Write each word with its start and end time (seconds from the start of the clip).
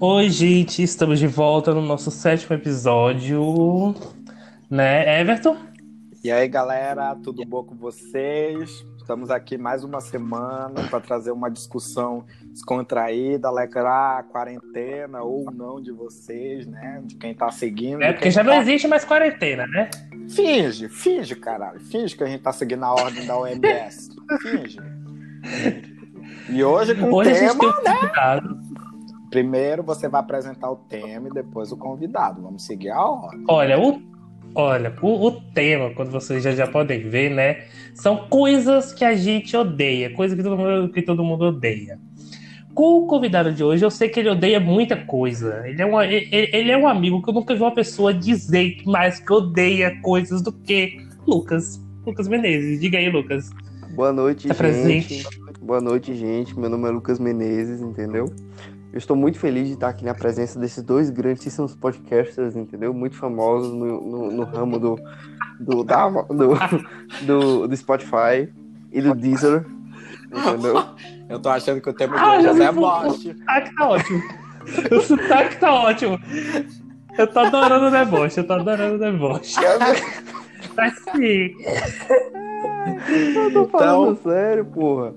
Oi, 0.00 0.30
gente, 0.30 0.80
estamos 0.80 1.18
de 1.18 1.26
volta 1.26 1.74
no 1.74 1.82
nosso 1.82 2.08
sétimo 2.12 2.54
episódio, 2.54 3.96
né, 4.70 5.20
Everton? 5.20 5.56
E 6.22 6.30
aí, 6.30 6.46
galera, 6.46 7.16
tudo 7.16 7.44
bom 7.44 7.64
com 7.64 7.74
vocês? 7.74 8.86
Estamos 8.96 9.28
aqui 9.28 9.58
mais 9.58 9.82
uma 9.82 10.00
semana 10.00 10.86
para 10.88 11.00
trazer 11.00 11.32
uma 11.32 11.50
discussão 11.50 12.24
descontraída, 12.44 13.48
alegrar 13.48 14.20
a 14.20 14.22
quarentena 14.22 15.20
ou 15.22 15.50
não 15.50 15.82
de 15.82 15.90
vocês, 15.90 16.64
né? 16.64 17.02
De 17.04 17.16
quem 17.16 17.34
tá 17.34 17.50
seguindo. 17.50 18.00
É 18.00 18.12
porque 18.12 18.30
já 18.30 18.44
tá... 18.44 18.50
não 18.52 18.60
existe 18.60 18.86
mais 18.86 19.04
quarentena, 19.04 19.66
né? 19.66 19.90
Finge, 20.30 20.88
finge, 20.88 21.34
caralho. 21.34 21.80
Finge 21.80 22.16
que 22.16 22.22
a 22.22 22.28
gente 22.28 22.42
tá 22.44 22.52
seguindo 22.52 22.84
a 22.84 22.92
ordem 22.92 23.26
da 23.26 23.36
OMS. 23.36 24.10
finge. 24.42 24.78
E 26.50 26.62
hoje 26.62 26.94
com 26.94 27.12
hoje 27.12 27.32
tema, 27.32 27.50
a 27.50 27.52
gente 27.52 27.82
tem 27.82 27.92
né? 27.94 28.67
Primeiro 29.30 29.82
você 29.82 30.08
vai 30.08 30.20
apresentar 30.20 30.70
o 30.70 30.76
tema 30.76 31.28
e 31.28 31.32
depois 31.32 31.70
o 31.70 31.76
convidado. 31.76 32.42
Vamos 32.42 32.64
seguir 32.64 32.90
a 32.90 33.00
ordem. 33.04 33.44
Olha, 33.48 33.78
o, 33.78 34.00
olha, 34.54 34.94
o, 35.02 35.26
o 35.26 35.30
tema, 35.52 35.90
quando 35.90 36.10
vocês 36.10 36.42
já, 36.42 36.52
já 36.52 36.66
podem 36.66 37.08
ver, 37.08 37.30
né? 37.30 37.64
São 37.94 38.28
coisas 38.28 38.92
que 38.92 39.04
a 39.04 39.14
gente 39.14 39.56
odeia, 39.56 40.14
coisas 40.14 40.36
que 40.36 40.42
todo 40.42 40.56
mundo, 40.56 40.92
que 40.92 41.02
todo 41.02 41.22
mundo 41.24 41.44
odeia. 41.46 41.98
Com 42.74 43.00
o 43.02 43.06
convidado 43.06 43.52
de 43.52 43.62
hoje, 43.64 43.84
eu 43.84 43.90
sei 43.90 44.08
que 44.08 44.20
ele 44.20 44.30
odeia 44.30 44.60
muita 44.60 44.96
coisa. 44.96 45.62
Ele 45.66 45.82
é, 45.82 45.86
um, 45.86 46.00
ele, 46.00 46.28
ele 46.30 46.70
é 46.70 46.78
um 46.78 46.86
amigo 46.86 47.20
que 47.20 47.28
eu 47.28 47.34
nunca 47.34 47.54
vi 47.54 47.60
uma 47.60 47.74
pessoa 47.74 48.14
dizer 48.14 48.82
mais 48.86 49.18
que 49.18 49.32
odeia 49.32 50.00
coisas 50.00 50.40
do 50.40 50.52
que 50.52 50.96
Lucas. 51.26 51.80
Lucas 52.06 52.28
Menezes. 52.28 52.80
Diga 52.80 52.96
aí, 52.98 53.10
Lucas. 53.10 53.50
Boa 53.94 54.12
noite, 54.12 54.46
Tá 54.46 54.54
gente. 54.54 54.58
presente. 54.58 55.26
Boa 55.60 55.80
noite, 55.80 56.14
gente. 56.14 56.56
Meu 56.58 56.70
nome 56.70 56.88
é 56.88 56.92
Lucas 56.92 57.18
Menezes, 57.18 57.82
entendeu? 57.82 58.32
Eu 58.92 58.98
estou 58.98 59.14
muito 59.16 59.38
feliz 59.38 59.68
de 59.68 59.74
estar 59.74 59.88
aqui 59.90 60.04
na 60.04 60.14
presença 60.14 60.58
desses 60.58 60.82
dois 60.82 61.10
grandíssimos 61.10 61.74
podcasters, 61.76 62.56
entendeu? 62.56 62.92
Muito 62.94 63.16
famosos 63.16 63.72
no, 63.72 64.00
no, 64.00 64.30
no 64.32 64.44
ramo 64.44 64.78
do, 64.78 64.98
do, 65.60 65.84
da- 65.84 66.08
do, 66.08 66.54
do, 67.26 67.68
do 67.68 67.76
Spotify 67.76 68.48
e 68.90 69.00
do 69.02 69.14
Deezer, 69.14 69.66
entendeu? 70.32 70.84
Eu 71.28 71.38
tô 71.38 71.50
achando 71.50 71.80
que 71.82 71.90
o 71.90 71.92
tema 71.92 72.16
de 72.16 72.22
Ah, 72.22 72.34
hoje 72.38 72.42
já 72.58 72.64
é. 72.64 72.72
Bosch. 72.72 73.26
O 73.26 73.40
sotaque 73.42 73.74
tá 73.76 73.88
ótimo. 73.88 74.22
O 74.90 75.00
sotaque 75.02 75.56
tá 75.60 75.72
ótimo. 75.74 76.18
Eu 77.18 77.26
tô 77.26 77.40
adorando 77.40 77.86
o 77.86 77.90
deboche, 77.90 78.40
eu 78.40 78.46
tô 78.46 78.52
adorando 78.54 78.94
o 78.94 78.98
deboche. 78.98 79.54
Mas 80.76 80.94
sim. 81.14 81.50
Eu 83.36 83.52
tô 83.52 83.68
falando 83.68 84.16
sério, 84.22 84.64
porra. 84.64 85.14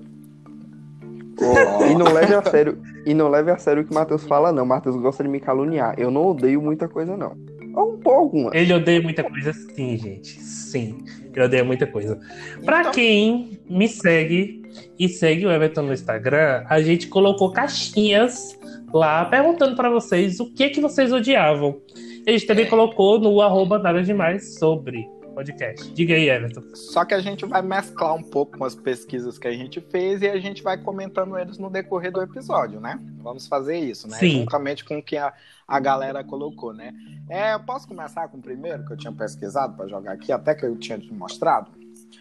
E 1.90 1.94
não 1.94 2.12
leve 2.12 2.34
a 2.34 2.42
sério. 2.42 2.78
E 3.06 3.14
não 3.14 3.28
leve 3.28 3.50
a 3.50 3.58
sério 3.58 3.82
o 3.82 3.84
que 3.84 3.90
o 3.90 3.94
Matheus 3.94 4.24
fala, 4.24 4.52
não. 4.52 4.64
O 4.64 4.66
Matheus 4.66 4.96
gosta 4.96 5.22
de 5.22 5.28
me 5.28 5.40
caluniar. 5.40 5.94
Eu 5.98 6.10
não 6.10 6.26
odeio 6.28 6.60
muita 6.62 6.88
coisa, 6.88 7.16
não. 7.16 7.32
Um 7.70 7.96
pouco, 7.98 8.10
alguma. 8.10 8.50
Ele 8.54 8.72
odeia 8.72 9.00
muita 9.00 9.24
coisa, 9.24 9.52
sim, 9.52 9.96
gente. 9.96 10.28
Sim, 10.42 10.98
ele 11.34 11.44
odeia 11.44 11.64
muita 11.64 11.86
coisa. 11.86 12.18
Pra 12.64 12.80
Então- 12.80 12.92
quem 12.92 13.58
me 13.68 13.88
segue 13.88 14.62
e 14.98 15.08
segue 15.08 15.46
o 15.46 15.50
Everton 15.50 15.82
no 15.82 15.92
Instagram, 15.92 16.64
a 16.68 16.80
gente 16.82 17.08
colocou 17.08 17.50
caixinhas 17.52 18.58
lá 18.92 19.24
perguntando 19.24 19.74
pra 19.74 19.88
vocês 19.88 20.38
o 20.38 20.52
que 20.52 20.68
que 20.68 20.80
vocês 20.80 21.12
odiavam. 21.12 21.78
A 22.26 22.30
gente 22.30 22.46
também 22.46 22.66
colocou 22.68 23.18
no 23.18 23.40
arroba 23.40 23.78
nada 23.78 24.02
demais 24.02 24.58
sobre 24.58 25.06
podcast. 25.32 25.90
Diga 25.92 26.14
aí, 26.14 26.28
Everton. 26.28 26.62
Só 26.74 27.04
que 27.04 27.14
a 27.14 27.20
gente 27.20 27.44
vai 27.46 27.62
mesclar 27.62 28.14
um 28.14 28.22
pouco 28.22 28.58
com 28.58 28.64
as 28.64 28.74
pesquisas 28.74 29.38
que 29.38 29.48
a 29.48 29.52
gente 29.52 29.80
fez 29.80 30.22
e 30.22 30.28
a 30.28 30.38
gente 30.38 30.62
vai 30.62 30.76
comentando 30.78 31.36
eles 31.38 31.58
no 31.58 31.70
decorrer 31.70 32.12
do 32.12 32.22
episódio, 32.22 32.80
né? 32.80 32.98
Vamos 33.22 33.46
fazer 33.46 33.78
isso, 33.78 34.08
né? 34.08 34.16
Sim. 34.18 34.40
Juntamente 34.40 34.84
com 34.84 34.98
o 34.98 35.02
que 35.02 35.16
a, 35.16 35.32
a 35.66 35.80
galera 35.80 36.22
colocou, 36.22 36.72
né? 36.72 36.92
É, 37.28 37.54
eu 37.54 37.60
posso 37.60 37.86
começar 37.88 38.28
com 38.28 38.38
o 38.38 38.42
primeiro 38.42 38.84
que 38.86 38.92
eu 38.92 38.96
tinha 38.96 39.12
pesquisado 39.12 39.74
para 39.76 39.86
jogar 39.88 40.12
aqui, 40.12 40.30
até 40.32 40.54
que 40.54 40.64
eu 40.64 40.76
tinha 40.76 40.98
te 40.98 41.12
mostrado? 41.12 41.70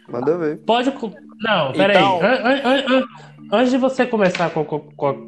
Manda 0.10 0.38
ver. 0.38 0.58
Pode. 0.60 0.90
Não, 1.40 1.72
peraí. 1.74 1.98
Então- 1.98 2.22
An- 2.22 2.28
an- 2.28 2.62
an- 2.64 2.98
an- 3.00 3.08
Antes 3.54 3.72
de 3.72 3.78
você 3.78 4.06
começar 4.06 4.50
com, 4.52 4.64
com, 4.64 4.80
com, 4.96 5.26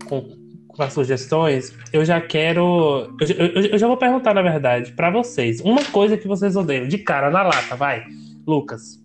com- 0.75 0.83
as 0.83 0.91
sugestões, 0.93 1.73
eu 1.93 2.03
já 2.03 2.19
quero. 2.19 3.15
Eu, 3.19 3.27
eu- 3.47 3.65
eu 3.71 3.77
já 3.77 3.87
vou 3.87 3.95
perguntar, 3.97 4.33
na 4.33 4.41
verdade, 4.41 4.91
pra 4.93 5.09
vocês. 5.09 5.61
Uma 5.61 5.83
coisa 5.85 6.17
que 6.17 6.27
vocês 6.27 6.55
odeiam, 6.55 6.87
de 6.87 6.97
cara, 6.97 7.29
na 7.31 7.43
lata, 7.43 7.75
vai. 7.75 8.03
Lucas. 8.45 8.99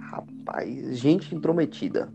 Rapaz, 0.00 0.98
gente 0.98 1.34
intrometida. 1.34 2.08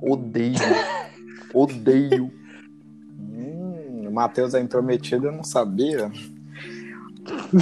Odeio. 0.00 0.54
Odeio. 1.54 2.32
Hum, 3.20 4.06
o 4.08 4.12
Matheus 4.12 4.54
é 4.54 4.60
intrometido, 4.60 5.26
eu 5.26 5.32
não 5.32 5.44
sabia. 5.44 6.10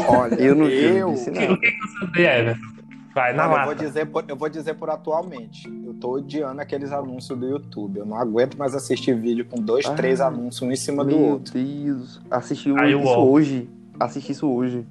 Olha, 0.09 0.35
Eu 0.37 0.55
não, 0.55 0.67
eu 0.69 1.07
não 1.09 1.15
disse 1.15 1.29
O 1.29 1.33
que, 1.33 1.41
nada. 1.41 1.53
o 1.53 1.61
que 1.61 1.71
que 1.71 1.79
você 1.87 2.05
odeia, 2.05 2.39
Everton? 2.39 2.80
Vai, 3.15 3.33
na 3.33 3.51
Olha, 3.51 3.61
eu, 3.61 3.65
vou 3.65 3.75
dizer 3.75 4.07
por, 4.07 4.25
eu 4.29 4.37
vou 4.37 4.49
dizer 4.49 4.75
por 4.75 4.89
atualmente. 4.89 5.69
Eu 5.85 5.95
tô 5.95 6.13
odiando 6.13 6.61
aqueles 6.61 6.93
anúncios 6.93 7.37
do 7.39 7.47
YouTube. 7.47 7.99
Eu 7.99 8.07
não 8.07 8.17
aguento 8.17 8.57
mais 8.57 8.75
assistir 8.75 9.15
vídeo 9.15 9.45
com 9.45 9.61
dois, 9.61 9.85
Ah, 9.87 9.95
três 9.95 10.21
anúncios 10.21 10.63
um 10.63 10.71
em 10.71 10.77
cima 10.77 11.05
do 11.05 11.17
Meu 11.17 11.29
outro. 11.31 11.55
Deus. 11.55 12.21
Assisti 12.31 12.73
Aí, 12.79 12.93
isso 12.93 13.09
hoje. 13.09 13.71
Assisti 13.99 14.33
isso 14.33 14.49
hoje. 14.49 14.87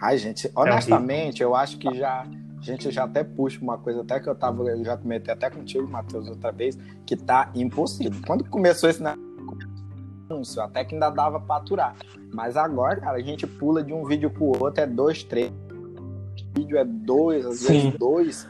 Ai, 0.00 0.16
gente, 0.18 0.50
honestamente, 0.54 1.42
eu 1.42 1.54
acho 1.54 1.78
que 1.78 1.92
já. 1.94 2.26
A 2.58 2.64
gente 2.64 2.92
já 2.92 3.04
até 3.04 3.24
puxa 3.24 3.60
uma 3.60 3.76
coisa, 3.76 4.02
até 4.02 4.20
que 4.20 4.28
eu 4.28 4.34
tava. 4.36 4.62
Eu 4.62 4.84
já 4.84 4.96
comentei 4.96 5.34
até 5.34 5.50
contigo, 5.50 5.88
Matheus, 5.88 6.28
outra 6.28 6.52
vez, 6.52 6.78
que 7.04 7.16
tá 7.16 7.50
impossível. 7.56 8.20
Quando 8.24 8.44
começou 8.48 8.88
esse 8.88 9.02
anúncio, 10.30 10.62
até 10.62 10.84
que 10.84 10.94
ainda 10.94 11.10
dava 11.10 11.40
pra 11.40 11.56
aturar. 11.56 11.96
Mas 12.32 12.56
agora, 12.56 12.96
cara, 13.00 13.18
a 13.18 13.20
gente 13.20 13.46
pula 13.46 13.82
de 13.82 13.92
um 13.92 14.04
vídeo 14.04 14.30
pro 14.30 14.44
outro, 14.44 14.80
é 14.80 14.86
dois, 14.86 15.24
três. 15.24 15.52
Vídeo 16.54 16.76
é 16.78 16.84
dois, 16.84 17.46
às 17.46 17.56
Sim. 17.58 17.66
vezes 17.84 17.98
dois, 17.98 18.48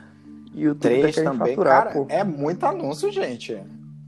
E 0.54 0.68
o 0.68 0.74
três 0.74 1.14
tá 1.16 1.22
também. 1.24 1.48
faturar, 1.54 1.84
cara, 1.84 1.90
pô. 1.94 2.06
é 2.08 2.24
muito 2.24 2.64
anúncio, 2.64 3.10
gente. 3.10 3.56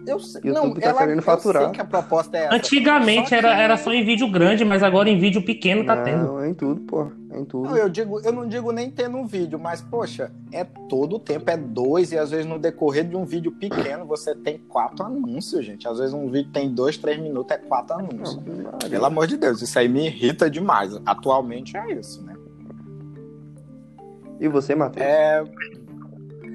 Eu 0.07 0.21
sei, 0.21 0.43
não, 0.45 0.75
tá 0.75 0.91
ela, 0.91 0.99
querendo 0.99 1.17
eu 1.21 1.23
faturar. 1.23 1.63
sei 1.63 1.73
que 1.73 1.81
a 1.81 1.85
proposta 1.87 2.37
é 2.37 2.45
essa. 2.45 2.55
Antigamente 2.55 3.23
Só 3.23 3.29
que- 3.31 3.35
era, 3.37 3.57
era 3.59 3.77
só 3.79 3.91
em 3.91 4.05
vídeo 4.05 4.31
grande, 4.31 4.63
mas 4.63 4.83
agora 4.83 5.09
em 5.09 5.19
vídeo 5.19 5.43
pequeno 5.43 5.83
tá 5.87 5.97
tendo. 6.03 6.25
Não, 6.25 6.41
é 6.41 6.51
em 6.51 6.53
tudo, 6.53 6.83
pô. 6.83 7.07
É 7.31 7.39
em 7.39 7.45
tudo. 7.47 7.71
Não, 7.71 7.77
eu 7.79 7.89
digo, 7.89 8.21
eu 8.21 8.31
não 8.31 8.47
digo 8.47 8.71
nem 8.71 8.91
ter 8.91 9.09
no 9.09 9.25
vídeo, 9.25 9.59
mas 9.59 9.81
poxa, 9.81 10.31
é 10.53 10.63
todo 10.91 11.17
o 11.17 11.19
tempo, 11.19 11.51
é 11.51 11.57
dois, 11.57 12.13
e 12.13 12.19
às 12.19 12.31
vezes 12.33 12.45
no 12.45 12.59
decorrer 12.59 13.05
de 13.09 13.17
um 13.17 13.25
vídeo 13.25 13.51
pequeno 13.53 14.05
você 14.05 14.35
tem 14.35 14.59
quatro 14.59 15.07
anúncios, 15.07 15.65
gente. 15.65 15.89
Às 15.89 15.99
vezes 15.99 16.13
um 16.13 16.29
vídeo 16.29 16.53
tem 16.53 16.69
dois, 16.69 16.99
três 16.99 17.19
minutos, 17.19 17.51
é 17.53 17.57
quatro 17.57 17.97
anúncios. 17.99 18.39
Não, 18.45 18.79
Pelo 18.91 19.07
amor 19.07 19.27
de 19.27 19.39
Deus, 19.39 19.63
isso 19.63 19.79
aí 19.79 19.89
me 19.89 20.05
irrita 20.07 20.51
demais. 20.51 20.95
Atualmente 21.07 21.79
é 21.79 21.93
isso, 21.95 22.23
né? 22.23 22.34
E 24.41 24.49
você, 24.49 24.75
Matheus? 24.75 25.07
É. 25.07 25.45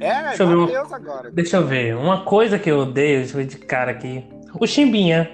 É, 0.01 0.23
Deixa 0.29 0.43
eu 0.43 0.65
ver 0.67 0.81
uma- 0.81 0.95
agora. 0.95 1.31
Deixa 1.31 1.57
eu 1.57 1.65
ver. 1.67 1.95
Uma 1.95 2.23
coisa 2.23 2.57
que 2.57 2.71
eu 2.71 2.79
odeio, 2.79 3.19
deixa 3.19 3.33
eu 3.33 3.37
ver 3.41 3.47
de 3.47 3.57
cara 3.57 3.91
aqui. 3.91 4.23
O 4.59 4.65
Chimbinha. 4.65 5.29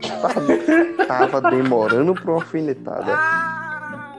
Tava 1.06 1.40
demorando 1.50 2.14
pra 2.14 2.24
uma 2.30 2.34
alfinetada. 2.40 3.12
Ah, 3.12 4.14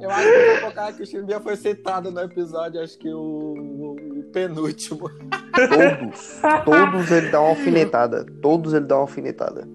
eu 0.00 0.10
acho 0.10 0.22
que 0.22 0.28
eu 0.36 0.50
vou 0.52 0.60
colocar 0.60 0.92
que 0.92 1.02
o 1.02 1.06
Chimbinha 1.06 1.40
foi 1.40 1.56
citado 1.56 2.10
no 2.10 2.20
episódio, 2.20 2.80
acho 2.80 2.96
que 2.98 3.12
o, 3.12 3.96
o 3.98 4.22
penúltimo. 4.32 5.10
Todos. 5.10 6.40
Todos 6.64 7.10
ele 7.10 7.30
dá 7.30 7.40
uma 7.40 7.50
alfinetada. 7.50 8.24
Todos 8.40 8.74
ele 8.74 8.86
dá 8.86 8.94
uma 8.96 9.02
alfinetada. 9.02 9.68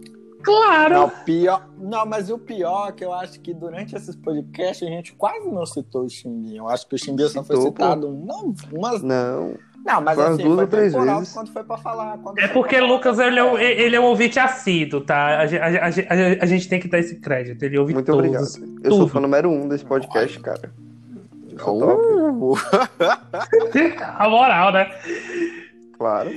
Claro! 0.43 0.93
Não, 0.93 1.09
pior. 1.09 1.67
Não, 1.79 2.05
mas 2.05 2.29
o 2.29 2.37
pior 2.37 2.89
é 2.89 2.91
que 2.91 3.03
eu 3.05 3.13
acho 3.13 3.39
que 3.39 3.53
durante 3.53 3.95
esses 3.95 4.15
podcasts 4.15 4.87
a 4.87 4.91
gente 4.91 5.13
quase 5.13 5.47
não 5.49 5.65
citou 5.65 6.03
o 6.05 6.09
Chimbinha. 6.09 6.59
Eu 6.59 6.69
acho 6.69 6.87
que 6.87 6.95
o 6.95 6.97
Chimbinha 6.97 7.29
só 7.29 7.43
foi 7.43 7.55
citado 7.61 8.09
uma, 8.09 8.53
umas. 8.71 9.01
Não. 9.01 9.55
Não, 9.85 9.99
mas 9.99 10.17
Umas 10.17 10.29
assim, 10.35 10.43
duas 10.43 10.55
foi 10.59 10.67
três 10.67 10.93
temporal 10.93 11.17
vezes. 11.19 11.33
quando 11.33 11.51
foi 11.51 11.63
pra 11.63 11.77
falar. 11.77 12.17
É 12.37 12.47
porque 12.47 12.75
falar. 12.77 12.87
Lucas 12.87 13.19
ele 13.19 13.37
é, 13.37 13.43
um, 13.43 13.57
ele 13.57 13.95
é 13.95 13.99
um 13.99 14.05
ouvinte 14.05 14.39
assíduo, 14.39 15.01
tá? 15.01 15.15
A, 15.15 15.41
a, 15.41 15.43
a, 15.43 15.85
a, 15.87 15.91
ge- 15.91 16.07
a 16.41 16.45
gente 16.45 16.69
tem 16.69 16.79
que 16.79 16.87
dar 16.87 16.99
esse 16.99 17.17
crédito. 17.19 17.61
Ele 17.63 17.77
ouve 17.77 17.93
Muito 17.93 18.05
todos. 18.05 18.19
obrigado. 18.19 18.43
Eu 18.81 18.91
sou 18.91 18.99
tudo. 19.01 19.09
fã 19.09 19.19
número 19.19 19.49
um 19.49 19.67
desse 19.67 19.83
podcast, 19.83 20.39
cara. 20.39 20.71
Eu 21.51 21.59
sou 21.59 21.79
top. 21.79 22.01
Uh, 22.01 22.55
A 24.17 24.29
moral, 24.29 24.71
né? 24.71 24.89
Claro. 25.97 26.29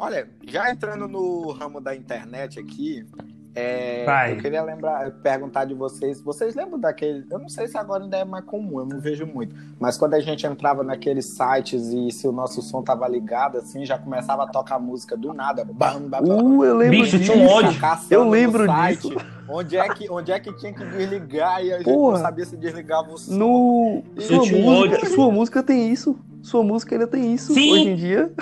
Olha, 0.00 0.28
já 0.46 0.70
entrando 0.70 1.06
no 1.06 1.52
ramo 1.52 1.80
da 1.80 1.94
internet 1.94 2.58
aqui, 2.58 3.06
é, 3.54 4.32
eu 4.32 4.38
queria 4.38 4.62
lembrar, 4.62 5.10
perguntar 5.22 5.64
de 5.64 5.74
vocês. 5.74 6.20
Vocês 6.22 6.54
lembram 6.54 6.78
daquele. 6.78 7.26
Eu 7.30 7.38
não 7.38 7.48
sei 7.48 7.66
se 7.66 7.76
agora 7.76 8.04
ainda 8.04 8.16
é 8.16 8.24
mais 8.24 8.44
comum, 8.44 8.78
eu 8.78 8.86
não 8.86 9.00
vejo 9.00 9.26
muito. 9.26 9.54
Mas 9.78 9.98
quando 9.98 10.14
a 10.14 10.20
gente 10.20 10.46
entrava 10.46 10.82
naqueles 10.82 11.26
sites 11.26 11.88
e 11.88 12.10
se 12.10 12.26
o 12.26 12.32
nosso 12.32 12.62
som 12.62 12.82
tava 12.82 13.06
ligado, 13.08 13.58
assim, 13.58 13.84
já 13.84 13.98
começava 13.98 14.44
a 14.44 14.46
tocar 14.46 14.78
música 14.78 15.16
do 15.16 15.34
nada. 15.34 15.64
Bam, 15.64 16.02
bam, 16.02 16.22
bam, 16.22 16.40
Uh, 16.40 16.64
eu 16.64 16.76
lembro 16.76 16.98
Bicho, 16.98 17.18
disso. 17.18 17.32
tinha 17.32 17.44
um 17.44 17.48
ódio. 17.48 17.78
Eu 18.08 18.28
lembro 18.28 18.66
site 18.66 19.08
disso. 19.08 19.26
Onde 19.52 19.76
é, 19.76 19.88
que, 19.88 20.08
onde 20.08 20.30
é 20.30 20.38
que 20.38 20.52
tinha 20.56 20.72
que 20.72 20.84
desligar 20.84 21.64
e 21.64 21.72
a 21.72 21.78
gente 21.78 21.92
Porra. 21.92 22.18
não 22.18 22.24
sabia 22.24 22.44
se 22.44 22.56
desligava 22.56 23.12
o 23.12 23.18
som. 23.18 23.34
No... 23.34 24.02
Sua 24.20 24.46
música, 24.46 25.06
sua 25.10 25.32
música 25.32 25.62
tem 25.62 25.90
isso. 25.90 26.16
Sua 26.40 26.62
música 26.62 26.94
ainda 26.94 27.06
tem 27.08 27.34
isso. 27.34 27.52
Sim. 27.52 27.72
Hoje 27.72 27.88
em 27.88 27.96
dia. 27.96 28.32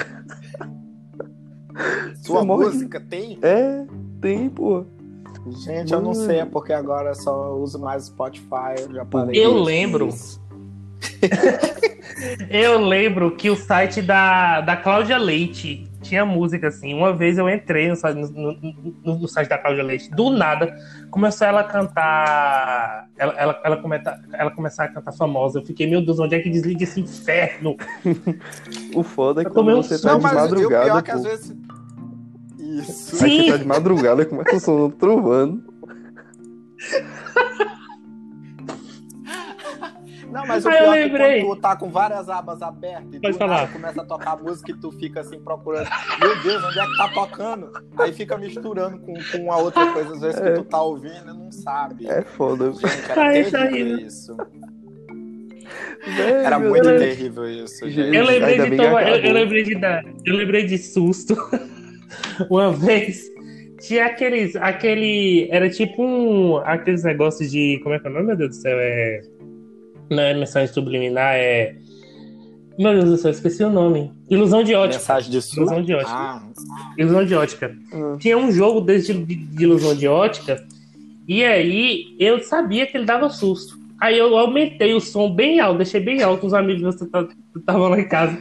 Sua 2.22 2.44
morre 2.44 2.66
de- 2.66 2.72
música 2.74 3.00
tem? 3.00 3.38
É. 3.42 3.84
Tem, 4.20 4.48
pô. 4.48 4.84
Gente, 5.64 5.92
eu 5.92 6.02
não 6.02 6.12
sei, 6.12 6.40
é 6.40 6.44
porque 6.44 6.72
agora 6.72 7.10
eu 7.10 7.14
só 7.14 7.54
uso 7.56 7.78
mais 7.78 8.04
Spotify, 8.06 8.74
eu 8.80 8.92
já 8.92 9.04
parei. 9.04 9.42
Eu 9.44 9.54
lembro. 9.62 10.08
Eu 12.50 12.80
lembro 12.80 13.36
que 13.36 13.48
o 13.48 13.54
site 13.56 14.02
da, 14.02 14.60
da 14.60 14.76
Cláudia 14.76 15.16
Leite 15.18 15.87
tinha 16.00 16.24
música 16.24 16.68
assim. 16.68 16.94
Uma 16.94 17.12
vez 17.12 17.38
eu 17.38 17.48
entrei 17.48 17.88
no, 17.88 17.96
site- 17.96 18.16
no- 18.32 18.52
no- 18.52 19.18
no 19.18 19.28
site 19.28 19.48
da 19.48 19.58
Cláudia 19.58 19.82
Leite, 19.82 20.10
do 20.10 20.30
nada, 20.30 20.74
começou 21.10 21.46
ela 21.46 21.60
a 21.60 21.64
cantar. 21.64 23.08
Ela, 23.16 23.32
ela, 23.34 23.60
ela, 23.64 23.82
ela 24.32 24.50
começar 24.50 24.84
a 24.84 24.88
cantar 24.88 25.12
famosa. 25.12 25.58
Eu 25.58 25.64
fiquei, 25.66 25.88
meu 25.88 26.04
Deus, 26.04 26.18
onde 26.18 26.34
é 26.34 26.40
que 26.40 26.48
desliga 26.50 26.84
esse 26.84 27.00
inferno? 27.00 27.76
O 28.94 29.02
foda 29.02 29.42
é 29.42 29.44
quando 29.44 29.54
tomei 29.54 29.74
um 29.74 29.82
você 29.82 30.00
tá 30.00 30.12
Não, 30.12 30.18
de 30.18 30.26
e 30.26 30.34
madrugada, 30.34 30.84
pior 30.84 30.98
é 30.98 31.02
que 31.02 31.10
às 31.10 31.22
vezes. 31.22 31.56
Isso. 32.58 33.24
Aí 33.24 33.30
Sim. 33.30 33.44
você 33.44 33.50
tá 33.52 33.56
de 33.58 33.66
madrugada, 33.66 34.24
começa 34.24 34.56
o 34.56 34.60
som 34.60 34.90
trovando. 34.90 35.62
Não, 40.38 40.46
mas 40.46 40.64
o 40.64 40.68
Ah, 40.68 40.74
eu 40.76 41.10
pior 41.10 41.20
é 41.20 41.40
quando 41.40 41.56
tu 41.56 41.60
tá 41.60 41.74
com 41.74 41.90
várias 41.90 42.28
abas 42.28 42.62
abertas 42.62 43.20
e 43.20 43.32
falar. 43.32 43.62
nada 43.62 43.72
começa 43.72 44.02
a 44.02 44.04
tocar 44.04 44.36
música 44.40 44.70
e 44.70 44.74
tu 44.74 44.92
fica 44.92 45.20
assim 45.20 45.40
procurando. 45.40 45.88
Meu 46.20 46.42
Deus, 46.42 46.62
onde 46.62 46.78
é 46.78 46.86
que 46.86 46.96
tá 46.96 47.08
tocando? 47.08 47.72
Aí 47.98 48.12
fica 48.12 48.38
misturando 48.38 48.98
com, 49.00 49.14
com 49.14 49.52
a 49.52 49.56
outra 49.56 49.92
coisa, 49.92 50.14
às 50.14 50.20
vezes 50.20 50.40
que 50.40 50.52
tu 50.52 50.64
tá 50.64 50.80
ouvindo 50.80 51.24
e 51.28 51.36
não 51.36 51.50
sabe. 51.50 52.06
É 52.08 52.22
foda. 52.22 52.70
Gente, 52.70 52.86
era 52.86 53.14
tá 53.14 53.30
terrível 53.30 53.70
rindo. 53.70 54.00
isso. 54.00 54.36
Era 56.44 56.58
muito 56.60 56.84
Deus. 56.84 57.00
terrível 57.00 57.50
isso, 57.50 57.90
Gente. 57.90 58.16
Eu 58.16 58.24
lembrei 58.24 58.60
Ainda 58.60 58.70
de 58.70 58.76
tomar, 58.76 59.08
eu, 59.08 59.16
eu 59.16 59.32
lembrei 59.32 59.62
de 59.64 59.74
dar, 59.74 60.04
eu 60.24 60.36
lembrei 60.36 60.66
de 60.66 60.78
susto. 60.78 61.34
Uma 62.48 62.72
vez 62.72 63.28
tinha 63.80 64.06
aqueles, 64.06 64.54
aquele, 64.56 65.48
era 65.50 65.68
tipo 65.68 66.02
um, 66.02 66.58
aqueles 66.58 67.02
negócios 67.02 67.50
de, 67.50 67.80
como 67.82 67.94
é 67.94 67.98
que 67.98 68.06
é 68.06 68.10
o 68.10 68.12
nome, 68.12 68.26
meu 68.26 68.36
Deus 68.36 68.50
do 68.50 68.56
céu, 68.56 68.78
é, 68.78 69.20
não 70.10 70.22
é 70.22 70.34
mensagem 70.34 70.72
subliminar, 70.72 71.34
é, 71.34 71.74
meu 72.78 72.92
Deus 72.92 73.04
do 73.10 73.16
céu, 73.16 73.30
esqueci 73.30 73.64
o 73.64 73.70
nome, 73.70 74.12
ilusão 74.30 74.62
de 74.62 74.74
ótica, 74.74 74.98
Mensagem 74.98 75.30
de 75.30 75.42
sul. 75.42 75.58
ilusão 75.64 75.82
de 75.82 75.94
ótica, 75.94 76.12
Ah, 76.16 76.42
ilusão 76.96 77.24
de 77.24 77.34
ótica. 77.34 77.76
Ah, 77.92 78.16
Tinha 78.18 78.38
um 78.38 78.50
jogo 78.52 78.80
desse 78.80 79.12
de, 79.14 79.34
de 79.34 79.62
ilusão 79.64 79.94
de 79.94 80.06
ótica, 80.08 80.64
e 81.26 81.44
aí 81.44 82.14
eu 82.18 82.40
sabia 82.42 82.86
que 82.86 82.96
ele 82.96 83.04
dava 83.04 83.28
susto. 83.30 83.76
Aí 84.00 84.16
eu 84.16 84.36
aumentei 84.38 84.94
o 84.94 85.00
som 85.00 85.28
bem 85.34 85.58
alto, 85.58 85.78
deixei 85.78 86.00
bem 86.00 86.22
alto, 86.22 86.46
os 86.46 86.54
amigos 86.54 86.82
meus 86.82 86.94
estavam 87.56 87.88
lá 87.88 87.98
em 87.98 88.06
casa. 88.08 88.38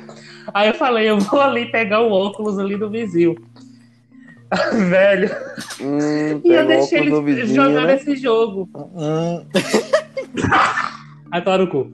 Aí 0.53 0.69
eu 0.69 0.75
falei, 0.75 1.09
eu 1.09 1.19
vou 1.19 1.41
ali 1.41 1.65
pegar 1.71 2.01
o 2.01 2.11
óculos 2.11 2.59
ali 2.59 2.77
do 2.77 2.89
vizinho. 2.89 3.35
Velho, 4.89 5.29
Hum, 5.81 6.39
e 6.43 6.49
eu 6.53 6.65
deixei 6.67 6.99
óculos 7.01 7.19
do 7.23 7.29
eles 7.29 7.41
vizinho, 7.49 7.63
jogando 7.65 7.87
né? 7.87 7.95
esse 7.95 8.15
jogo. 8.15 8.69
hum, 8.73 9.43
Aí 11.31 11.41
para 11.41 11.63
o 11.63 11.67
cu. 11.67 11.91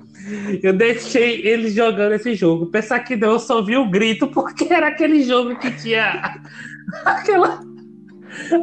Eu 0.61 0.73
deixei 0.73 1.45
eles 1.45 1.73
jogando 1.73 2.13
esse 2.13 2.33
jogo. 2.35 2.67
Pensar 2.67 2.99
que 2.99 3.15
não, 3.15 3.31
eu 3.31 3.39
só 3.39 3.61
vi 3.61 3.75
o 3.75 3.89
grito, 3.89 4.27
porque 4.27 4.71
era 4.71 4.87
aquele 4.87 5.23
jogo 5.23 5.57
que 5.57 5.71
tinha 5.71 6.39
aquela. 7.03 7.59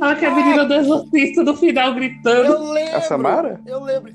Aquela 0.00 0.34
menina 0.34 0.64
do 0.64 0.75
exorcista 0.75 1.44
no 1.44 1.56
final 1.56 1.94
gritando. 1.94 2.52
eu 2.52 2.72
lembro. 2.72 2.96
A 2.96 3.00
Samara? 3.02 3.61
Eu 3.67 3.82
lembro. 3.84 4.12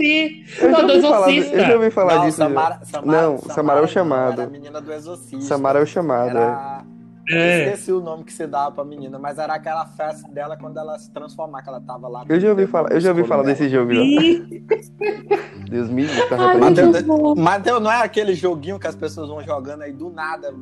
Sim, 0.00 0.44
Eu 0.58 0.70
não, 0.70 0.86
do 0.86 0.92
ouvi 0.94 1.02
falar, 1.02 1.30
exorcista. 1.30 1.56
eu 1.56 1.66
já 1.66 1.74
ouvi 1.74 1.90
falar 1.90 2.14
não, 2.16 2.24
disso. 2.24 2.36
Samara, 2.38 2.80
Samara, 2.84 3.22
Não, 3.22 3.38
Samara 3.38 3.80
é 3.80 3.82
o 3.82 3.86
chamado. 3.86 4.40
Era 4.40 4.44
a 4.44 4.50
menina 4.50 4.80
do 4.80 4.92
exorcista. 4.92 5.40
Samara 5.42 5.78
é 5.78 5.82
o 5.82 5.86
chamado. 5.86 6.30
Era... 6.30 6.82
É. 6.88 7.01
Esqueci 7.28 7.92
o 7.92 8.00
nome 8.00 8.24
que 8.24 8.32
se 8.32 8.46
dava 8.46 8.72
pra 8.72 8.84
menina, 8.84 9.18
mas 9.18 9.38
era 9.38 9.54
aquela 9.54 9.86
festa 9.86 10.28
dela 10.28 10.56
quando 10.56 10.78
ela 10.78 10.98
se 10.98 11.10
transformar, 11.10 11.62
que 11.62 11.68
ela 11.68 11.80
tava 11.80 12.08
lá. 12.08 12.24
Eu 12.28 12.40
já 12.40 12.50
ouvi 12.50 12.66
falar, 12.66 12.92
eu 12.92 13.00
já 13.00 13.10
ouvi 13.10 13.24
falar 13.24 13.44
desse 13.44 13.68
jogo. 13.68 13.92
Deus 15.70 15.88
me 15.88 16.02
livre, 16.02 16.28
tá 16.28 16.36
bom. 16.36 17.34
mas 17.36 17.64
não 17.64 17.90
é 17.90 18.02
aquele 18.02 18.34
joguinho 18.34 18.78
que 18.78 18.86
as 18.86 18.94
pessoas 18.94 19.28
vão 19.28 19.42
jogando 19.42 19.82
aí 19.82 19.92
do 19.92 20.10
nada 20.10 20.52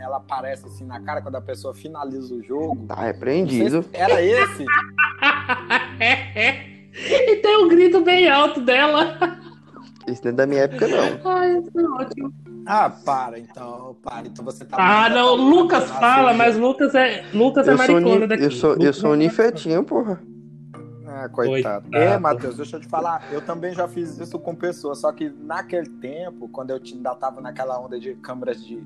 ela 0.00 0.16
aparece 0.16 0.66
assim 0.66 0.84
na 0.84 1.00
cara 1.00 1.22
quando 1.22 1.36
a 1.36 1.40
pessoa 1.40 1.74
finaliza 1.74 2.34
o 2.34 2.42
jogo. 2.42 2.86
Tá 2.86 2.96
repreendido. 2.96 3.82
se 3.82 3.88
Era 3.92 4.22
esse? 4.22 4.64
e 6.98 7.36
tem 7.36 7.64
um 7.64 7.68
grito 7.68 8.00
bem 8.00 8.28
alto 8.28 8.60
dela. 8.60 9.39
Isso 10.10 10.22
não 10.24 10.30
é 10.30 10.34
da 10.34 10.46
minha 10.46 10.62
época, 10.62 10.86
não. 10.88 11.30
Ai, 11.32 11.58
isso 11.58 11.80
é 11.80 11.84
ótimo. 11.84 12.32
Ah, 12.66 12.90
para 12.90 13.38
então, 13.38 13.96
para. 14.02 14.26
Então 14.26 14.44
você 14.44 14.64
tá. 14.64 14.76
Ah, 14.78 15.08
não, 15.08 15.34
Lucas 15.34 15.90
fala, 15.90 16.32
mas 16.34 16.56
Lucas 16.56 16.94
é, 16.94 17.24
Lucas 17.32 17.66
é 17.66 17.72
Eu 17.72 17.78
maricona 17.78 18.26
daqui. 18.26 18.44
eu 18.44 18.50
sou, 18.50 18.76
eu 18.78 18.92
sou 18.92 19.14
é 19.14 19.16
ninfetinho, 19.16 19.82
porra. 19.82 20.20
Ah, 21.20 21.28
coitado. 21.28 21.82
Coitado. 21.82 21.94
É, 21.94 22.18
Matheus, 22.18 22.56
deixa 22.56 22.76
eu 22.76 22.80
te 22.80 22.88
falar. 22.88 23.28
Eu 23.30 23.42
também 23.42 23.74
já 23.74 23.86
fiz 23.86 24.18
isso 24.18 24.38
com 24.38 24.54
pessoas, 24.54 25.00
só 25.00 25.12
que 25.12 25.28
naquele 25.28 25.88
tempo, 25.88 26.48
quando 26.48 26.70
eu 26.70 26.80
ainda 26.82 27.14
tava 27.14 27.42
naquela 27.42 27.78
onda 27.78 28.00
de 28.00 28.14
câmeras 28.14 28.64
de. 28.64 28.82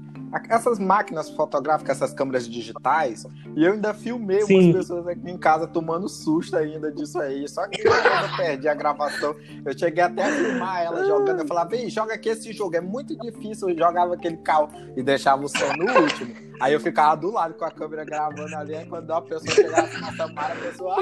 Essas 0.48 0.80
máquinas 0.80 1.30
fotográficas, 1.30 2.02
essas 2.02 2.12
câmeras 2.12 2.48
digitais, 2.48 3.24
e 3.54 3.64
eu 3.64 3.74
ainda 3.74 3.94
filmei 3.94 4.42
Sim. 4.42 4.72
umas 4.72 4.76
pessoas 4.78 5.06
aqui 5.06 5.30
em 5.30 5.38
casa 5.38 5.68
tomando 5.68 6.08
susto 6.08 6.56
ainda 6.56 6.90
disso 6.90 7.20
aí. 7.20 7.48
Só 7.48 7.68
que 7.68 7.80
quando 7.82 8.04
eu 8.04 8.34
perdi 8.36 8.66
a 8.66 8.74
gravação, 8.74 9.36
eu 9.64 9.78
cheguei 9.78 10.02
até 10.02 10.24
a 10.24 10.32
filmar 10.32 10.82
ela 10.82 11.06
jogando. 11.06 11.38
Eu 11.38 11.46
falava, 11.46 11.70
vem, 11.70 11.88
joga 11.88 12.14
aqui 12.14 12.30
esse 12.30 12.52
jogo, 12.52 12.74
é 12.74 12.80
muito 12.80 13.16
difícil. 13.16 13.70
Eu 13.70 13.78
jogava 13.78 14.14
aquele 14.14 14.38
carro 14.38 14.70
e 14.96 15.02
deixava 15.04 15.44
o 15.44 15.48
som 15.48 15.72
no 15.78 16.00
último. 16.02 16.34
Aí 16.60 16.72
eu 16.72 16.80
ficava 16.80 17.16
do 17.16 17.30
lado 17.30 17.54
com 17.54 17.64
a 17.64 17.70
câmera 17.70 18.04
gravando 18.04 18.54
ali, 18.56 18.74
aí 18.74 18.86
quando 18.86 19.10
a 19.10 19.20
pessoa 19.20 19.54
chegasse 19.54 20.00
na 20.00 20.12
Samara, 20.12 20.54
a 20.54 20.56
pessoa 20.56 20.96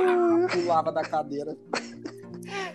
pulava 0.51 0.93
da 0.93 1.03
cadeira. 1.03 1.57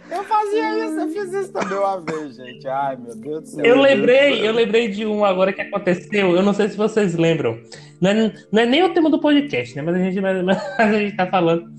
Eu 0.09 0.23
fazia 0.23 0.85
isso, 0.85 0.99
eu 0.99 1.09
fiz 1.09 1.33
isso 1.33 1.51
também 1.51 1.77
uma 1.77 1.99
vez, 2.01 2.35
gente. 2.35 2.67
Ai, 2.67 2.95
meu 2.95 3.15
Deus 3.15 3.41
do 3.41 3.47
céu. 3.47 3.65
Eu 3.65 3.81
lembrei, 3.81 4.47
eu 4.47 4.53
lembrei 4.53 4.87
de 4.87 5.05
um 5.05 5.25
agora 5.25 5.51
que 5.51 5.61
aconteceu. 5.61 6.35
Eu 6.35 6.41
não 6.41 6.53
sei 6.53 6.69
se 6.69 6.77
vocês 6.77 7.15
lembram. 7.15 7.59
Não 7.99 8.11
é, 8.11 8.33
não 8.51 8.61
é 8.61 8.65
nem 8.65 8.83
o 8.83 8.93
tema 8.93 9.09
do 9.09 9.19
podcast, 9.19 9.75
né? 9.75 9.81
Mas 9.81 9.95
a 9.95 9.99
gente, 9.99 10.21
mas, 10.21 10.43
mas 10.43 10.79
a 10.79 10.93
gente 10.93 11.15
tá 11.15 11.27
falando 11.27 11.69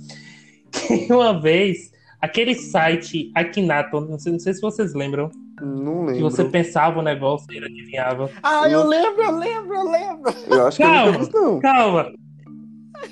que 0.71 1.13
uma 1.13 1.41
vez 1.41 1.91
aquele 2.21 2.55
site 2.55 3.31
Akinato, 3.35 4.01
não 4.01 4.19
sei, 4.19 4.33
não 4.33 4.41
sei 4.41 4.53
se 4.53 4.61
vocês 4.61 4.95
lembram, 4.95 5.31
Não 5.61 6.07
que 6.07 6.13
lembro. 6.13 6.31
você 6.31 6.45
pensava 6.45 6.99
o 6.99 7.03
negócio 7.03 7.47
e 7.53 7.57
ele 7.57 7.67
adivinhava. 7.67 8.31
Ah, 8.43 8.69
eu 8.69 8.87
lembro, 8.87 9.23
eu 9.23 9.37
lembro, 9.37 9.75
eu 9.75 9.91
lembro. 9.91 10.35
Eu 10.49 10.67
acho 10.67 10.77
que 10.77 10.83
eu 10.83 10.87
Calma. 10.89 11.13
nunca 11.13 11.25
vi, 11.25 11.33
não. 11.33 11.59
Calma. 11.61 12.13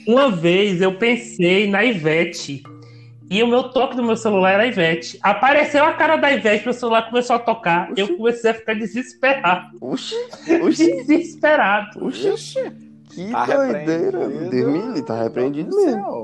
Uma 0.07 0.31
vez 0.31 0.81
eu 0.81 0.95
pensei 0.99 1.69
na 1.69 1.85
Ivete. 1.85 2.63
E 3.29 3.43
o 3.43 3.47
meu 3.49 3.65
toque 3.71 3.97
do 3.97 4.05
meu 4.05 4.17
celular 4.17 4.53
era 4.53 4.63
a 4.63 4.67
Ivete. 4.69 5.19
Apareceu 5.21 5.85
a 5.85 5.93
cara 5.95 6.17
da 6.17 6.31
Ivete, 6.33 6.65
meu 6.65 6.73
celular 6.73 7.09
começou 7.09 7.35
a 7.35 7.39
tocar. 7.41 7.91
Oxi. 7.91 8.01
Eu 8.01 8.17
comecei 8.17 8.51
a 8.51 8.55
ficar 8.55 8.75
desesperado. 8.75 9.77
Oxi, 9.81 10.15
oxi, 10.63 11.05
Desesperado. 11.05 12.05
oxi. 12.07 12.29
Ixi, 12.29 12.73
Que 13.11 13.31
tá 13.33 13.47
doideira. 13.47 14.25
livre, 14.27 15.03
tá 15.03 15.23
repreendido 15.25 15.75
mesmo. 15.75 16.23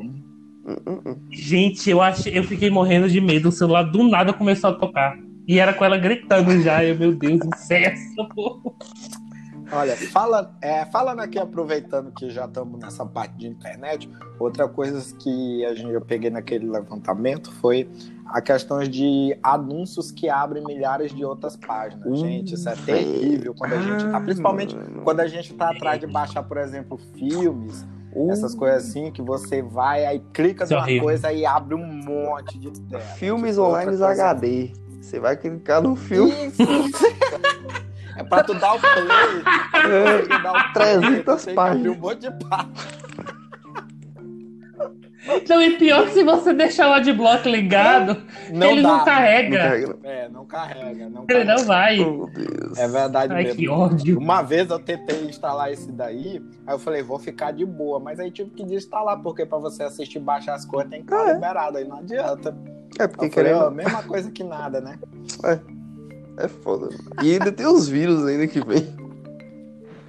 Hum, 0.64 0.76
hum, 0.86 1.00
hum. 1.06 1.16
Gente, 1.32 1.90
eu 1.90 2.00
achei, 2.00 2.38
eu 2.38 2.44
fiquei 2.44 2.70
morrendo 2.70 3.08
de 3.08 3.20
medo. 3.20 3.48
O 3.48 3.52
celular 3.52 3.82
do 3.82 4.08
nada 4.08 4.32
começou 4.32 4.70
a 4.70 4.74
tocar. 4.74 5.18
E 5.46 5.58
era 5.58 5.74
com 5.74 5.84
ela 5.84 5.98
gritando 5.98 6.60
já. 6.60 6.84
Eu, 6.84 6.96
meu 6.98 7.14
Deus, 7.14 7.40
incesso. 7.44 8.28
Olha, 9.74 9.96
fala, 9.96 10.54
é, 10.60 10.84
falando 10.86 11.20
aqui, 11.20 11.38
aproveitando 11.38 12.12
que 12.12 12.28
já 12.28 12.44
estamos 12.44 12.78
nessa 12.78 13.06
parte 13.06 13.34
de 13.38 13.46
internet, 13.46 14.08
outra 14.38 14.68
coisa 14.68 15.02
que 15.16 15.64
a 15.64 15.74
gente, 15.74 15.90
eu 15.90 16.00
peguei 16.02 16.28
naquele 16.28 16.68
levantamento 16.68 17.50
foi 17.54 17.88
a 18.26 18.42
questão 18.42 18.80
de 18.82 19.34
anúncios 19.42 20.12
que 20.12 20.28
abrem 20.28 20.62
milhares 20.62 21.14
de 21.14 21.24
outras 21.24 21.56
páginas. 21.56 22.06
Hum, 22.06 22.16
gente, 22.16 22.52
isso 22.54 22.68
é 22.68 22.76
terrível 22.76 23.54
quando 23.54 23.72
a 23.72 23.80
gente 23.80 24.10
tá, 24.10 24.20
principalmente 24.20 24.76
quando 25.02 25.20
a 25.20 25.26
gente 25.26 25.54
tá 25.54 25.70
atrás 25.70 25.98
de 25.98 26.06
baixar, 26.06 26.42
por 26.42 26.58
exemplo, 26.58 26.98
filmes, 27.16 27.84
Uh, 28.14 28.30
essas 28.30 28.54
coisas 28.54 28.86
assim, 28.86 29.10
que 29.10 29.22
você 29.22 29.62
vai, 29.62 30.04
aí 30.04 30.22
clica 30.34 30.64
é 30.64 30.68
numa 30.68 30.82
horrível. 30.82 31.04
coisa 31.04 31.32
e 31.32 31.46
abre 31.46 31.74
um 31.74 31.86
monte 31.86 32.58
de 32.58 32.70
tela. 32.82 33.00
Filmes 33.02 33.54
Tipo, 33.54 33.68
online 33.68 34.02
HD. 34.04 34.72
Você 35.02 35.18
vai 35.20 35.36
clicar 35.36 35.82
no 35.82 35.94
filme. 35.96 36.32
Isso. 36.46 36.62
É 38.14 38.22
pra 38.22 38.44
tu 38.44 38.52
dar 38.52 38.74
o 38.74 38.78
play. 38.78 38.92
É, 39.90 40.22
que 40.22 40.42
dar 40.42 40.70
o 40.70 40.72
300 40.74 40.74
play, 40.74 41.14
tem 41.14 41.22
que 41.24 41.30
abrir 41.30 41.54
páginas. 41.54 41.96
um 41.96 41.98
monte 41.98 42.20
de 42.20 42.30
páginas. 42.44 43.02
Então, 45.36 45.62
e 45.62 45.78
pior 45.78 46.04
que 46.06 46.12
se 46.14 46.22
você 46.24 46.52
deixar 46.52 46.90
o 46.90 46.92
adblock 46.92 47.48
ligado, 47.48 48.20
Não 48.52 48.66
ele 48.70 48.82
dá. 48.82 48.88
não 48.88 48.98
Não 48.98 49.04
carrega. 49.06 49.56
carrega, 49.58 49.98
É, 50.02 50.28
não 50.28 50.44
carrega. 50.44 51.08
Não 51.08 51.22
Ele 51.22 51.44
carrega. 51.44 51.54
não 51.54 51.64
vai. 51.64 51.96
não. 51.96 52.20
Oh, 52.20 52.26
Deus. 52.26 52.78
É 52.78 52.86
verdade 52.88 53.32
Ai, 53.32 53.44
mesmo. 53.44 53.58
que 53.58 53.68
ódio. 53.70 54.18
Uma 54.18 54.42
vez 54.42 54.68
eu 54.68 54.78
tentei 54.78 55.24
instalar 55.24 55.72
esse 55.72 55.90
daí, 55.90 56.42
aí 56.66 56.74
eu 56.74 56.78
falei, 56.78 57.02
vou 57.02 57.18
ficar 57.18 57.52
de 57.52 57.64
boa, 57.64 57.98
mas 57.98 58.20
aí 58.20 58.30
tive 58.30 58.50
que 58.50 58.62
desinstalar, 58.62 59.22
porque 59.22 59.46
pra 59.46 59.56
você 59.58 59.84
assistir 59.84 60.18
e 60.18 60.20
baixar 60.20 60.54
as 60.54 60.66
coisas 60.66 60.90
tem 60.90 61.02
que 61.02 61.10
estar 61.14 61.24
Ah, 61.24 61.30
é. 61.30 61.34
liberado, 61.34 61.78
aí 61.78 61.84
não 61.88 61.96
adianta. 61.98 62.54
É 62.98 63.04
Eu 63.04 63.08
porque 63.08 63.30
falei, 63.30 63.52
ó, 63.52 63.70
querendo. 63.70 63.74
mesma 63.76 64.02
coisa 64.02 64.30
que 64.30 64.44
nada, 64.44 64.80
né? 64.80 64.98
É 66.38 66.48
foda. 66.48 66.88
E 67.22 67.32
ainda 67.32 67.52
tem 67.52 67.66
os 67.66 67.86
vírus 67.86 68.24
ainda 68.24 68.46
que 68.46 68.64
vem. 68.64 68.88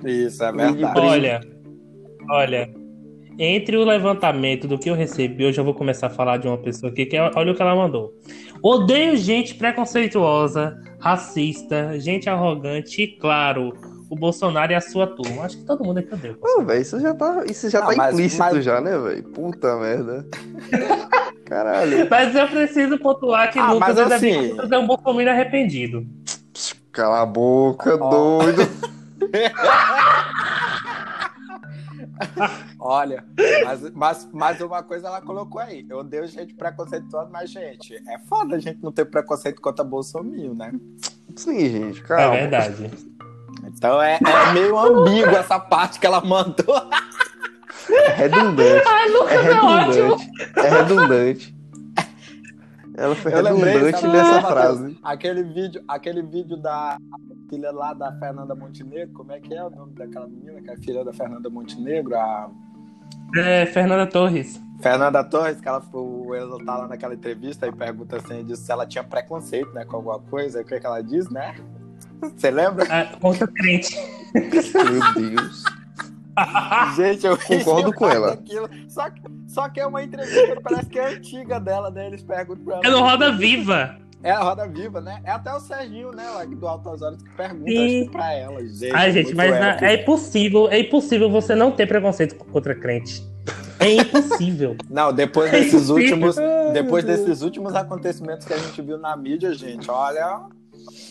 Isso, 0.06 0.42
é 0.44 0.52
verdade. 0.54 1.00
Olha, 1.00 1.42
olha, 2.30 2.74
Entre 3.38 3.75
o 3.75 3.84
levantamento 3.84 4.66
do 4.68 4.78
que 4.80 4.90
eu 4.90 4.96
recebi, 4.96 5.44
eu 5.44 5.52
já 5.52 5.62
vou 5.62 5.74
começar 5.74 6.08
a 6.08 6.10
falar 6.10 6.38
de 6.38 6.48
uma 6.48 6.58
pessoa 6.58 6.92
aqui, 6.92 7.06
que 7.06 7.18
é, 7.18 7.32
olha 7.36 7.52
o 7.52 7.56
que 7.56 7.62
ela 7.62 7.75
mandou. 7.75 8.13
Odeio 8.63 9.18
gente 9.18 9.56
preconceituosa, 9.56 10.78
racista, 11.00 12.00
gente 12.00 12.30
arrogante 12.30 13.02
e, 13.02 13.08
claro, 13.18 13.74
o 14.10 14.16
Bolsonaro 14.16 14.72
e 14.72 14.75
a 14.75 14.82
sua 14.82 15.08
turma. 15.08 15.44
Acho 15.44 15.58
que 15.58 15.66
todo 15.66 15.84
mundo 15.84 15.98
aqui 15.98 16.13
odeia. 16.13 16.36
Pô, 16.40 16.63
velho, 16.63 16.82
isso 16.82 17.00
já 17.02 17.13
tá, 17.13 17.44
isso 17.50 17.70
já 17.70 17.80
Ah, 17.80 17.88
tá 17.88 17.96
mas- 17.98 18.13
implícito 18.13 18.44
mas- 18.44 18.63
já, 18.63 18.80
né, 18.80 18.98
velho? 18.98 19.24
Puta 19.24 19.75
merda. 19.78 20.25
Caralho. 21.46 22.08
Mas 22.10 22.36
eu 22.36 22.48
preciso 22.48 22.98
pontuar 22.98 23.52
que 23.52 23.60
Ah, 23.60 23.72
Lucas, 23.74 23.96
mas 23.98 24.12
é, 24.12 24.16
assim- 24.16 24.52
Lucas 24.52 24.72
é 24.72 24.78
um 24.80 24.88
Bolsonaro 24.88 25.30
arrependido. 25.30 26.06
Cala 26.92 27.22
a 27.22 27.26
boca, 27.26 27.98
Ó. 28.00 28.10
doido. 28.10 28.62
Olha, 32.80 33.24
mas, 33.64 33.92
mas, 33.94 34.30
mas 34.32 34.62
uma 34.62 34.84
coisa 34.84 35.08
ela 35.08 35.22
colocou 35.22 35.60
aí. 35.62 35.86
Eu 35.90 36.00
odeio 36.00 36.28
gente 36.28 36.54
preconceituosa, 36.54 37.30
mas, 37.32 37.50
gente, 37.50 37.96
é 38.08 38.20
foda 38.28 38.56
a 38.56 38.60
gente 38.60 38.82
não 38.84 38.92
ter 38.92 39.06
preconceito 39.06 39.62
contra 39.62 39.84
Bolsonaro, 39.84 40.54
né? 40.54 40.72
Sim, 41.36 41.60
gente, 41.70 42.02
É 42.02 42.04
calma. 42.04 42.36
verdade. 42.36 42.92
Então 43.66 44.02
é, 44.02 44.20
é 44.22 44.54
meio 44.54 44.78
ambíguo 44.78 45.32
essa 45.36 45.60
parte 45.60 46.00
que 46.00 46.06
ela 46.06 46.22
mandou. 46.22 46.76
É 47.90 48.10
redundante. 48.13 48.88
Ai, 48.88 49.08
É 49.08 49.12
Lucas 49.12 49.32
é 49.32 49.52
ótimo. 49.52 50.16
redundante. 50.18 50.32
É 50.60 50.70
redundante. 50.70 51.56
Ela 52.96 53.16
foi 53.16 53.34
Eu 53.34 53.44
redundante 53.44 54.08
nessa 54.08 54.42
Matheus? 54.42 54.48
frase. 54.48 55.00
Aquele 55.04 55.44
vídeo, 55.44 55.84
aquele 55.88 56.22
vídeo 56.22 56.58
da 56.58 56.98
filha 57.50 57.72
lá 57.72 57.94
da 57.94 58.12
Fernanda 58.20 58.54
Montenegro, 58.54 59.13
como 59.13 59.32
é 59.32 59.40
que 59.40 59.54
é 59.54 59.63
o 59.63 59.70
nome 59.70 59.94
daquela 59.96 60.28
menina 60.28 60.62
que 60.62 60.70
é 60.70 60.78
filha 60.78 61.04
da 61.04 61.12
Fernanda 61.12 61.50
Montenegro? 61.50 62.16
A 62.16 62.50
É, 63.36 63.66
Fernanda 63.66 64.06
Torres. 64.06 64.62
Fernanda 64.80 65.24
Torres, 65.24 65.60
que 65.60 65.68
ela, 65.68 65.82
o, 65.94 66.36
ela 66.36 66.63
tá 66.63 66.78
lá 66.78 66.88
naquela 66.88 67.13
entrevista 67.16 67.66
e 67.68 67.72
pergunta 67.72 68.18
assim, 68.18 68.44
diz 68.44 68.60
se 68.60 68.72
ela 68.72 68.86
tinha 68.86 69.04
preconceito, 69.04 69.72
né, 69.74 69.86
com 69.86 69.96
alguma 69.96 70.20
coisa, 70.20 70.62
o 70.62 70.66
que, 70.66 70.80
que 70.80 70.86
ela 70.86 71.02
diz, 71.02 71.30
né? 71.30 71.56
Você 72.22 72.52
lembra? 72.52 72.86
Ah, 72.90 73.18
contra 73.20 73.48
crente. 73.48 73.96
Meu 74.34 75.13
Deus. 75.30 75.63
Gente, 76.96 77.25
eu 77.25 77.38
Concordo 77.46 77.94
com 77.96 78.10
ela. 78.10 78.32
daquilo. 78.32 78.70
Só 78.88 79.10
que, 79.10 79.22
só 79.48 79.70
que 79.70 79.80
é 79.80 79.86
uma 79.86 80.04
entrevista 80.04 80.56
que 80.56 80.62
parece 80.62 80.86
que 80.88 81.00
é 81.00 81.08
antiga 81.16 81.60
dela, 81.60 81.90
né? 81.92 82.08
Eles 82.08 82.24
perguntam 82.24 82.63
pra 82.66 82.75
ela. 82.75 82.86
É 82.86 82.90
no 82.90 83.00
Roda 83.02 83.32
Viva. 83.32 83.98
É 84.24 84.32
a 84.32 84.40
Roda 84.40 84.66
Viva, 84.68 85.02
né? 85.02 85.20
É 85.25 85.32
até 85.32 85.54
o 85.54 85.60
Serginho, 85.60 86.12
né, 86.13 86.24
lá 86.30 86.46
do 86.46 86.66
Altas 86.66 87.02
Horas, 87.02 87.22
que 87.22 87.30
pergunta 87.32 87.70
Sim. 87.70 88.00
acho 88.00 88.06
que 88.06 88.12
pra 88.12 88.34
ela. 88.34 88.66
Gente, 88.66 88.96
Ai, 88.96 89.12
gente, 89.12 89.25
muito 89.25 89.36
mas 89.38 89.52
na- 89.52 89.70
épico. 89.72 89.86
é 89.86 89.94
impossível, 89.96 90.70
é 90.72 90.80
impossível 90.80 91.30
você 91.30 91.54
não 91.56 91.72
ter 91.74 91.86
preconceito 91.88 92.36
contra 92.36 92.74
crente. 92.74 93.22
É 93.82 93.96
impossível. 93.96 94.78
Não, 94.90 95.12
depois 95.12 95.52
É 95.52 95.60
desses 95.60 95.74
impossível. 95.90 95.96
últimos. 96.28 96.36
Depois 96.72 97.04
desses 97.04 97.42
últimos 97.42 97.75
acontecimentos 97.75 98.48
que 98.48 98.54
a 98.54 98.58
gente 98.58 98.82
viu 98.82 98.98
na 98.98 99.18
mídia, 99.18 99.54
gente, 99.54 99.92
olha. 99.92 100.40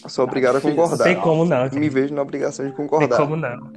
Sou 0.09 0.25
obrigado 0.25 0.57
a 0.57 0.61
concordar. 0.63 1.05
Tem 1.05 1.17
como 1.21 1.45
não. 1.45 1.69
Me 1.71 1.89
vejo 1.91 2.15
na 2.15 2.23
obrigação 2.23 2.65
de 2.65 2.73
Tem 2.73 2.81
concordar. 2.87 3.19
como 3.19 3.37
não. 3.37 3.71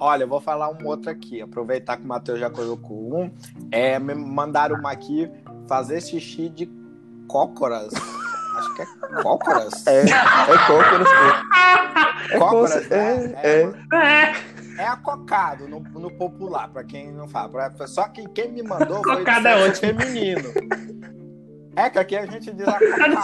Olha, 0.00 0.24
eu 0.24 0.28
vou 0.28 0.40
falar 0.40 0.70
um 0.70 0.86
outro 0.86 1.10
aqui. 1.10 1.42
Aproveitar 1.42 1.98
que 1.98 2.04
o 2.04 2.08
Matheus 2.08 2.40
já 2.40 2.48
colocou 2.48 3.14
um. 3.22 3.30
É, 3.70 3.98
me 3.98 4.14
mandaram 4.14 4.76
uma 4.76 4.90
aqui 4.90 5.30
fazer 5.68 6.00
xixi 6.00 6.48
de 6.48 6.70
cócoras. 7.28 7.92
Acho 8.56 8.74
que 8.74 8.82
é 8.82 8.86
cócoras. 9.22 9.86
É, 9.86 10.00
é 10.06 10.66
cócoras. 10.66 11.08
É, 12.32 12.38
Cócoras, 12.38 12.72
cócoras, 12.72 12.88
né? 12.88 13.34
é, 13.42 13.62
é. 13.62 14.32
É, 14.78 14.82
É 14.82 14.86
acocado 14.86 15.68
no, 15.68 15.80
no 15.80 16.10
popular, 16.12 16.68
pra 16.70 16.82
quem 16.84 17.12
não 17.12 17.28
fala. 17.28 17.70
Pra- 17.70 17.86
Só 17.86 18.08
que 18.08 18.26
quem 18.30 18.50
me 18.52 18.62
mandou 18.62 19.02
foi 19.02 19.22
é 19.22 19.42
sexo 19.42 19.86
ótimo. 19.86 20.00
feminino. 20.00 20.48
É 21.76 21.88
que 21.88 21.98
aqui 21.98 22.16
a 22.16 22.26
gente 22.26 22.52
diz 22.52 22.66
acocado. 22.66 23.16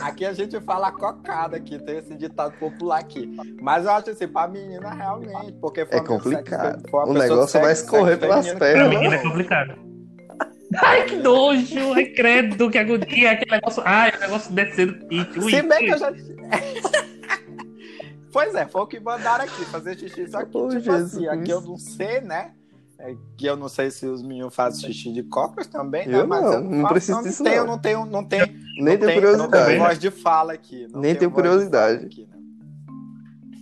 Aqui 0.00 0.26
a 0.26 0.32
gente 0.34 0.60
fala 0.60 0.88
acocado 0.88 1.56
aqui, 1.56 1.78
tem 1.78 1.96
esse 1.98 2.14
ditado 2.14 2.52
popular 2.58 3.00
aqui. 3.00 3.34
Mas 3.60 3.86
eu 3.86 3.90
acho 3.92 4.10
assim, 4.10 4.28
pra 4.28 4.46
menina 4.46 4.90
realmente, 4.92 5.52
porque 5.60 5.86
foi 5.86 5.96
É 5.96 6.00
uma 6.00 6.04
pessoa 6.04 6.20
complicado. 6.20 6.72
sexo- 6.80 6.90
foi 6.90 7.04
O 7.04 7.12
negócio 7.14 7.60
vai 7.60 7.74
sexo- 7.74 7.84
escorrer 7.84 8.18
sexo 8.18 8.28
pelas 8.28 8.48
pra 8.48 8.58
pernas. 8.58 8.88
que 8.88 8.94
menina 8.96 9.14
é 9.14 9.18
complicado. 9.22 9.74
Ai, 10.76 11.04
que 11.06 11.16
nojo. 11.16 11.92
Ai, 11.94 12.06
credo, 12.06 12.70
que 12.70 12.78
agonia. 12.78 13.30
Aquele 13.32 13.50
negócio. 13.52 13.82
Ai, 13.86 14.12
o 14.14 14.20
negócio 14.20 14.52
descendo. 14.52 14.98
Ui, 15.10 15.50
Se 15.50 15.62
bem 15.62 15.86
que 15.86 15.90
eu 15.92 15.98
já. 15.98 16.12
pois 18.32 18.54
é, 18.54 18.66
foi 18.66 18.82
o 18.82 18.86
que 18.86 19.00
mandaram 19.00 19.44
aqui, 19.44 19.64
fazer 19.66 19.96
xixi. 19.98 20.28
Só 20.28 20.44
que, 20.44 20.56
Oh, 20.56 20.68
tipo 20.68 20.80
Jesus. 20.82 21.14
assim, 21.14 21.28
aqui 21.28 21.50
eu 21.50 21.60
não 21.60 21.76
sei, 21.76 22.20
né? 22.20 22.52
É 23.06 23.14
que 23.36 23.44
eu 23.44 23.54
não 23.54 23.68
sei 23.68 23.90
se 23.90 24.06
os 24.06 24.22
meninos 24.22 24.54
fazem 24.54 24.90
xixi 24.90 25.12
de 25.12 25.22
cócoras 25.24 25.66
também, 25.66 26.08
né? 26.08 26.20
Eu 26.20 26.26
Mas 26.26 26.42
não, 26.42 26.52
eu 26.54 26.60
não 26.62 26.88
preciso 26.88 27.18
não 27.18 27.22
disso, 27.22 27.44
tenho, 27.44 27.56
não. 27.58 27.66
não 27.66 27.78
tenho, 27.78 28.06
não 28.06 28.24
tenho, 28.26 28.46
Nem 28.78 28.96
tenho 28.96 28.98
tenho, 28.98 28.98
não 28.98 29.06
tenho 29.06 29.20
curiosidade. 29.20 29.76
voz 29.78 29.98
de 29.98 30.10
fala 30.10 30.54
aqui. 30.54 30.88
não 30.90 31.00
Nem 31.02 31.14
tenho 31.14 31.30
curiosidade. 31.30 32.06
aqui, 32.06 32.26
né? 32.26 32.38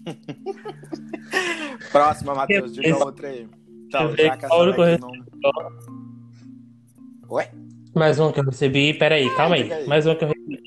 Próxima, 1.90 2.36
Matheus, 2.36 2.72
diga 2.72 2.96
outra 3.04 3.26
aí. 3.28 3.48
Então, 3.88 4.16
já 4.16 4.36
que 4.36 4.44
essa 4.46 4.98
não... 4.98 5.10
Oi? 7.28 7.44
Mais 7.96 8.20
um 8.20 8.30
que 8.30 8.38
eu 8.38 8.44
recebi. 8.44 8.94
Peraí, 8.94 9.28
calma 9.34 9.56
diga 9.56 9.74
aí. 9.74 9.82
aí. 9.82 9.88
Mais 9.88 10.06
um 10.06 10.14
que 10.14 10.22
eu 10.24 10.28
recebi. 10.28 10.62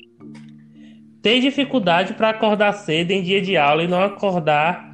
Tem 1.22 1.40
dificuldade 1.40 2.12
pra 2.12 2.28
acordar 2.28 2.74
cedo 2.74 3.10
em 3.10 3.22
dia 3.22 3.40
de 3.40 3.56
aula 3.56 3.82
e 3.82 3.88
não 3.88 4.02
acordar. 4.02 4.92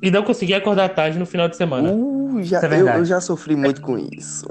E 0.00 0.08
não 0.10 0.22
conseguir 0.22 0.54
acordar 0.54 0.88
tarde 0.90 1.18
no 1.18 1.26
final 1.26 1.48
de 1.48 1.56
semana. 1.56 1.92
Uh, 1.92 2.19
já, 2.42 2.58
Isso 2.58 2.66
é 2.66 2.80
eu, 2.80 2.88
eu 2.88 3.04
já 3.04 3.20
sofri 3.20 3.56
muito 3.56 3.80
com 3.80 3.98
isso. 3.98 4.46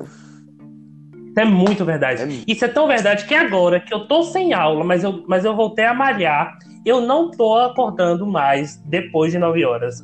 Isso 1.30 1.40
é 1.40 1.46
muito 1.46 1.86
verdade. 1.86 2.22
É- 2.24 2.44
Isso 2.48 2.66
é 2.66 2.68
tão 2.68 2.88
verdade 2.88 3.26
que 3.26 3.34
agora 3.34 3.80
que 3.80 3.94
eu 3.94 4.08
tô 4.08 4.24
sem 4.24 4.54
aula, 4.54 4.84
mas 4.84 5.04
eu, 5.04 5.24
mas 5.28 5.46
eu 5.46 5.56
voltei 5.56 5.86
a 5.86 5.94
malhar, 5.94 6.58
eu 6.86 7.02
não 7.02 7.32
tô 7.32 7.56
acordando 7.58 8.26
mais 8.26 8.78
depois 8.86 9.32
de 9.32 9.40
9 9.40 9.64
horas. 9.66 10.02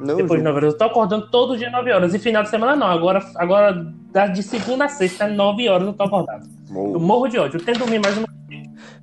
Não, 0.00 0.16
Depois 0.16 0.32
de 0.32 0.38
Ju, 0.38 0.44
9 0.44 0.56
horas. 0.58 0.72
Eu 0.72 0.78
tô 0.78 0.84
acordando 0.84 1.30
todo 1.30 1.56
dia 1.56 1.70
9 1.70 1.90
horas. 1.90 2.14
E 2.14 2.18
final 2.18 2.42
de 2.42 2.50
semana 2.50 2.76
não. 2.76 2.86
Agora, 2.86 3.24
agora 3.36 3.72
de 4.32 4.42
segunda 4.42 4.84
a 4.84 4.88
sexta, 4.88 5.26
9 5.26 5.68
horas 5.68 5.86
eu 5.86 5.92
tô 5.94 6.04
acordado. 6.04 6.46
Eu 6.70 7.00
morro. 7.00 7.28
de 7.28 7.38
ódio. 7.38 7.58
Eu 7.58 7.64
tento 7.64 7.78
dormir 7.78 7.98
mais 7.98 8.16
uma. 8.16 8.26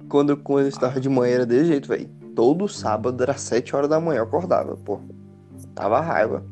Quando, 0.07 0.37
quando 0.37 0.65
eu 0.65 0.69
estava 0.69 0.99
de 0.99 1.09
manhã 1.09 1.35
era 1.35 1.45
desse 1.45 1.65
jeito, 1.65 1.87
velho. 1.87 2.07
Todo 2.35 2.67
sábado 2.67 3.21
era 3.23 3.33
7 3.33 3.75
horas 3.75 3.89
da 3.89 3.99
manhã 3.99 4.19
eu 4.19 4.23
acordava, 4.25 4.77
pô. 4.77 4.99
Tava 5.73 5.99
raiva. 5.99 6.43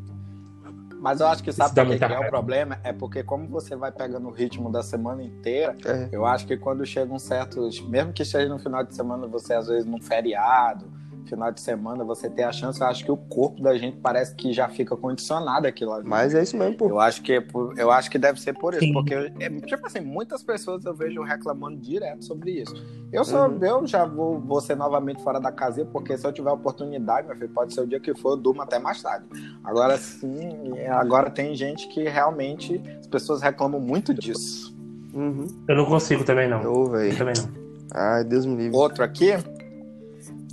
Mas 1.02 1.20
eu 1.20 1.26
acho 1.28 1.44
que 1.44 1.52
sabe 1.52 1.74
por 1.74 1.88
que 1.88 1.98
que 1.98 2.04
é 2.14 2.20
o 2.20 2.30
problema? 2.30 2.80
É 2.84 2.94
porque 2.94 3.24
como 3.24 3.48
você 3.48 3.76
vai 3.76 3.92
pegando 3.92 4.28
o 4.28 4.32
ritmo 4.32 4.72
da 4.72 4.84
semana 4.84 5.24
inteira, 5.24 5.76
É. 5.84 6.08
eu 6.12 6.28
acho 6.28 6.46
que 6.46 6.56
quando 6.56 6.86
chega 6.86 7.12
um 7.12 7.18
certo. 7.18 7.68
Mesmo 7.90 8.14
que 8.14 8.22
esteja 8.22 8.48
no 8.48 8.60
final 8.60 8.84
de 8.84 8.94
semana, 8.96 9.26
você 9.26 9.56
às 9.56 9.68
vezes 9.68 9.84
num 9.86 10.00
feriado, 10.00 10.86
final 11.26 11.52
de 11.52 11.62
semana, 11.62 12.04
você 12.04 12.30
tem 12.30 12.44
a 12.46 12.52
chance, 12.52 12.80
eu 12.82 12.88
acho 12.88 13.04
que 13.06 13.12
o 13.12 13.18
corpo 13.18 13.62
da 13.62 13.78
gente 13.78 13.98
parece 13.98 14.36
que 14.36 14.52
já 14.54 14.68
fica 14.70 14.96
condicionado 14.96 15.68
aquilo 15.68 15.94
ali. 15.94 16.08
Mas 16.08 16.34
é 16.36 16.44
isso 16.44 16.58
mesmo, 16.58 16.76
pô. 16.78 16.88
Eu 16.90 17.00
acho 17.00 17.22
que 17.22 17.34
é 17.34 17.46
eu 17.78 17.92
acho 17.92 18.10
que 18.10 18.18
deve 18.18 18.40
ser 18.42 18.54
por 18.54 18.74
isso, 18.74 18.84
Sim. 18.86 18.94
porque 18.94 19.14
é, 19.14 19.50
tipo 19.62 19.86
assim, 19.86 20.00
muitas 20.02 20.44
pessoas 20.44 20.84
eu 20.86 20.94
vejo 20.94 21.22
reclamando 21.22 21.78
direto 21.78 22.24
sobre 22.26 22.62
isso. 22.62 22.74
Eu 23.12 23.24
sou, 23.24 23.48
Uhum. 23.48 23.60
eu 23.64 23.88
já 23.88 24.06
vou, 24.06 24.40
vou 24.40 24.62
ser 24.62 24.76
novamente 24.76 25.22
fora 25.24 25.40
da 25.40 25.52
casinha, 25.52 25.86
porque 25.86 26.18
se 26.18 26.26
eu 26.26 26.32
tiver 26.32 26.52
oportunidade, 26.52 27.28
meu 27.28 27.36
filho, 27.36 27.50
pode 27.50 27.74
ser 27.74 27.82
o 27.82 27.88
dia 27.88 28.00
que 28.00 28.14
for, 28.16 28.32
eu 28.32 28.38
durmo 28.38 28.62
até 28.62 28.80
mais 28.80 29.02
tarde. 29.02 29.26
Agora 29.64 29.98
sim, 29.98 30.72
agora 30.90 31.30
tem 31.30 31.56
gente 31.56 31.88
que 31.88 32.04
realmente 32.04 32.82
as 33.00 33.08
pessoas 33.08 33.42
reclamam 33.42 33.80
muito 33.80 34.14
disso. 34.14 34.76
Uhum. 35.14 35.48
Eu 35.68 35.76
não 35.76 35.86
consigo 35.86 36.24
também, 36.24 36.48
não. 36.48 36.62
Eu 36.62 36.86
velho. 36.86 37.18
também 37.18 37.34
não. 37.38 37.62
Ai, 37.94 38.24
Deus 38.24 38.46
me 38.46 38.56
livre. 38.56 38.78
Outro 38.78 39.04
aqui, 39.04 39.32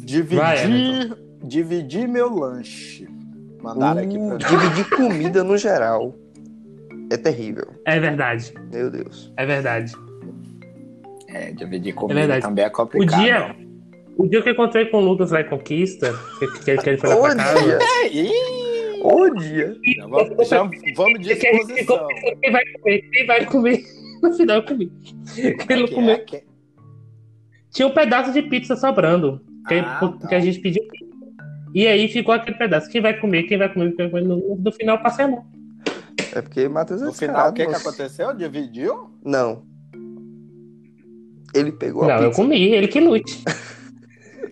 dividir, 0.08 0.38
Vai, 0.38 0.56
dividir 1.44 2.08
meu 2.08 2.32
lanche. 2.34 3.06
Mandaram 3.62 4.02
aqui 4.02 4.16
Uh, 4.16 4.28
pra 4.28 4.48
dividir 4.48 4.88
comida 4.96 5.44
no 5.44 5.56
geral. 5.58 6.14
É 7.10 7.16
terrível. 7.16 7.66
É 7.84 7.98
verdade. 8.00 8.52
Meu 8.72 8.90
Deus. 8.90 9.32
É 9.36 9.44
verdade. 9.46 9.92
é, 11.28 11.52
dividir 11.52 11.94
comida 11.94 12.20
verdade. 12.20 12.42
também 12.42 12.64
é 12.64 12.68
O 12.68 12.70
complicado. 12.72 13.20
dia, 13.22 13.56
o 14.16 14.26
dia 14.28 14.42
que 14.42 14.48
eu 14.48 14.52
encontrei 14.52 14.86
com 14.86 14.98
o 14.98 15.00
Lucas 15.04 15.30
lá 15.30 15.40
em 15.40 15.48
Conquista, 15.48 16.12
que, 16.38 16.46
que, 16.64 16.76
que 16.76 16.88
ele 16.88 16.98
foi 16.98 17.10
lá 17.10 17.16
pra 17.20 17.34
casa. 17.36 17.78
É, 17.82 19.00
Ô 19.02 19.30
dia. 19.34 19.76
já 19.96 20.06
vamos, 20.06 20.48
já 20.48 20.62
vamos 20.96 21.20
de 21.20 21.32
exposição. 21.32 22.06
quem 22.42 22.50
vai 22.52 22.64
comer, 22.66 23.02
quem 23.10 23.26
vai 23.26 23.44
comer. 23.46 23.82
No 24.20 24.32
final 24.32 24.56
eu 24.56 24.64
comi. 24.64 24.92
Ele 25.70 25.82
não 25.82 25.88
comeu. 25.94 26.14
é, 26.16 26.18
que- 26.18 26.42
Tinha 27.70 27.86
um 27.86 27.92
pedaço 27.94 28.32
de 28.32 28.42
pizza 28.42 28.74
sobrando. 28.74 29.40
Que, 29.68 29.74
Ah, 29.76 29.96
porque 30.00 30.28
tá. 30.28 30.36
a 30.36 30.40
gente 30.40 30.58
pediu 30.60 30.82
pizza. 30.88 31.06
E 31.74 31.86
aí 31.86 32.08
ficou 32.08 32.34
aquele 32.34 32.56
pedaço. 32.56 32.88
Quem 32.90 33.00
vai 33.00 33.18
comer, 33.20 33.42
quem 33.44 33.58
vai 33.58 33.72
comer, 33.72 33.92
quem 33.94 34.08
vai 34.10 34.22
comer. 34.22 34.24
No, 34.36 34.56
no 34.56 34.72
final 34.72 34.96
eu 34.96 35.02
passei 35.02 35.24
a 35.24 35.28
mão. 35.28 35.44
É 36.34 36.42
porque 36.42 36.68
Matheus 36.68 37.02
é 37.02 37.04
No 37.06 37.12
final, 37.12 37.50
o 37.50 37.52
que, 37.52 37.66
que 37.66 37.74
aconteceu? 37.74 38.34
Dividiu? 38.34 39.10
Não. 39.24 39.62
Ele 41.54 41.72
pegou 41.72 42.04
a 42.04 42.08
não, 42.08 42.14
eu 42.16 42.28
pizza. 42.30 42.42
comi, 42.42 42.62
ele 42.62 42.88
que 42.88 43.00
lute. 43.00 43.42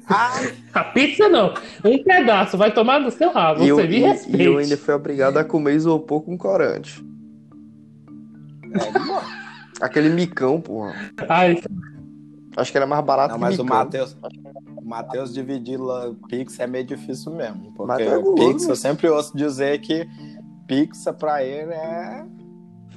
Ah, 0.09 0.41
A 0.73 0.85
pizza 0.85 1.29
não. 1.29 1.53
Um 1.85 2.01
pedaço, 2.01 2.57
vai 2.57 2.73
tomar 2.73 3.01
no 3.01 3.11
seu 3.11 3.33
rabo. 3.33 3.65
E 3.65 3.69
eu, 3.71 3.75
Você 3.77 3.89
me 3.89 3.97
e- 3.97 4.01
respeite. 4.03 4.41
e 4.41 4.45
eu 4.45 4.59
ainda 4.59 4.77
fui 4.77 4.95
obrigado 4.95 5.37
a 5.37 5.43
comer 5.43 5.75
isopor 5.75 6.23
com 6.23 6.39
corante. 6.39 7.05
É. 8.73 9.85
Aquele 9.85 10.09
micão, 10.11 10.61
porra. 10.61 10.95
Ai, 11.29 11.61
Acho 12.57 12.71
que 12.71 12.79
era 12.79 12.87
mais 12.87 13.05
barato 13.05 13.31
Não, 13.31 13.35
que 13.35 13.41
mas 13.41 13.59
o 13.59 13.65
micão. 13.65 13.77
O 13.77 13.81
Matheus 13.81 14.17
dividir 15.35 15.79
lá 15.79 16.13
Pix 16.29 16.59
é 16.61 16.67
meio 16.67 16.85
difícil 16.85 17.33
mesmo. 17.33 17.73
Porque 17.73 18.03
é 18.03 18.19
guloso, 18.19 18.49
Pix, 18.53 18.65
né? 18.67 18.73
eu 18.73 18.77
sempre 18.77 19.09
ouço 19.09 19.37
dizer 19.37 19.79
que 19.81 20.07
Pix 20.67 21.05
pra 21.19 21.43
ele 21.45 21.73
é. 21.73 22.25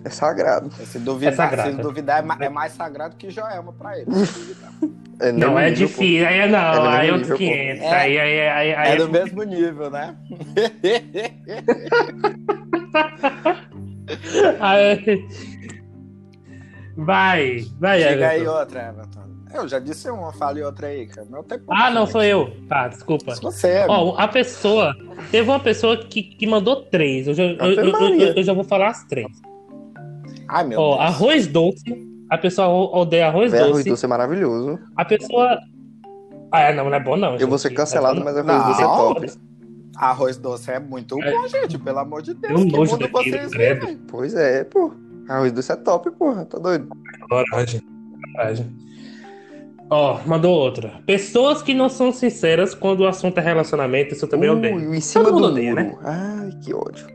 É 0.04 0.10
sagrado. 0.10 0.72
Se 0.86 0.98
duvidar, 1.00 1.34
É 1.34 1.36
sagrado. 1.36 1.72
se 1.76 1.82
duvidar 1.82 2.24
é, 2.42 2.46
é 2.46 2.50
mais 2.50 2.72
sagrado 2.74 3.16
que 3.18 3.30
Joelma 3.30 3.74
pra 3.74 3.98
ele. 3.98 4.06
duvidar. 4.06 4.72
É 5.22 5.34
não, 5.34 5.60
é 5.60 5.70
difícil. 5.70 6.26
Aí, 6.26 6.50
não, 6.50 6.58
É 6.58 6.98
aí 7.00 7.10
é 7.10 7.12
outros 7.12 7.38
nível, 7.38 7.50
pô. 7.50 7.54
500. 7.78 7.84
É. 7.84 7.92
Aí, 7.94 8.18
aí, 8.18 8.40
aí, 8.48 8.74
aí, 8.74 8.92
É 8.94 8.96
do 8.96 9.10
mesmo 9.10 9.44
nível, 9.44 9.90
né? 9.92 10.16
aí- 14.62 15.28
Vai, 16.96 17.62
vai, 17.80 18.04
aí 18.04 18.14
Everton. 18.40 18.58
outra, 18.60 18.90
Everton. 18.90 19.19
Eu 19.54 19.68
já 19.68 19.80
disse 19.80 20.10
uma, 20.12 20.32
fale 20.34 20.62
outra 20.64 20.88
aí, 20.88 21.08
cara. 21.08 21.28
Não 21.30 21.44
tem 21.44 21.60
Ah, 21.70 21.90
não, 21.90 22.06
sou 22.06 22.24
eu. 22.24 22.52
Tá, 22.68 22.88
desculpa. 22.88 23.34
Você, 23.36 23.86
Ó, 23.88 24.16
a 24.18 24.28
pessoa. 24.28 24.94
Teve 25.32 25.50
uma 25.50 25.60
pessoa 25.60 25.98
que, 25.98 26.22
que 26.22 26.46
mandou 26.48 26.84
três. 26.84 27.28
Eu 27.28 27.34
já, 27.34 27.44
eu, 27.44 27.56
eu- 27.58 27.86
eu- 28.20 28.34
eu 28.36 28.44
já 28.44 28.54
vou 28.54 28.64
falar 28.64 28.90
as 28.90 29.04
três. 29.06 29.28
Ai, 30.48 30.66
meu 30.66 30.80
Ó, 30.80 30.98
Deus. 30.98 31.02
arroz 31.16 31.48
doce. 31.48 32.10
A 32.30 32.38
pessoa 32.38 32.68
odeia 32.96 33.28
arroz 33.28 33.52
Véi, 33.52 33.62
arroz 33.62 33.78
doce. 33.78 33.90
doce 33.90 34.06
é 34.06 34.08
maravilhoso. 34.08 34.80
A 34.96 35.04
pessoa. 35.04 35.58
Ah, 36.52 36.62
é, 36.62 36.74
não, 36.76 36.86
não 36.86 36.94
é 36.96 37.00
bom, 37.00 37.18
não. 37.18 37.36
Eu 37.38 37.48
vou 37.48 37.58
ser 37.58 37.72
cancelado, 37.72 38.20
É 38.20 38.24
mas 38.24 38.38
arroz 38.38 38.46
Não. 38.48 38.68
doce 38.68 38.82
é 38.82 38.86
top. 38.86 39.32
Arroz 39.98 40.38
doce 40.38 40.72
é 40.72 40.80
muito 40.80 41.22
É. 41.24 41.32
bom, 41.32 41.48
gente. 41.48 41.78
Pelo 41.78 42.00
amor 42.00 42.22
de 42.22 42.34
Deus. 42.36 42.54
Eu 42.62 42.66
que 42.68 42.72
nojo 42.72 42.92
mundo 42.94 43.02
daquilo, 43.02 43.38
vocês 43.38 43.52
credo. 43.52 43.80
vivem? 43.88 43.98
Pois 44.08 44.34
é, 44.36 44.64
pô. 44.64 44.92
Arroz 45.28 45.52
doce 45.52 45.72
é 45.72 45.76
top, 45.76 46.10
porra. 46.12 46.46
Tá 46.46 46.58
doido? 46.60 46.88
Coragem. 47.28 47.82
Coragem. 48.36 48.68
Ó, 49.92 50.20
mandou 50.26 50.54
outra. 50.56 51.02
Pessoas 51.06 51.64
que 51.64 51.74
não 51.74 51.90
são 51.90 52.12
sinceras 52.12 52.76
quando 52.76 53.02
o 53.02 53.08
assunto 53.08 53.38
é 53.40 53.42
relacionamento, 53.42 54.14
isso 54.14 54.26
eu 54.26 54.30
também 54.30 54.50
odeio. 54.50 54.76
Ui, 54.76 54.98
em 54.98 55.02
cima 55.02 55.24
Todo 55.26 55.34
do 55.36 55.40
mundo 55.42 55.52
odeia, 55.52 55.70
muro. 55.72 55.84
né? 55.84 55.98
Ai, 56.04 56.52
que 56.64 56.74
ódio. 56.74 57.08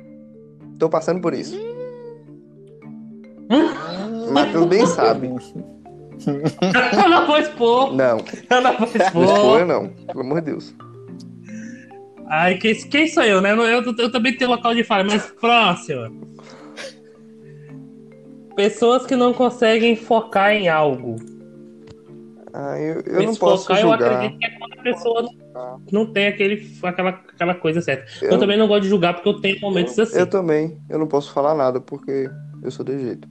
Tô 0.79 0.89
passando 0.89 1.21
por 1.21 1.35
isso. 1.35 1.57
Hum. 3.51 4.33
Matheus 4.33 4.67
bem 4.67 4.87
sabe. 4.87 5.29
Eu 6.27 7.09
não 7.09 7.27
vou 7.27 7.39
expor. 7.39 7.95
Não, 7.95 8.19
Eu 8.51 8.61
não 8.61 8.73
vou 8.77 8.89
não 8.89 8.97
expor. 8.97 9.67
não. 9.67 9.89
Pelo 9.89 10.21
amor 10.21 10.41
de 10.41 10.47
Deus. 10.51 10.75
Ai, 12.27 12.57
quem, 12.59 12.75
quem 12.75 13.07
sou 13.07 13.23
eu, 13.23 13.41
né? 13.41 13.53
Eu, 13.53 13.63
eu, 13.63 13.83
eu 13.99 14.11
também 14.11 14.37
tenho 14.37 14.51
local 14.51 14.75
de 14.75 14.83
fala, 14.83 15.05
mas 15.05 15.23
próxima. 15.41 16.11
Pessoas 18.57 19.05
que 19.07 19.15
não 19.15 19.33
conseguem 19.33 19.95
focar 19.95 20.53
em 20.53 20.69
algo. 20.69 21.17
Ah, 22.57 22.79
eu, 22.79 23.01
eu 23.01 23.23
não 23.25 23.35
posso 23.35 23.65
focar, 23.65 23.79
eu 23.79 23.89
julgar. 23.91 24.13
acredito 24.13 24.39
que 24.39 24.47
é 24.47 24.51
quando 24.59 24.73
a 24.79 24.83
pessoa 24.83 25.23
não, 25.23 25.83
não 25.91 26.07
tem 26.13 26.29
aquele, 26.29 26.79
aquela, 26.85 27.11
aquela 27.11 27.55
coisa 27.57 27.81
certa. 27.81 28.07
Eu, 28.25 28.31
Eu- 28.33 28.39
também 28.39 28.57
não 28.57 28.69
gosto 28.69 28.83
de 28.85 28.89
julgar 28.91 29.13
porque 29.15 29.29
eu 29.29 29.41
tenho 29.41 29.61
momentos 29.61 29.99
assim. 29.99 30.17
Eu 30.17 30.29
também. 30.31 30.79
Eu 30.89 30.99
não 31.01 31.09
posso 31.09 31.33
falar 31.33 31.53
nada 31.57 31.81
porque 31.81 32.31
eu 32.63 32.71
sou 32.71 32.85
de 32.85 32.97
jeito. 32.97 33.29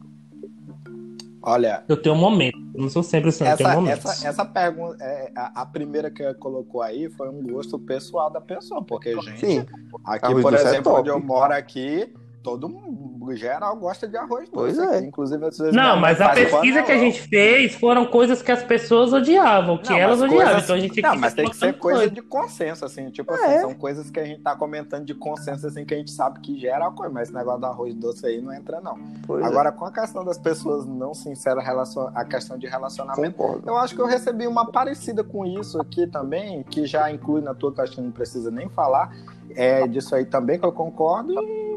Olha, 1.41 1.83
Eu 1.87 1.97
tenho 1.97 2.15
um 2.15 2.17
momento. 2.17 2.57
Eu 2.73 2.81
não 2.81 2.89
sou 2.89 3.03
sempre 3.03 3.29
assim, 3.29 3.45
eu 3.45 3.55
tenho 3.57 3.69
essa, 3.69 3.79
momentos. 3.79 4.05
essa, 4.05 4.27
essa 4.27 4.45
pergunta, 4.45 4.97
é, 5.03 5.31
a, 5.35 5.61
a 5.61 5.65
primeira 5.65 6.09
que 6.09 6.23
ela 6.23 6.33
colocou 6.33 6.81
aí 6.81 7.09
foi 7.11 7.29
um 7.29 7.41
gosto 7.43 7.77
pessoal 7.79 8.29
da 8.31 8.41
pessoa, 8.41 8.83
porque, 8.83 9.13
gente, 9.21 9.39
Sim. 9.39 9.65
aqui, 10.05 10.25
Arroz 10.25 10.41
por 10.41 10.53
é 10.53 10.57
exemplo, 10.61 10.83
top. 10.83 10.99
onde 11.01 11.09
eu 11.09 11.19
moro 11.19 11.53
aqui, 11.53 12.11
todo 12.43 12.67
mundo 12.67 13.33
geral 13.35 13.75
gosta 13.77 14.05
de 14.07 14.17
arroz 14.17 14.49
Pois 14.51 14.75
doce. 14.75 14.87
é. 14.93 14.97
aqui. 14.97 15.07
Inclusive, 15.07 15.45
às 15.45 15.57
vezes 15.57 15.73
Não, 15.73 15.97
mas 15.97 16.19
a 16.19 16.29
pesquisa 16.29 16.83
que 16.83 16.91
a 16.91 16.97
gente 16.97 17.21
fez 17.21 17.73
foram 17.75 18.05
coisas 18.05 18.41
que 18.41 18.51
as 18.51 18.61
pessoas 18.61 19.13
odiavam, 19.13 19.77
que 19.77 19.89
Não, 19.89 19.97
elas 19.97 20.21
odiavam. 20.21 20.45
coisas- 20.45 20.63
Então 20.65 20.75
a 20.75 20.79
gente 20.79 21.01
Não, 21.01 21.15
mas 21.15 21.33
tem 21.33 21.49
que 21.49 21.55
ser 21.55 21.73
coisa 21.79 22.09
de 22.09 22.21
consenso, 22.21 22.83
assim. 22.83 23.09
Tipo 23.09 23.33
assim, 23.33 23.45
É. 23.45 23.61
são 23.61 23.73
coisas 23.73 24.11
que 24.11 24.19
a 24.19 24.25
gente 24.25 24.41
tá 24.41 24.55
comentando 24.55 25.05
de 25.05 25.13
consenso, 25.13 25.65
assim, 25.65 25.85
que 25.85 25.93
a 25.93 25.97
gente 25.97 26.11
sabe 26.11 26.41
que 26.41 26.59
gera 26.59 26.91
coisa, 26.91 27.13
mas 27.13 27.29
esse 27.29 27.37
negócio 27.37 27.61
do 27.61 27.65
arroz 27.65 27.95
doce 27.95 28.25
aí 28.25 28.41
não 28.41 28.53
entra, 28.53 28.81
não. 28.81 28.97
Pois 29.25 29.41
é. 29.43 29.47
Agora, 29.47 29.71
com 29.71 29.85
a 29.85 29.91
questão 29.91 30.25
das 30.25 30.37
pessoas 30.37 30.85
não 30.85 31.13
sinceras, 31.13 31.63
relacion... 31.63 32.09
a 32.13 32.25
questão 32.25 32.57
de 32.57 32.67
relacionamento, 32.67 33.37
Concordo. 33.37 33.63
eu 33.69 33.77
acho 33.77 33.95
que 33.95 34.01
eu 34.01 34.05
recebi 34.05 34.45
uma 34.47 34.69
parecida 34.69 35.23
com 35.23 35.45
isso 35.45 35.79
aqui 35.79 36.05
também, 36.07 36.61
que 36.63 36.85
já 36.85 37.09
inclui 37.09 37.41
na 37.41 37.53
tua, 37.53 37.71
que 37.73 37.79
eu 37.79 37.83
acho 37.85 37.93
que 37.95 38.01
não 38.01 38.11
precisa 38.11 38.51
nem 38.51 38.67
falar, 38.67 39.15
é 39.55 39.87
disso 39.87 40.13
aí 40.15 40.25
também 40.25 40.59
que 40.59 40.65
eu 40.65 40.71
concordo, 40.71 41.33
e, 41.33 41.72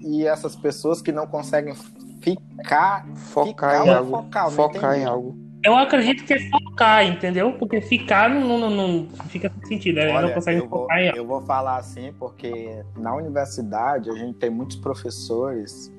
e 0.00 0.26
essas 0.26 0.56
pessoas 0.56 1.00
que 1.02 1.12
não 1.12 1.26
conseguem 1.26 1.74
ficar, 2.20 3.06
Focar 3.14 3.46
ficar 3.46 3.86
em 3.86 3.90
algo. 3.90 4.10
focar, 4.10 4.44
não 4.44 4.50
Focar 4.50 4.98
em 4.98 5.04
algo. 5.04 5.50
Eu 5.62 5.76
acredito 5.76 6.24
que 6.24 6.32
é 6.32 6.38
focar, 6.48 7.06
entendeu? 7.06 7.52
Porque 7.52 7.82
ficar 7.82 8.30
não, 8.30 8.58
não, 8.58 8.70
não, 8.70 9.08
fica 9.28 9.52
sem 9.58 9.76
sentido. 9.76 9.96
né? 9.96 10.08
Olha, 10.08 10.28
não 10.28 10.34
consegue 10.34 10.58
eu, 10.58 10.68
vou, 10.68 10.80
focar 10.80 10.98
em 10.98 11.08
algo. 11.08 11.18
eu 11.18 11.26
vou 11.26 11.42
falar 11.42 11.76
assim 11.76 12.14
porque 12.18 12.82
na 12.96 13.14
universidade 13.14 14.08
a 14.08 14.14
gente 14.14 14.38
tem 14.38 14.48
muitos 14.48 14.76
professores 14.76 15.92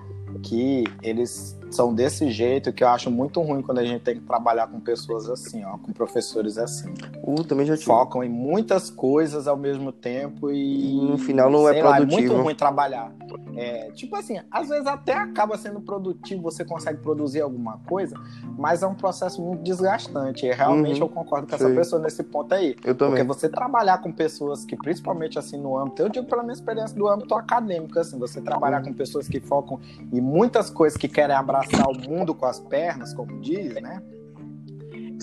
que 0.44 0.84
eles 1.04 1.60
são 1.76 1.94
desse 1.94 2.30
jeito 2.32 2.72
que 2.74 2.84
eu 2.84 2.88
acho 2.90 3.10
muito 3.10 3.42
ruim 3.42 3.62
quando 3.62 3.80
a 3.80 3.86
gente 3.86 4.02
tem 4.02 4.16
que 4.16 4.22
trabalhar 4.22 4.68
com 4.68 4.80
pessoas 4.80 5.30
assim, 5.30 5.64
ó, 5.64 5.78
com 5.78 5.92
professores 5.92 6.58
assim. 6.58 6.94
Uh, 7.24 7.44
também 7.44 7.66
já. 7.66 7.78
Focam 7.78 8.24
em 8.24 8.30
muitas 8.30 8.90
coisas 8.90 9.48
ao 9.48 9.58
mesmo 9.58 9.92
tempo 9.92 10.52
e 10.52 10.94
no 11.02 11.18
final 11.18 11.50
não 11.50 11.68
é 11.68 11.82
lá, 11.82 11.96
produtivo. 11.98 12.22
muito 12.34 12.44
ruim 12.44 12.56
trabalhar. 12.56 13.12
É, 13.56 13.92
tipo 13.92 14.16
assim, 14.16 14.40
às 14.52 14.70
vezes 14.70 14.88
até 14.88 15.14
acaba 15.14 15.58
sendo 15.58 15.80
produtivo, 15.82 16.42
você 16.42 16.64
consegue 16.66 17.00
produzir 17.00 17.42
alguma 17.42 17.78
coisa, 17.88 18.16
mas 18.58 18.84
é 18.84 18.88
um 18.88 18.96
processo 18.96 19.42
muito 19.42 19.62
desgastante. 19.64 20.46
E 20.46 20.52
realmente 20.52 21.00
Uhum, 21.02 21.08
eu 21.08 21.10
concordo 21.10 21.48
com 21.48 21.58
sei. 21.58 21.68
essa 21.68 21.76
pessoa 21.76 22.02
nesse 22.02 22.24
ponto 22.24 22.54
aí. 22.54 22.76
Eu 22.84 22.94
Porque 22.96 22.96
também. 22.96 23.24
você 23.26 23.48
trabalhar 23.50 24.00
com 24.00 24.12
pessoas 24.12 24.66
que, 24.66 24.76
principalmente 24.76 25.38
assim 25.40 25.58
no 25.58 25.78
âmbito, 25.78 26.02
eu 26.02 26.10
digo 26.10 26.26
pela 26.28 26.44
minha 26.44 26.54
experiência 26.54 26.98
do 26.98 27.08
âmbito 27.08 27.34
acadêmico, 27.36 27.98
assim, 28.00 28.18
você 28.20 28.42
trabalhar 28.42 28.82
com 28.84 28.94
pessoas 28.94 29.28
que 29.28 29.40
focam 29.40 29.80
em 30.12 30.20
muitas 30.22 30.70
coisas 30.70 30.98
que 30.98 31.08
querem 31.08 31.36
abraçar 31.36 31.61
o 31.88 32.10
mundo 32.10 32.34
com 32.34 32.46
as 32.46 32.60
pernas, 32.60 33.14
como 33.14 33.40
diz, 33.42 33.74
né? 33.76 34.02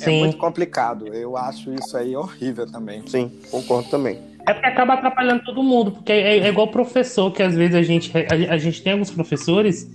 É 0.01 0.05
Sim. 0.05 0.21
muito 0.21 0.37
complicado. 0.37 1.09
Eu 1.09 1.37
acho 1.37 1.73
isso 1.75 1.97
aí 1.97 2.17
horrível 2.17 2.67
também. 2.71 3.03
Sim, 3.07 3.31
concordo 3.51 3.89
também. 3.91 4.19
É 4.47 4.53
porque 4.53 4.67
acaba 4.67 4.95
atrapalhando 4.95 5.45
todo 5.45 5.63
mundo, 5.63 5.93
porque 5.93 6.13
é, 6.13 6.39
é 6.39 6.49
igual 6.49 6.69
professor, 6.69 7.31
que 7.33 7.43
às 7.43 7.55
vezes 7.55 7.75
a 7.75 7.83
gente, 7.83 8.13
a, 8.17 8.55
a 8.55 8.59
gente 8.59 8.83
tem 8.83 8.93
alguns 8.93 9.11
professores 9.11 9.87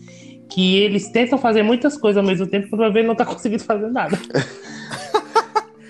que 0.50 0.78
eles 0.78 1.10
tentam 1.10 1.40
fazer 1.40 1.64
muitas 1.64 1.98
coisas 1.98 2.18
ao 2.22 2.28
mesmo 2.30 2.46
tempo, 2.46 2.70
quando 2.70 2.82
vai 2.82 2.92
ver 2.92 3.04
não 3.04 3.16
tá 3.16 3.26
conseguindo 3.26 3.64
fazer 3.64 3.90
nada. 3.90 4.18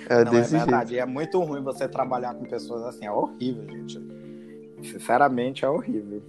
É 0.09 0.23
Não, 0.25 0.33
é 0.33 0.35
desse 0.35 0.51
jeito. 0.51 0.65
verdade. 0.65 0.95
E 0.95 0.99
é 0.99 1.05
muito 1.05 1.41
ruim 1.41 1.63
você 1.63 1.87
trabalhar 1.87 2.33
com 2.33 2.43
pessoas 2.43 2.83
assim. 2.83 3.05
É 3.05 3.11
horrível, 3.11 3.65
gente. 3.69 3.99
Sinceramente, 4.83 5.63
é 5.63 5.69
horrível. 5.69 6.21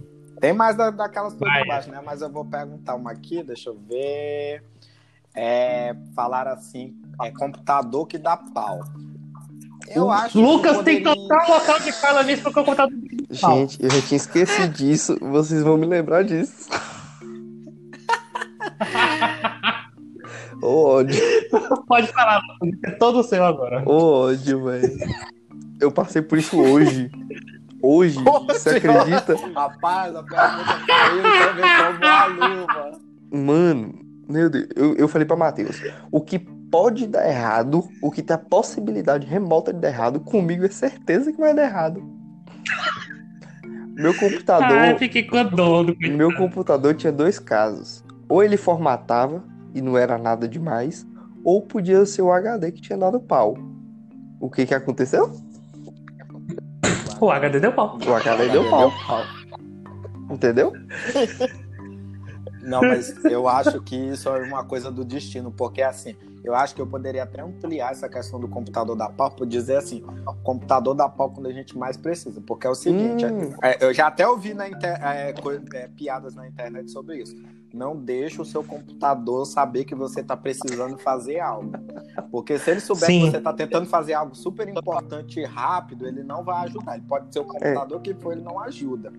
Tem 0.45 0.53
mais 0.53 0.75
da, 0.75 0.91
daquelas 0.91 1.33
coisas 1.33 1.59
de 1.59 1.67
baixo, 1.67 1.89
né? 1.89 1.99
Mas 2.05 2.21
eu 2.21 2.29
vou 2.29 2.45
perguntar 2.45 2.93
uma 2.93 3.09
aqui, 3.11 3.41
deixa 3.41 3.71
eu 3.71 3.79
ver. 3.89 4.63
É, 5.33 5.95
falar 6.15 6.47
assim, 6.47 6.95
é 7.23 7.31
computador 7.31 8.05
que 8.05 8.19
dá 8.19 8.37
pau. 8.37 8.79
Eu 9.87 10.11
acho 10.11 10.33
que 10.33 10.39
Lucas 10.41 10.83
tem 10.83 11.01
poderia- 11.01 11.27
total 11.27 11.49
local 11.59 11.79
de 11.79 11.91
fala 11.93 12.21
nisso 12.21 12.43
porque 12.43 12.59
eu 12.59 12.63
contar 12.63 12.87
Gente, 13.31 13.83
eu 13.83 13.89
já 13.89 14.01
tinha 14.03 14.17
esquecido 14.17 14.71
disso. 14.71 15.17
Vocês 15.19 15.63
vão 15.63 15.77
me 15.77 15.87
lembrar 15.87 16.23
disso. 16.23 16.69
Ô 20.61 20.85
ódio, 20.85 21.19
Pode 21.87 22.07
falar, 22.13 22.39
é 22.85 22.91
todo 22.91 23.23
seu 23.23 23.43
agora. 23.43 23.81
ô 23.89 24.25
ódio, 24.27 24.63
velho. 24.65 24.93
Eu 25.81 25.91
passei 25.91 26.21
por 26.21 26.37
isso 26.37 26.55
hoje. 26.59 27.09
Hoje, 27.81 28.17
você 28.47 28.69
Hoje, 28.69 28.77
acredita? 28.77 29.35
Rapaz, 29.53 30.15
a 30.15 30.23
pergunta 30.23 30.85
caiu 30.87 31.23
também 31.23 31.99
como 31.99 32.05
a 32.05 32.25
luva. 32.25 32.99
Mano, 33.31 33.93
meu 34.27 34.49
Deus, 34.49 34.67
eu, 34.75 34.95
eu 34.95 35.07
falei 35.07 35.25
pra 35.25 35.35
Matheus: 35.35 35.81
o 36.11 36.21
que 36.21 36.39
pode 36.39 37.07
dar 37.07 37.27
errado, 37.27 37.87
o 38.01 38.11
que 38.11 38.21
tem 38.21 38.35
a 38.35 38.39
possibilidade 38.39 39.25
remota 39.25 39.73
de 39.73 39.79
dar 39.79 39.89
errado, 39.89 40.19
comigo 40.19 40.65
é 40.65 40.69
certeza 40.69 41.31
que 41.31 41.39
vai 41.39 41.53
dar 41.53 41.63
errado. 41.63 42.03
Meu 43.95 44.13
computador. 44.13 44.77
Ai, 44.77 44.97
fiquei 44.97 45.23
com 45.23 45.43
dor 45.45 45.85
do 45.85 45.97
Meu 46.09 46.35
computador 46.35 46.95
tinha 46.95 47.13
dois 47.13 47.39
casos. 47.39 48.03
Ou 48.27 48.43
ele 48.43 48.57
formatava 48.57 49.43
e 49.73 49.81
não 49.81 49.97
era 49.97 50.17
nada 50.17 50.47
demais, 50.47 51.07
ou 51.43 51.61
podia 51.61 52.05
ser 52.05 52.21
o 52.21 52.31
HD 52.31 52.71
que 52.71 52.81
tinha 52.81 52.97
dado 52.97 53.19
pau. 53.19 53.57
O 54.39 54.49
que 54.49 54.65
que 54.65 54.73
aconteceu? 54.73 55.31
O 57.25 57.31
HD 57.31 57.59
deu 57.59 57.73
pau. 57.73 57.97
O 58.07 58.13
HD 58.13 58.49
deu 58.49 58.63
pau, 58.71 58.91
entendeu? 60.29 60.73
Não, 62.61 62.81
mas 62.81 63.23
eu 63.25 63.47
acho 63.47 63.81
que 63.81 63.95
isso 63.95 64.29
é 64.29 64.43
uma 64.43 64.63
coisa 64.63 64.91
do 64.91 65.03
destino, 65.03 65.51
porque 65.51 65.81
assim, 65.81 66.15
eu 66.43 66.53
acho 66.55 66.73
que 66.75 66.81
eu 66.81 66.87
poderia 66.87 67.23
até 67.23 67.41
ampliar 67.41 67.91
essa 67.91 68.07
questão 68.07 68.39
do 68.39 68.47
computador 68.47 68.95
da 68.95 69.09
pau 69.09 69.31
por 69.31 69.45
dizer 69.47 69.77
assim, 69.77 70.03
computador 70.43 70.93
da 70.93 71.07
pau 71.09 71.31
quando 71.31 71.47
a 71.47 71.51
gente 71.51 71.75
mais 71.77 71.97
precisa, 71.97 72.39
porque 72.41 72.65
é 72.67 72.69
o 72.69 72.75
seguinte, 72.75 73.25
Hum. 73.25 73.53
é, 73.61 73.83
eu 73.83 73.93
já 73.93 74.07
até 74.07 74.27
ouvi 74.27 74.53
na 74.53 74.67
inter- 74.69 74.99
é, 75.03 75.33
é, 75.73 75.87
piadas 75.89 76.35
na 76.35 76.47
internet 76.47 76.89
sobre 76.91 77.17
isso. 77.21 77.35
Não 77.75 77.95
deixa 77.95 78.41
o 78.41 78.45
seu 78.45 78.63
computador 78.63 79.45
saber 79.45 79.83
que 79.83 79.93
você 79.93 80.21
está 80.21 80.35
precisando 80.37 80.97
fazer 80.97 81.39
algo. 81.39 81.73
Porque 82.31 82.57
se 82.57 82.71
ele 82.71 82.79
souber 82.79 83.05
Sim. 83.05 83.25
que 83.25 83.31
você 83.31 83.37
está 83.37 83.53
tentando 83.53 83.85
fazer 83.85 84.13
algo 84.13 84.33
super 84.33 84.67
importante 84.67 85.41
e 85.41 85.43
rápido, 85.43 86.07
ele 86.07 86.23
não 86.23 86.43
vai 86.43 86.65
ajudar. 86.65 86.95
Ele 86.95 87.05
pode 87.07 87.33
ser 87.33 87.39
o 87.39 87.43
computador 87.43 87.99
é. 87.99 88.01
que 88.01 88.13
for, 88.13 88.31
ele 88.31 88.41
não 88.41 88.59
ajuda. 88.59 89.11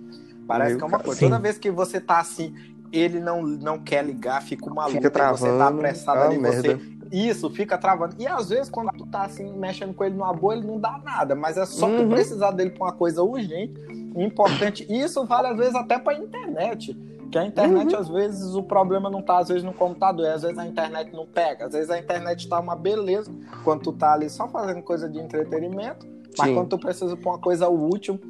Parece 0.47 0.71
Meu 0.71 0.79
que 0.79 0.85
é 0.85 0.87
uma 0.89 0.99
coisa. 0.99 1.21
Sim. 1.21 1.27
Toda 1.27 1.39
vez 1.39 1.59
que 1.59 1.71
você 1.71 2.01
tá 2.01 2.19
assim, 2.19 2.55
ele 2.91 3.21
não, 3.21 3.43
não 3.43 3.79
quer 3.79 4.03
ligar, 4.03 4.43
fica 4.43 4.65
uma 4.67 4.87
luta, 4.87 4.97
fica 4.97 5.11
travando, 5.11 5.39
você 5.39 5.59
tá 5.59 5.69
apressado 5.69 6.21
ali, 6.23 6.39
merda. 6.39 6.77
você. 6.77 6.97
Isso, 7.13 7.49
fica 7.51 7.79
travando. 7.79 8.17
E 8.19 8.27
às 8.27 8.49
vezes, 8.49 8.69
quando 8.69 8.91
tu 8.93 9.07
tá 9.07 9.23
assim, 9.23 9.53
mexendo 9.53 9.95
com 9.95 10.03
ele 10.05 10.15
numa 10.15 10.33
boa, 10.33 10.55
ele 10.55 10.67
não 10.67 10.81
dá 10.81 11.01
nada. 11.05 11.35
Mas 11.35 11.57
é 11.57 11.65
só 11.65 11.87
uhum. 11.87 12.05
tu 12.05 12.09
precisar 12.09 12.51
dele 12.51 12.71
pra 12.71 12.87
uma 12.87 12.93
coisa 12.93 13.23
urgente, 13.23 13.81
importante. 14.17 14.87
E 14.89 15.01
isso 15.01 15.25
vale, 15.25 15.49
às 15.49 15.57
vezes, 15.57 15.75
até 15.75 15.99
pra 15.99 16.15
internet. 16.15 16.97
Que 17.31 17.39
a 17.39 17.45
internet, 17.45 17.93
uhum. 17.93 18.01
às 18.01 18.09
vezes, 18.09 18.55
o 18.55 18.63
problema 18.63 19.11
não 19.11 19.23
tá, 19.23 19.39
às 19.39 19.49
vezes, 19.49 19.63
no 19.63 19.73
computador, 19.73 20.27
às 20.29 20.43
vezes 20.43 20.59
a 20.59 20.67
internet 20.67 21.13
não 21.13 21.27
pega, 21.27 21.67
às 21.67 21.73
vezes 21.73 21.91
a 21.91 21.99
internet 21.99 22.49
tá 22.49 22.61
uma 22.61 22.77
beleza 22.77 23.33
quando 23.65 23.83
tu 23.83 23.93
tá 23.93 24.13
ali 24.13 24.31
só 24.31 24.49
fazendo 24.49 24.83
coisa 24.83 25.09
de 25.09 25.19
entretenimento, 25.19 26.07
mas 26.39 26.49
Sim. 26.49 26.55
quando 26.55 26.69
tu 26.69 26.79
precisa 26.79 27.17
pra 27.17 27.31
uma 27.31 27.39
coisa 27.39 27.69
útil. 27.69 28.21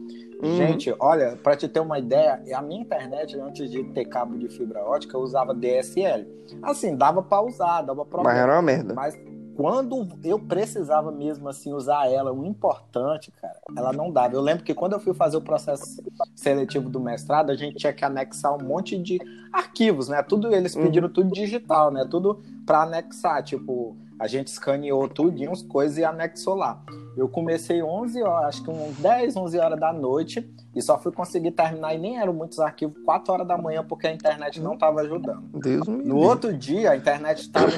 Uhum. 0.42 0.56
Gente, 0.56 0.94
olha, 1.00 1.37
para 1.42 1.56
te 1.56 1.66
ter 1.66 1.80
uma 1.80 1.98
ideia, 1.98 2.42
a 2.54 2.61
minha 2.61 2.82
internet, 2.82 3.38
antes 3.38 3.70
de 3.70 3.82
ter 3.85 4.04
cabo 4.04 4.37
de 4.37 4.48
fibra 4.48 4.85
ótica, 4.85 5.16
eu 5.16 5.20
usava 5.22 5.54
DSL. 5.54 6.26
Assim, 6.62 6.94
dava 6.94 7.22
para 7.22 7.42
usar, 7.42 7.82
dava 7.82 8.04
pra. 8.04 8.22
Mas 8.22 8.37
era 8.37 8.52
uma 8.52 8.62
merda. 8.62 8.94
Mas 8.94 9.18
quando 9.57 10.07
eu 10.23 10.38
precisava 10.38 11.11
mesmo 11.11 11.49
assim 11.49 11.73
usar 11.73 12.11
ela, 12.11 12.31
o 12.31 12.45
importante, 12.45 13.33
cara, 13.40 13.59
ela 13.75 13.90
não 13.90 14.12
dava. 14.12 14.35
Eu 14.35 14.42
lembro 14.42 14.62
que 14.62 14.75
quando 14.75 14.92
eu 14.92 15.01
fui 15.01 15.14
fazer 15.14 15.38
o 15.38 15.40
processo 15.40 16.03
seletivo 16.35 16.90
do 16.90 17.01
mestrado, 17.01 17.51
a 17.51 17.57
gente 17.57 17.77
tinha 17.77 17.92
que 17.92 18.05
anexar 18.05 18.55
um 18.55 18.62
monte 18.62 18.99
de 18.99 19.19
arquivos, 19.51 20.09
né? 20.09 20.23
Tudo 20.23 20.55
eles 20.55 20.77
uhum. 20.77 20.83
pediram 20.83 21.09
tudo 21.09 21.33
digital, 21.33 21.90
né? 21.90 22.07
Tudo 22.09 22.42
para 22.66 22.83
anexar, 22.83 23.42
tipo, 23.42 23.97
a 24.21 24.27
gente 24.27 24.49
escaneou 24.49 25.09
tudo, 25.09 25.42
umas 25.42 25.62
coisas 25.62 25.97
e 25.97 26.05
anexou 26.05 26.55
lá. 26.55 26.83
Eu 27.16 27.27
comecei 27.27 27.83
11 27.83 28.23
horas, 28.23 28.49
acho 28.49 28.62
que 28.62 28.71
uns 28.71 28.99
10, 28.99 29.37
11 29.37 29.59
horas 29.59 29.81
da 29.81 29.90
noite 29.90 30.47
e 30.75 30.83
só 30.83 30.99
fui 30.99 31.12
conseguir 31.12 31.53
terminar 31.53 31.95
e 31.95 31.99
nem 31.99 32.19
eram 32.19 32.35
muitos 32.35 32.59
arquivos 32.61 33.03
4 33.07 33.33
horas 33.33 33.49
da 33.49 33.57
manhã 33.57 33.83
porque 33.83 34.07
a 34.07 34.12
internet 34.12 34.61
não 34.61 34.75
estava 34.75 35.01
ajudando. 35.01 35.45
Deus 35.59 35.87
no 35.87 36.19
outro 36.19 36.53
dia 36.53 36.90
a 36.90 36.97
internet 36.97 37.40
estava 37.40 37.71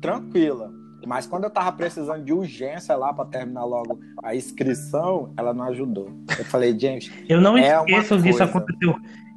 tranquila. 0.00 0.73
Mas 1.06 1.26
quando 1.26 1.44
eu 1.44 1.50
tava 1.50 1.72
precisando 1.72 2.24
de 2.24 2.32
urgência 2.32 2.96
lá 2.96 3.12
para 3.12 3.24
terminar 3.26 3.64
logo 3.64 4.00
a 4.22 4.34
inscrição, 4.34 5.32
ela 5.36 5.52
não 5.52 5.64
ajudou. 5.64 6.10
Eu 6.38 6.44
falei, 6.44 6.78
gente. 6.78 7.12
Eu 7.28 7.40
não 7.40 7.56
é 7.56 7.76
esqueço 7.76 8.18
disso 8.18 8.42
aconteceu. 8.42 8.94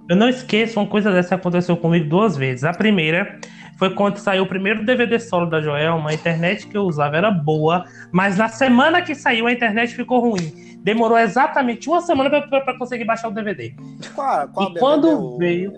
Eu 0.10 0.16
não 0.16 0.30
esqueço, 0.30 0.80
uma 0.80 0.88
coisa 0.88 1.12
dessa 1.12 1.36
aconteceu 1.36 1.76
comigo 1.76 2.08
duas 2.08 2.38
vezes. 2.38 2.64
A 2.64 2.74
primeira 2.74 3.40
foi 3.78 3.94
quando 3.94 4.18
saiu 4.18 4.44
o 4.44 4.48
primeiro 4.48 4.86
DVD 4.86 5.20
solo 5.20 5.50
da 5.50 5.62
Joelma. 5.62 6.10
A 6.10 6.14
internet 6.14 6.68
que 6.68 6.78
eu 6.78 6.84
usava 6.84 7.18
era 7.18 7.30
boa, 7.30 7.86
mas 8.12 8.38
na 8.38 8.48
semana 8.48 9.02
que 9.02 9.14
saiu 9.14 9.48
a 9.48 9.52
internet 9.52 9.94
ficou 9.94 10.20
ruim. 10.20 10.78
Demorou 10.82 11.18
exatamente 11.18 11.90
uma 11.90 12.00
semana 12.00 12.30
para 12.30 12.78
conseguir 12.78 13.04
baixar 13.04 13.28
o 13.28 13.32
DVD. 13.32 13.76
Qual, 14.16 14.48
qual 14.48 14.72
e 14.72 14.80
quando 14.80 15.38
veio 15.38 15.74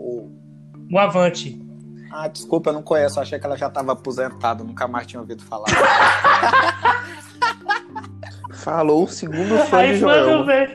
o 0.91 0.97
Avante. 0.97 1.68
Ah, 2.11 2.27
desculpa, 2.27 2.69
eu 2.69 2.73
não 2.73 2.83
conheço. 2.83 3.19
Achei 3.19 3.39
que 3.39 3.45
ela 3.45 3.57
já 3.57 3.67
estava 3.67 3.91
aposentada. 3.93 4.63
Nunca 4.63 4.87
mais 4.87 5.07
tinha 5.07 5.19
ouvido 5.19 5.43
falar. 5.43 5.67
Falou 8.53 9.03
o 9.03 9.07
segundo 9.07 9.57
fã 9.65 9.77
Aí, 9.77 9.93
de 9.93 9.99
Joel. 9.99 10.45
Veio... 10.45 10.69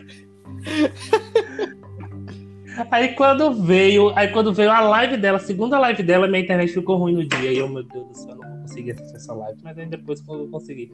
Aí 2.91 3.15
quando 3.15 3.53
veio, 3.53 4.13
aí 4.17 4.29
quando 4.29 4.53
veio 4.53 4.71
a 4.73 4.81
live 4.81 5.17
dela, 5.17 5.37
a 5.39 5.41
segunda 5.41 5.79
live 5.79 6.03
dela, 6.03 6.27
minha 6.27 6.43
internet 6.43 6.73
ficou 6.73 6.97
ruim 6.97 7.15
no 7.15 7.25
dia. 7.27 7.53
E 7.53 7.59
eu, 7.59 7.69
meu 7.69 7.85
Deus 7.85 8.09
do 8.09 8.15
céu, 8.17 8.31
eu 8.31 8.37
não 8.37 8.49
vou 8.49 8.61
conseguir 8.63 8.91
assistir 8.93 9.17
essa 9.17 9.33
live. 9.33 9.61
Mas 9.63 9.79
aí 9.79 9.87
depois 9.87 10.21
eu 10.27 10.49
consegui. 10.49 10.93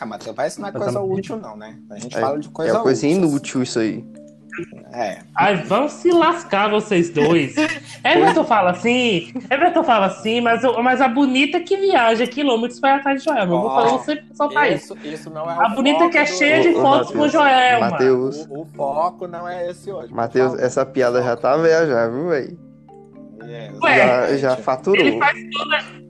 Ah, 0.00 0.06
Matheus, 0.06 0.34
vai 0.34 0.48
isso 0.48 0.60
não 0.60 0.68
é 0.68 0.72
coisa 0.72 1.00
útil, 1.00 1.36
não, 1.36 1.56
né? 1.56 1.78
A 1.90 1.98
gente 1.98 2.16
é, 2.16 2.20
fala 2.20 2.38
de 2.38 2.48
coisa 2.48 2.70
útil. 2.70 2.74
É 2.74 2.78
uma 2.78 2.82
coisa 2.82 3.06
útil, 3.06 3.16
inútil 3.18 3.62
isso 3.62 3.78
aí. 3.78 4.04
É. 4.92 5.18
Ai, 5.36 5.56
vão 5.56 5.88
se 5.88 6.10
lascar 6.10 6.68
vocês 6.68 7.10
dois. 7.10 7.54
Everton 8.04 8.44
fala 8.44 8.70
assim, 8.70 9.32
Everton 9.50 9.84
fala 9.84 10.06
assim, 10.06 10.40
mas, 10.40 10.62
mas 10.82 11.00
a 11.00 11.08
bonita 11.08 11.60
que 11.60 11.76
viaja 11.76 12.26
quilômetros 12.26 12.80
para 12.80 12.96
atrás 12.96 13.22
de 13.22 13.28
Joelma. 13.28 13.54
Eu 13.54 13.60
vou 13.60 13.70
falar 13.70 13.90
você 13.90 14.22
soltar 14.34 14.72
isso. 14.72 14.96
Isso 15.04 15.30
não 15.30 15.50
é 15.50 15.54
A 15.64 15.68
bonita 15.68 16.08
que 16.08 16.18
é 16.18 16.24
do... 16.24 16.28
cheia 16.28 16.62
de 16.62 16.72
fotos 16.74 17.12
com 17.12 17.28
Joelma. 17.28 17.90
Mateus. 17.90 18.46
O, 18.50 18.62
o, 18.62 18.66
foco 18.66 19.26
não 19.26 19.48
é 19.48 19.70
esse 19.70 19.90
hoje. 19.90 20.12
Matheus, 20.12 20.58
essa 20.58 20.84
piada 20.84 21.22
já 21.22 21.36
tá 21.36 21.56
velha 21.56 21.86
já, 21.86 22.08
viu, 22.08 22.28
velho? 22.28 22.58
já, 23.82 24.36
já 24.36 24.56
faturou. 24.56 25.00
Ele 25.00 25.18
faz 25.18 25.38
toda... 25.52 26.00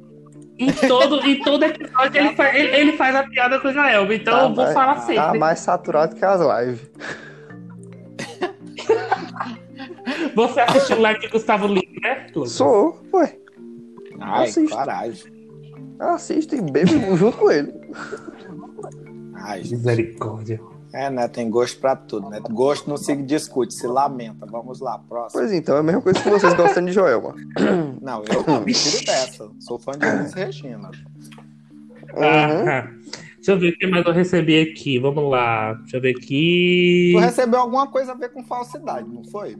Em 0.60 0.70
todo, 0.72 1.26
em 1.26 1.42
todo 1.42 1.64
episódio 1.64 2.20
ele 2.20 2.36
faz, 2.36 2.54
ele, 2.54 2.76
ele 2.76 2.92
faz 2.92 3.16
a 3.16 3.22
piada 3.22 3.58
com 3.58 3.68
o 3.68 3.72
Joelma, 3.72 4.14
então 4.14 4.34
tá 4.34 4.42
eu 4.42 4.48
vou 4.48 4.64
mais, 4.64 4.74
falar 4.74 4.98
sempre. 4.98 5.14
Tá 5.14 5.34
mais 5.34 5.58
saturado 5.60 6.14
que 6.14 6.22
as 6.22 6.38
lives. 6.38 6.90
Você 10.34 10.60
assistiu 10.60 11.00
live 11.00 11.20
de 11.20 11.28
Gustavo 11.28 11.66
Lima, 11.66 12.00
né? 12.02 12.26
Sou, 12.46 13.00
ué. 13.12 13.36
Ai, 14.20 14.48
Assisto. 14.48 14.76
coragem. 14.76 15.32
Assisto 15.98 16.54
e 16.54 16.62
bebo 16.62 17.16
junto 17.16 17.36
com 17.38 17.50
ele. 17.50 17.72
Ai, 19.34 19.60
Misericórdia. 19.60 20.60
É, 20.92 21.08
né? 21.08 21.28
Tem 21.28 21.48
gosto 21.48 21.78
pra 21.78 21.94
tudo, 21.94 22.28
né? 22.28 22.40
Gosto 22.50 22.88
não 22.88 22.96
se 22.96 23.14
discute, 23.16 23.72
se 23.74 23.86
lamenta. 23.86 24.44
Vamos 24.46 24.80
lá, 24.80 24.98
próximo. 24.98 25.40
Pois 25.40 25.52
então, 25.52 25.76
é 25.76 25.80
a 25.80 25.82
mesma 25.82 26.02
coisa 26.02 26.20
que 26.20 26.28
vocês 26.28 26.52
gostam 26.54 26.84
de 26.84 26.92
Joelma. 26.92 27.34
Não, 28.02 28.24
eu 28.24 28.44
não, 28.46 28.64
me 28.64 28.72
tiro 28.72 29.04
dessa. 29.04 29.48
Sou 29.60 29.78
fã 29.78 29.92
de 29.92 30.10
Luiz 30.10 30.32
Regina. 30.32 30.90
Uhum. 32.14 32.24
Ah, 32.24 32.90
deixa 33.36 33.52
eu 33.52 33.58
ver 33.58 33.68
o 33.72 33.78
que 33.78 33.86
mais 33.86 34.04
eu 34.04 34.12
recebi 34.12 34.60
aqui. 34.60 34.98
Vamos 34.98 35.30
lá. 35.30 35.74
Deixa 35.74 35.98
eu 35.98 36.00
ver 36.00 36.16
aqui. 36.16 37.12
Tu 37.14 37.20
recebeu 37.20 37.60
alguma 37.60 37.86
coisa 37.86 38.12
a 38.12 38.14
ver 38.14 38.30
com 38.30 38.42
falsidade, 38.42 39.08
não 39.08 39.22
foi? 39.24 39.56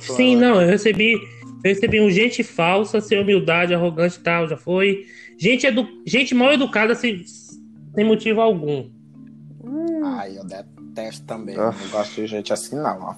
Sim, 0.00 0.36
não, 0.36 0.60
eu 0.60 0.68
recebi, 0.68 1.14
eu 1.14 1.20
recebi 1.62 2.00
um 2.00 2.10
gente 2.10 2.42
falsa, 2.42 3.00
sem 3.00 3.20
humildade, 3.20 3.74
arrogante 3.74 4.18
e 4.18 4.20
tal, 4.20 4.48
já 4.48 4.56
foi. 4.56 5.06
Gente, 5.38 5.66
edu... 5.66 5.86
gente 6.06 6.34
mal 6.34 6.52
educada 6.52 6.94
sem, 6.94 7.24
sem 7.94 8.04
motivo 8.04 8.40
algum. 8.40 8.88
Hum. 9.64 10.04
Ai, 10.04 10.38
eu 10.38 10.44
detesto 10.44 11.24
também. 11.26 11.56
Ah. 11.56 11.74
Não 11.78 11.88
gosto 11.90 12.14
de 12.14 12.26
gente 12.26 12.52
assim, 12.52 12.76
não. 12.76 13.00
Ó. 13.00 13.14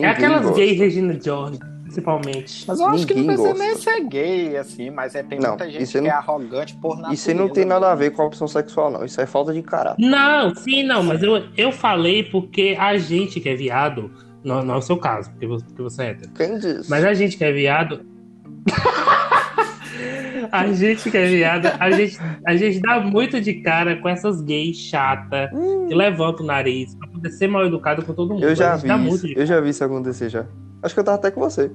É 0.00 0.06
aquelas 0.06 0.50
gays 0.54 0.78
Regina 0.78 1.18
George, 1.22 1.58
principalmente. 1.84 2.64
Mas 2.66 2.80
eu 2.80 2.86
acho 2.86 2.98
Ninguém 3.00 3.16
que 3.16 3.22
não 3.22 3.34
precisa 3.34 3.54
nem 3.54 3.76
ser 3.76 4.04
gay, 4.04 4.56
assim, 4.56 4.90
mas 4.90 5.14
é, 5.14 5.22
tem 5.22 5.38
não, 5.38 5.50
muita 5.50 5.70
gente 5.70 5.90
que 5.90 5.98
é 5.98 6.00
não... 6.00 6.08
é 6.08 6.12
arrogante 6.12 6.74
por 6.76 6.96
natureza. 6.96 7.14
Isso 7.14 7.34
não 7.34 7.48
tem 7.48 7.64
nada 7.64 7.92
a 7.92 7.94
ver 7.94 8.10
com 8.10 8.22
a 8.22 8.26
opção 8.26 8.48
sexual, 8.48 8.90
não. 8.90 9.04
Isso 9.04 9.20
é 9.20 9.26
falta 9.26 9.52
de 9.52 9.62
caráter. 9.62 10.04
Não, 10.04 10.54
sim, 10.54 10.82
não, 10.82 11.02
mas 11.02 11.22
eu, 11.22 11.44
eu 11.56 11.70
falei 11.70 12.24
porque 12.24 12.76
a 12.78 12.96
gente 12.98 13.40
que 13.40 13.48
é 13.48 13.54
viado 13.54 14.10
não, 14.44 14.62
não 14.64 14.74
é 14.74 14.78
o 14.78 14.82
seu 14.82 14.96
caso, 14.96 15.30
porque 15.30 15.46
você, 15.46 15.64
porque 15.64 15.82
você 15.82 16.02
é 16.02 16.10
hétero. 16.10 16.30
Quem? 16.34 16.50
Mas 16.88 17.04
a 17.04 17.14
gente 17.14 17.36
que 17.36 17.44
é 17.44 17.52
viado. 17.52 18.06
a 20.52 20.66
gente 20.72 21.10
que 21.10 21.16
é 21.16 21.26
viado, 21.26 21.66
a 21.78 21.90
gente, 21.90 22.18
a 22.46 22.56
gente 22.56 22.80
dá 22.80 23.00
muito 23.00 23.40
de 23.40 23.54
cara 23.54 23.96
com 23.96 24.08
essas 24.08 24.40
gays 24.40 24.76
chata 24.76 25.50
hum. 25.52 25.86
que 25.88 25.94
levantam 25.94 26.44
o 26.44 26.46
nariz 26.46 26.94
pra 26.94 27.08
poder 27.08 27.30
ser 27.30 27.48
mal 27.48 27.66
educado 27.66 28.04
com 28.04 28.12
todo 28.12 28.34
mundo. 28.34 28.44
Eu 28.44 28.54
já 28.54 28.76
vi 28.76 29.08
isso, 29.08 29.26
eu 29.26 29.46
já 29.46 29.60
vi 29.60 29.70
isso 29.70 29.84
acontecer 29.84 30.28
já. 30.28 30.46
Acho 30.82 30.94
que 30.94 31.00
eu 31.00 31.04
tava 31.04 31.16
até 31.16 31.30
com 31.30 31.40
você. 31.40 31.70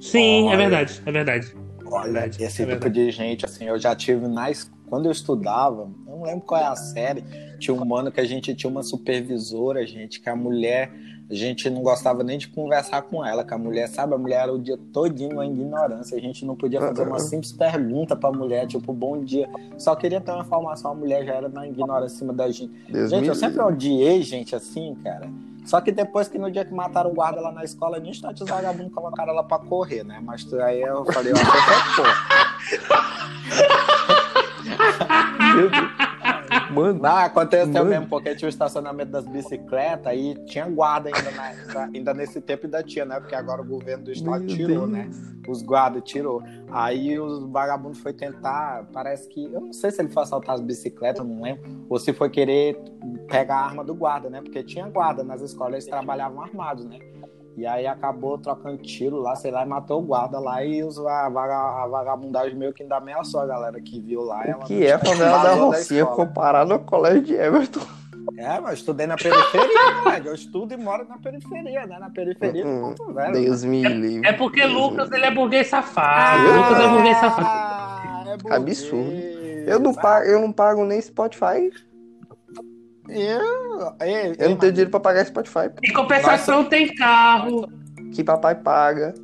Sim, 0.00 0.44
é 0.44 0.46
Olha. 0.46 0.54
é 0.54 0.56
verdade, 0.56 1.02
é 1.04 1.12
verdade. 1.12 1.56
Olha, 1.84 2.04
verdade, 2.04 2.42
esse 2.42 2.62
é 2.62 2.66
tipo 2.66 2.80
verdade. 2.80 2.94
de 2.94 3.10
gente, 3.10 3.44
assim, 3.44 3.64
eu 3.64 3.78
já 3.78 3.94
tive 3.94 4.28
na 4.28 4.50
quando 4.88 5.06
eu 5.06 5.12
estudava, 5.12 5.88
eu 6.06 6.16
não 6.16 6.22
lembro 6.22 6.40
qual 6.40 6.60
é 6.60 6.66
a 6.66 6.76
série, 6.76 7.22
tinha 7.58 7.74
um 7.74 7.84
mano 7.84 8.10
que 8.10 8.20
a 8.20 8.24
gente 8.24 8.54
tinha 8.54 8.70
uma 8.70 8.82
supervisora, 8.82 9.86
gente, 9.86 10.20
que 10.20 10.28
a 10.28 10.36
mulher, 10.36 10.90
a 11.30 11.34
gente 11.34 11.68
não 11.68 11.82
gostava 11.82 12.22
nem 12.24 12.38
de 12.38 12.48
conversar 12.48 13.02
com 13.02 13.24
ela, 13.24 13.44
que 13.44 13.52
a 13.52 13.58
mulher, 13.58 13.88
sabe, 13.88 14.14
a 14.14 14.18
mulher 14.18 14.42
era 14.42 14.52
o 14.52 14.58
dia 14.58 14.78
todinho 14.92 15.32
uma 15.34 15.46
ignorância, 15.46 16.16
a 16.16 16.20
gente 16.20 16.44
não 16.44 16.56
podia 16.56 16.80
fazer 16.80 17.02
uma 17.02 17.18
simples 17.18 17.52
pergunta 17.52 18.16
pra 18.16 18.32
mulher, 18.32 18.66
tipo, 18.66 18.92
bom 18.92 19.22
dia, 19.22 19.48
só 19.76 19.94
queria 19.94 20.20
ter 20.20 20.32
uma 20.32 20.42
informação, 20.42 20.92
a 20.92 20.94
mulher 20.94 21.24
já 21.24 21.34
era 21.34 21.48
na 21.48 21.66
ignorância 21.66 22.16
em 22.16 22.18
cima 22.18 22.32
da 22.32 22.50
gente. 22.50 22.72
Deus 22.90 23.10
gente, 23.10 23.28
eu 23.28 23.34
sempre 23.34 23.60
odiei 23.60 24.22
gente 24.22 24.56
assim, 24.56 24.96
cara. 25.02 25.28
Só 25.68 25.80
que 25.82 25.92
depois 25.92 26.28
que 26.28 26.38
no 26.38 26.50
dia 26.50 26.64
que 26.64 26.72
mataram 26.72 27.10
o 27.10 27.14
guarda 27.14 27.42
lá 27.42 27.52
na 27.52 27.62
escola, 27.62 27.98
nem 27.98 28.10
instante 28.10 28.42
os 28.42 28.48
vagabundos 28.48 28.90
colocaram 28.90 29.32
ela 29.34 29.44
pra 29.44 29.58
correr, 29.58 30.02
né? 30.02 30.18
Mas 30.22 30.50
aí 30.54 30.80
eu 30.80 31.04
falei, 31.04 31.34
ó, 31.34 31.36
você 31.36 32.74
é 34.14 34.14
Meu 35.54 35.70
Deus. 35.70 36.08
Mano. 36.70 37.00
Não, 37.00 37.16
aconteceu 37.16 37.66
mano. 37.72 37.90
mesmo, 37.90 38.06
porque 38.08 38.34
tinha 38.34 38.46
o 38.46 38.48
estacionamento 38.48 39.10
das 39.10 39.26
bicicletas 39.26 40.12
e 40.14 40.34
tinha 40.46 40.66
guarda 40.66 41.10
ainda, 41.14 41.30
na, 41.30 41.84
ainda 41.94 42.14
nesse 42.14 42.40
tempo 42.40 42.66
ainda 42.66 42.82
tinha, 42.82 43.04
né? 43.04 43.20
Porque 43.20 43.34
agora 43.34 43.62
o 43.62 43.64
governo 43.64 44.04
do 44.04 44.12
estado 44.12 44.40
Meu 44.40 44.48
tirou, 44.48 44.86
Deus. 44.86 44.90
né? 44.90 45.10
Os 45.46 45.62
guardas 45.62 46.02
tirou. 46.04 46.42
Aí 46.70 47.18
os 47.18 47.44
vagabundos 47.50 47.98
foi 48.00 48.12
tentar, 48.12 48.86
parece 48.92 49.28
que. 49.28 49.44
Eu 49.44 49.60
não 49.60 49.72
sei 49.72 49.90
se 49.90 50.00
ele 50.02 50.08
foi 50.10 50.22
assaltar 50.22 50.54
as 50.54 50.60
bicicletas, 50.60 51.24
não 51.26 51.42
lembro. 51.42 51.86
Ou 51.88 51.98
se 51.98 52.12
foi 52.12 52.28
querer 52.28 52.78
pegar 53.28 53.56
a 53.56 53.64
arma 53.64 53.82
do 53.84 53.94
guarda, 53.94 54.28
né? 54.28 54.40
Porque 54.42 54.62
tinha 54.62 54.86
guarda 54.88 55.22
nas 55.22 55.40
escolas, 55.40 55.74
eles 55.74 55.86
trabalhavam 55.86 56.42
armados, 56.42 56.84
né? 56.84 56.98
E 57.58 57.66
aí 57.66 57.88
acabou 57.88 58.38
trocando 58.38 58.76
tiro 58.78 59.16
lá, 59.16 59.34
sei 59.34 59.50
lá, 59.50 59.64
e 59.64 59.68
matou 59.68 59.98
o 59.98 60.02
guarda 60.04 60.38
lá 60.38 60.64
e 60.64 60.84
os, 60.84 60.96
a, 60.96 61.28
vaga, 61.28 61.56
a 61.56 61.88
vagabundagem 61.88 62.56
meio 62.56 62.72
que 62.72 62.84
ainda 62.84 62.98
ameaçou 62.98 63.40
a 63.40 63.46
galera 63.46 63.80
que 63.80 63.98
viu 63.98 64.22
lá. 64.22 64.44
O 64.60 64.64
que 64.64 64.86
é 64.86 64.92
a 64.92 64.98
favela 65.00 65.42
da 65.42 65.54
Rocinha 65.54 66.06
comparado 66.06 66.72
ao 66.72 66.78
colégio 66.78 67.22
de 67.22 67.34
Everton? 67.34 67.80
É, 68.36 68.60
mas 68.60 68.68
eu 68.68 68.74
estudei 68.74 69.08
na 69.08 69.16
periferia, 69.16 70.02
velho. 70.04 70.28
Eu 70.28 70.34
estudo 70.34 70.72
e 70.72 70.76
moro 70.76 71.04
na 71.08 71.18
periferia, 71.18 71.84
né? 71.84 71.98
Na 71.98 72.10
periferia 72.10 72.62
de 72.62 72.68
Hum, 72.68 72.94
Porto 72.94 73.12
Velho. 73.12 73.32
Deus 73.32 73.64
me 73.64 73.82
livre. 73.82 74.28
É 74.28 74.32
porque 74.32 74.60
Deus 74.60 74.72
Lucas, 74.74 75.10
ele 75.10 75.26
é 75.26 75.30
burguês 75.32 75.66
safado. 75.66 76.44
Lucas 76.44 76.78
é 76.78 76.88
burguês 76.88 77.16
safado. 77.16 77.48
Ah, 77.48 78.24
é 78.28 78.36
burguês. 78.36 78.54
Absurdo. 78.54 79.12
Eu 79.66 79.80
não, 79.80 79.92
pago, 79.92 80.26
eu 80.26 80.40
não 80.40 80.52
pago 80.52 80.84
nem 80.84 81.00
Spotify. 81.00 81.72
Eu, 83.08 83.94
ei, 84.00 84.34
Eu 84.38 84.50
não 84.50 84.56
tenho 84.56 84.72
dinheiro 84.72 84.90
pra 84.90 85.00
pagar 85.00 85.24
Spotify. 85.24 85.70
Em 85.82 85.92
compensação, 85.92 86.64
tem 86.64 86.94
carro. 86.94 87.66
Que 88.12 88.22
papai 88.22 88.54
paga. 88.54 89.14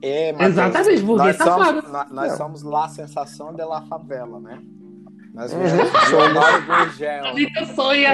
É, 0.00 0.32
Matheus, 0.32 0.50
Exatamente, 0.52 1.02
burguês 1.02 1.38
nós 1.38 1.48
safado. 1.48 1.80
somos, 1.80 1.92
nós, 1.92 2.10
nós 2.10 2.32
somos 2.32 2.62
lá 2.62 2.84
a 2.84 2.88
sensação 2.88 3.52
de 3.52 3.64
la 3.64 3.82
favela, 3.82 4.38
né? 4.38 4.60
Nós 5.34 5.52
viemos 5.52 5.90
de 6.08 6.14
Honório 6.14 6.66
Gurgel. 6.66 7.24
Anitta 7.26 7.66
sonha. 7.66 8.10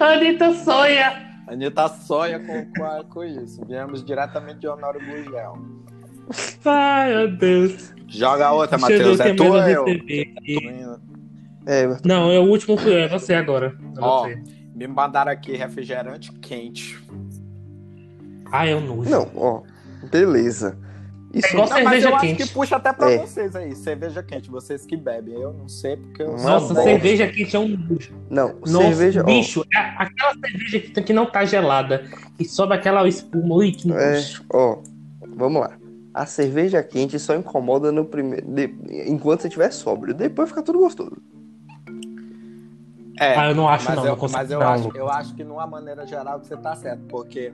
Anitta 0.00 0.54
sonha. 0.54 1.34
Anitta 1.48 1.88
sonha 1.88 2.38
com, 2.40 2.64
com, 2.72 3.04
com 3.08 3.24
isso. 3.24 3.64
Viemos 3.66 4.04
diretamente 4.04 4.60
de 4.60 4.68
Honório 4.68 5.00
Gurgel. 5.04 5.58
Ai, 6.64 7.14
meu 7.14 7.36
Deus. 7.36 7.92
Joga 8.06 8.52
outra, 8.52 8.76
eu 8.76 8.80
Matheus. 8.80 9.20
É 9.20 9.34
tua 9.34 9.70
eu 9.70 9.82
ou 9.82 9.88
eu? 9.88 11.00
É, 11.66 11.82
Everton. 11.82 12.08
Não, 12.08 12.30
é 12.30 12.38
o 12.38 12.44
último 12.44 12.78
é 12.80 13.08
você 13.08 13.34
agora. 13.34 13.74
É 13.96 14.00
Ó. 14.00 14.22
você. 14.24 14.38
Me 14.74 14.86
mandaram 14.88 15.30
aqui 15.32 15.56
refrigerante 15.56 16.32
quente. 16.40 17.00
Ah, 18.50 18.66
é 18.66 18.74
o 18.74 18.80
nojo. 18.80 19.08
Não, 19.10 19.30
ó. 19.36 19.62
Beleza. 20.10 20.76
Isso 21.32 21.48
É 21.48 21.50
igual 21.50 21.68
Não, 21.68 21.74
mas 21.74 21.82
cerveja 21.84 22.08
eu 22.10 22.18
quente. 22.18 22.42
acho 22.42 22.48
que 22.52 22.54
puxa 22.54 22.76
até 22.76 22.92
pra 22.92 23.10
É. 23.10 23.18
vocês 23.18 23.56
aí. 23.56 23.74
Cerveja 23.74 24.22
quente, 24.22 24.48
vocês 24.50 24.86
que 24.86 24.96
bebem. 24.96 25.34
Eu 25.34 25.52
não 25.52 25.68
sei 25.68 25.96
porque 25.96 26.22
eu 26.22 26.32
Nossa, 26.32 26.74
bosta. 26.74 26.82
cerveja 26.82 27.26
quente 27.28 27.56
é 27.56 27.58
um 27.58 27.68
nojo. 27.68 28.12
não, 28.30 28.54
Nossa, 28.60 28.72
cerveja. 28.82 29.22
ó, 29.22 29.24
bicho, 29.24 29.64
é 29.74 29.78
aquela 29.78 30.32
cerveja 30.34 30.80
que, 30.80 31.02
que 31.02 31.12
não 31.12 31.26
tá 31.26 31.44
gelada 31.44 32.04
e 32.38 32.44
sobe 32.44 32.74
aquela 32.74 33.06
espuma. 33.08 33.54
Ui, 33.56 33.72
que 33.72 33.90
É, 33.92 34.20
ó, 34.52 34.78
vamos 35.36 35.60
lá. 35.62 35.76
A 36.12 36.24
cerveja 36.26 36.80
quente 36.84 37.18
só 37.18 37.34
incomoda 37.34 37.90
no 37.90 38.04
primeiro, 38.04 38.46
de- 38.46 38.72
enquanto 39.08 39.40
você 39.42 39.48
estiver 39.48 39.72
sóbrio. 39.72 40.14
Depois 40.14 40.48
fica 40.50 40.62
tudo 40.62 40.78
gostoso. 40.78 41.16
É, 43.18 43.38
Ah, 43.38 43.48
eu 43.50 43.54
não 43.54 43.68
acho, 43.68 43.84
mas, 43.84 43.96
não. 43.96 44.06
eu, 44.06 44.16
não 44.16 44.28
mas 44.30 44.50
eu, 44.50 44.60
não, 44.60 44.68
acho, 44.68 44.90
eu 44.94 45.08
acho 45.08 45.34
que, 45.34 45.44
numa 45.44 45.66
maneira 45.66 46.06
geral, 46.06 46.40
você 46.40 46.56
tá 46.56 46.74
certo. 46.74 47.02
Porque 47.08 47.52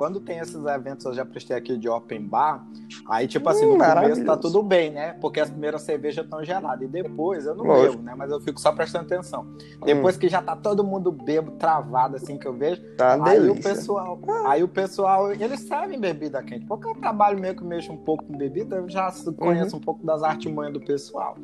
quando 0.00 0.18
tem 0.18 0.38
esses 0.38 0.64
eventos, 0.64 1.04
eu 1.04 1.12
já 1.12 1.26
prestei 1.26 1.54
aqui 1.54 1.76
de 1.76 1.86
open 1.86 2.26
bar, 2.26 2.66
aí, 3.06 3.28
tipo 3.28 3.46
assim, 3.50 3.66
Hum, 3.66 3.76
no 3.76 3.84
começo 3.84 4.24
tá 4.24 4.34
tudo 4.34 4.62
bem, 4.62 4.90
né? 4.90 5.12
Porque 5.20 5.38
as 5.38 5.50
primeiras 5.50 5.82
cervejas 5.82 6.24
estão 6.24 6.42
geladas. 6.42 6.88
E 6.88 6.90
depois, 6.90 7.44
eu 7.44 7.54
não 7.54 7.66
Lógico. 7.66 7.98
bebo, 7.98 8.02
né? 8.04 8.14
Mas 8.16 8.30
eu 8.30 8.40
fico 8.40 8.58
só 8.58 8.72
prestando 8.72 9.04
atenção. 9.04 9.46
Depois 9.84 10.16
que 10.16 10.26
já 10.26 10.40
tá 10.40 10.56
todo 10.56 10.82
mundo 10.82 11.12
bebo, 11.12 11.50
travado, 11.50 12.16
assim, 12.16 12.38
que 12.38 12.46
eu 12.46 12.54
vejo, 12.54 12.80
Tá 12.96 13.22
Aí 13.22 13.38
o 13.40 13.48
delícia. 13.52 13.74
pessoal, 13.74 14.18
aí 14.46 14.62
o 14.62 14.68
pessoal, 14.68 15.32
eles 15.32 15.60
servem 15.60 16.00
bebida 16.00 16.42
quente. 16.42 16.64
Porque 16.64 16.88
eu 16.88 16.94
trabalho 16.94 17.38
meio 17.38 17.54
que 17.54 17.62
mexo 17.62 17.92
um 17.92 17.98
pouco 17.98 18.24
com 18.24 18.38
bebida, 18.38 18.76
eu 18.76 18.88
já 18.88 19.12
conheço 19.36 19.76
um 19.76 19.80
pouco 19.80 20.02
das 20.06 20.22
artimanhas 20.22 20.72
do 20.72 20.80
pessoal. 20.80 21.36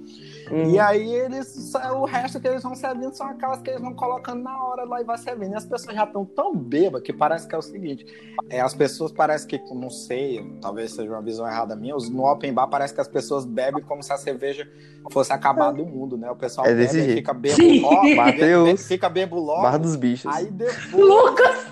Uhum. 0.51 0.71
E 0.71 0.79
aí 0.79 1.13
eles, 1.13 1.75
o 1.95 2.07
resto 2.07 2.41
que 2.41 2.49
eles 2.49 2.63
vão 2.63 2.75
servindo 2.75 3.13
são 3.13 3.27
aquelas 3.27 3.61
que 3.61 3.69
eles 3.69 3.83
vão 3.83 3.93
colocando 3.93 4.43
na 4.43 4.65
hora 4.65 4.85
lá 4.85 5.03
e 5.03 5.05
vai 5.05 5.19
servindo. 5.19 5.53
E 5.53 5.57
as 5.57 5.67
pessoas 5.67 5.95
já 5.95 6.05
estão 6.05 6.25
tão 6.25 6.57
bêbadas 6.57 7.03
que 7.03 7.13
parece 7.13 7.47
que 7.47 7.55
é 7.55 7.59
o 7.59 7.63
seguinte, 7.63 8.07
é, 8.49 8.61
as 8.61 8.73
pessoas 8.75 9.11
parece 9.13 9.47
que, 9.47 9.59
não 9.75 9.91
sei, 9.91 10.57
talvez 10.61 10.93
seja 10.93 11.11
uma 11.11 11.23
visão 11.23 11.47
errada 11.47 11.75
minha, 11.75 11.97
os- 11.97 12.09
no 12.09 12.25
open 12.25 12.53
bar 12.53 12.67
parece 12.69 12.95
que 12.95 13.01
as 13.01 13.09
pessoas 13.09 13.45
bebem 13.45 13.83
como 13.83 14.03
se 14.03 14.13
a 14.13 14.17
cerveja 14.17 14.69
fosse 15.13 15.33
acabar 15.33 15.73
do 15.73 15.85
mundo, 15.85 16.17
né? 16.17 16.31
O 16.31 16.37
pessoal 16.37 16.67
É 16.67 16.71
bebe 16.71 16.83
desse 16.83 16.99
e 16.99 17.03
jeito. 17.05 17.17
fica 17.19 17.33
bebo 17.35 17.55
Sim. 17.57 17.81
logo, 17.81 18.15
Mateus. 18.17 18.87
fica 18.89 19.09
bebo 19.09 19.39
logo. 19.41 19.63
Bar 19.63 19.79
dos 19.79 19.97
bichos. 19.97 20.33
Aí 20.35 20.51
depois, 20.51 20.93
Lucas! 20.93 21.67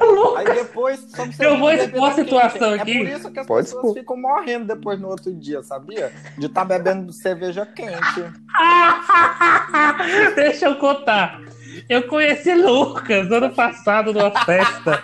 Lucas! 0.00 0.36
Aí 0.46 0.54
depois. 0.56 1.06
Eu 1.38 1.58
vou 1.58 1.70
expor 1.72 2.10
a 2.10 2.14
situação 2.14 2.72
É 2.74 2.80
aqui. 2.80 2.98
por 2.98 3.06
isso 3.08 3.30
que 3.30 3.38
as 3.40 3.46
Pode 3.46 3.66
pessoas 3.66 3.84
expor. 3.84 3.94
ficam 3.98 4.16
morrendo 4.16 4.66
depois 4.66 5.00
no 5.00 5.08
outro 5.08 5.32
dia, 5.32 5.62
sabia? 5.62 6.12
De 6.36 6.46
estar 6.46 6.64
bebendo 6.64 7.12
cerveja 7.12 7.64
quente. 7.64 8.24
Deixa 10.34 10.66
eu 10.66 10.76
contar. 10.76 11.40
Eu 11.88 12.06
conheci 12.08 12.52
Lucas 12.54 13.30
ano 13.30 13.50
passado 13.54 14.12
numa 14.12 14.30
festa 14.44 15.02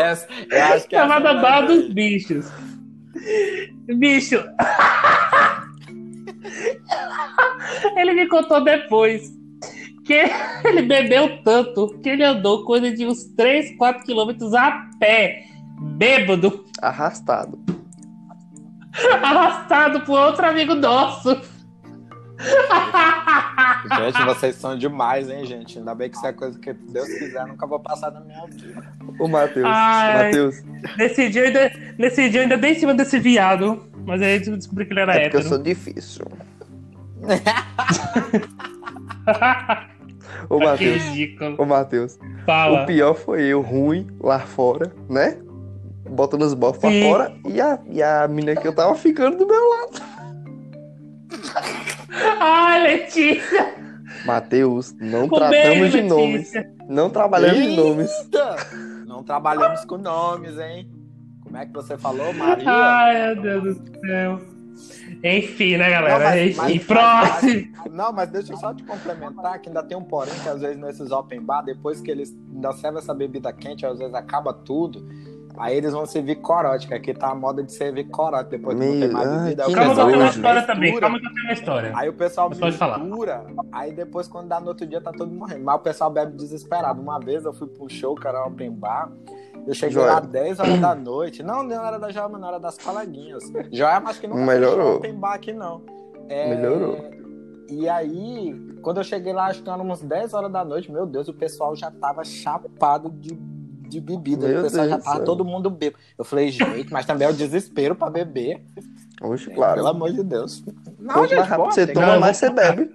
Essa, 0.00 0.28
eu 0.50 0.64
acho 0.64 0.88
que 0.88 0.96
essa 0.96 1.06
chamada 1.06 1.34
Bar 1.34 1.66
dos 1.66 1.92
Bichos. 1.92 2.46
Bicho. 3.96 4.42
Ele 7.96 8.14
me 8.14 8.26
contou 8.28 8.62
depois 8.62 9.32
que 10.04 10.24
ele 10.64 10.82
bebeu 10.82 11.42
tanto 11.42 11.98
que 12.02 12.08
ele 12.08 12.24
andou 12.24 12.64
coisa 12.64 12.90
de 12.90 13.06
uns 13.06 13.24
3, 13.36 13.76
4 13.76 14.04
quilômetros 14.04 14.54
a 14.54 14.88
pé, 14.98 15.44
bêbado, 15.96 16.64
Arrastado. 16.80 17.58
arrastado 19.22 20.00
por 20.00 20.18
outro 20.18 20.46
amigo 20.46 20.74
nosso. 20.74 21.40
Gente, 23.98 24.24
vocês 24.24 24.54
são 24.56 24.76
demais, 24.78 25.28
hein, 25.30 25.44
gente? 25.44 25.78
Ainda 25.78 25.94
bem 25.94 26.08
que 26.08 26.16
isso 26.16 26.26
é 26.26 26.32
coisa 26.32 26.58
que 26.58 26.72
Deus 26.72 27.08
quiser, 27.08 27.44
nunca 27.46 27.66
vou 27.66 27.78
passar 27.80 28.10
na 28.10 28.20
minha 28.20 28.46
vida. 28.46 28.82
Ô, 29.18 29.28
Matheus. 29.28 29.64
Matheus. 29.64 30.62
Nesse 30.96 31.28
dia, 31.28 31.42
eu 31.42 31.46
ainda, 31.48 31.72
nesse 31.98 32.30
dia 32.30 32.40
eu 32.40 32.42
ainda 32.44 32.56
dei 32.56 32.72
em 32.72 32.78
cima 32.78 32.94
desse 32.94 33.18
viado, 33.18 33.84
mas 34.06 34.22
aí 34.22 34.36
eu 34.46 34.56
descobri 34.56 34.86
que 34.86 34.92
ele 34.92 35.00
era 35.00 35.14
É 35.14 35.20
porque 35.22 35.36
eu 35.36 35.40
hétero. 35.40 35.54
sou 35.54 35.62
difícil. 35.62 36.24
Ô, 40.48 40.58
que 40.58 40.64
Matheus. 40.64 41.02
ridículo. 41.02 41.54
Ô, 41.58 41.64
Matheus. 41.66 42.18
Fala. 42.46 42.82
O 42.82 42.86
pior 42.86 43.14
foi 43.14 43.42
eu, 43.42 43.60
ruim, 43.60 44.06
lá 44.20 44.38
fora, 44.38 44.92
né? 45.08 45.36
Botando 46.08 46.42
os 46.42 46.54
bofos 46.54 46.78
pra 46.80 46.90
fora 46.90 47.34
e 47.46 47.60
a, 47.60 47.78
e 47.90 48.02
a 48.02 48.26
mina 48.28 48.56
que 48.56 48.66
eu 48.66 48.74
tava 48.74 48.94
ficando 48.94 49.36
do 49.36 49.46
meu 49.46 49.68
lado. 49.68 50.07
Letícia! 52.82 53.74
Matheus, 54.24 54.94
não 54.98 55.24
Um 55.24 55.28
tratamos 55.28 55.50
beijo, 55.78 55.90
de 55.98 56.02
nomes. 56.02 56.32
Letícia. 56.54 56.72
Não 56.88 57.10
trabalhamos 57.10 57.58
de 57.62 57.76
nomes. 57.76 58.10
Não 59.06 59.22
trabalhamos 59.22 59.84
com 59.84 59.98
nomes, 59.98 60.58
hein? 60.58 60.90
Como 61.42 61.56
é 61.56 61.66
que 61.66 61.72
você 61.72 61.96
falou, 61.98 62.32
Maria? 62.32 62.64
Ai, 62.70 63.34
meu 63.34 63.42
Deus 63.42 63.78
do 63.78 64.00
céu. 64.00 64.38
Enfim, 65.24 65.76
né, 65.76 65.90
galera? 65.90 66.18
Não, 66.18 66.24
mas- 66.24 66.40
Enfim, 66.40 66.56
mas- 66.56 66.84
próximo. 66.84 67.72
Não, 67.90 68.12
mas 68.12 68.30
deixa 68.30 68.52
eu 68.52 68.56
só 68.58 68.72
te 68.72 68.82
complementar 68.84 69.58
que 69.60 69.68
ainda 69.68 69.82
tem 69.82 69.96
um 69.96 70.04
porém 70.04 70.32
que 70.42 70.48
às 70.48 70.60
vezes 70.60 70.78
nesses 70.78 71.10
open 71.10 71.40
bar, 71.40 71.62
depois 71.62 72.00
que 72.00 72.10
eles 72.10 72.34
ainda 72.54 72.72
servem 72.74 72.98
essa 73.00 73.12
bebida 73.14 73.52
quente, 73.52 73.84
às 73.84 73.98
vezes 73.98 74.14
acaba 74.14 74.52
tudo. 74.52 75.06
Aí 75.56 75.76
eles 75.76 75.92
vão 75.92 76.06
servir 76.06 76.36
corote, 76.36 76.86
que 76.86 76.94
aqui 76.94 77.12
tá 77.14 77.30
a 77.30 77.34
moda 77.34 77.62
de 77.62 77.72
servir 77.72 78.04
corote 78.10 78.50
depois 78.50 78.78
que 78.78 78.84
não 78.84 78.90
tem 78.92 79.00
Meu, 79.08 79.12
mais 79.12 79.28
ai, 79.28 79.44
bebida. 79.44 79.68
o 79.68 79.72
Calma 79.72 79.94
que 79.94 80.00
eu 80.00 80.06
tenho 80.06 80.18
uma 80.18 80.28
história 80.28 80.62
também. 80.62 80.80
mistura. 80.92 81.00
Calma 81.00 81.20
que 81.20 81.26
eu 81.26 81.32
tenho 81.34 81.44
uma 81.46 81.52
história. 81.52 81.92
Aí 81.96 82.08
o 82.08 82.12
pessoal 82.12 82.50
pode 82.50 82.76
falar. 82.76 82.98
mistura, 82.98 83.46
aí 83.72 83.92
depois 83.92 84.28
quando 84.28 84.48
dá 84.48 84.60
no 84.60 84.68
outro 84.68 84.86
dia 84.86 85.00
tá 85.00 85.10
todo 85.12 85.28
mundo 85.28 85.38
morrendo. 85.40 85.64
Mas 85.64 85.76
o 85.76 85.78
pessoal 85.80 86.10
bebe 86.10 86.32
desesperado. 86.36 87.00
Uma 87.00 87.18
vez 87.18 87.44
eu 87.44 87.52
fui 87.52 87.66
pro 87.66 87.88
show, 87.88 88.16
era 88.24 88.44
open 88.46 88.70
bar, 88.72 89.10
eu 89.66 89.74
cheguei 89.74 89.94
Joia. 89.94 90.12
lá 90.14 90.20
10 90.20 90.60
horas 90.60 90.80
da 90.80 90.94
noite. 90.94 91.42
Não, 91.42 91.62
não 91.62 91.84
era 91.86 91.98
da 91.98 92.10
Joia, 92.10 92.28
não 92.28 92.48
era 92.48 92.58
das 92.60 92.78
coleguinhas. 92.78 93.42
Joia, 93.72 93.98
mas 94.00 94.18
que 94.18 94.26
não 94.28 94.36
Melhorou. 94.36 94.96
open 94.96 95.14
bar 95.14 95.34
aqui 95.34 95.52
não. 95.52 95.82
É, 96.28 96.54
Melhorou. 96.54 96.98
E 97.70 97.88
aí, 97.88 98.54
quando 98.80 98.98
eu 98.98 99.04
cheguei 99.04 99.32
lá, 99.32 99.46
acho 99.46 99.62
que 99.62 99.68
eram 99.68 99.82
umas 99.84 100.00
10 100.02 100.32
horas 100.34 100.50
da 100.52 100.64
noite, 100.64 100.90
meu 100.90 101.04
Deus, 101.04 101.28
o 101.28 101.34
pessoal 101.34 101.74
já 101.76 101.90
tava 101.90 102.24
chapado 102.24 103.10
de, 103.10 103.34
de 103.88 104.00
bebida. 104.00 104.46
Meu 104.46 104.60
o 104.60 104.62
pessoal 104.62 104.86
Deus 104.86 104.98
já 104.98 105.04
tava 105.04 105.16
céu. 105.16 105.24
todo 105.24 105.44
mundo 105.44 105.70
bêbado. 105.70 106.02
Eu 106.18 106.24
falei, 106.24 106.50
gente, 106.50 106.92
mas 106.92 107.06
também 107.06 107.26
é 107.26 107.30
o 107.30 107.34
desespero 107.34 107.94
pra 107.94 108.10
beber. 108.10 108.60
Oxe, 109.22 109.50
claro. 109.50 109.74
Pelo 109.76 109.88
amor 109.88 110.12
de 110.12 110.22
Deus. 110.22 110.62
Não, 110.98 111.14
Quanto 111.14 111.34
mais 111.34 111.48
rápido 111.48 111.64
pode, 111.64 111.74
você 111.74 111.86
toma, 111.88 112.18
mais 112.20 112.36
você 112.36 112.46
eu 112.48 112.54
vou- 112.54 112.56
bebe. 112.62 112.90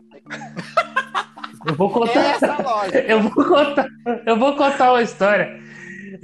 Eu 1.66 1.76
vou 1.76 1.90
contar. 1.90 2.38
É 2.42 2.62
lógica. 2.62 3.00
Eu 3.08 3.22
vou 3.22 3.32
contar, 3.46 3.88
eu 4.26 4.38
vou 4.38 4.56
contar 4.56 4.92
uma 4.92 5.02
história. 5.02 5.60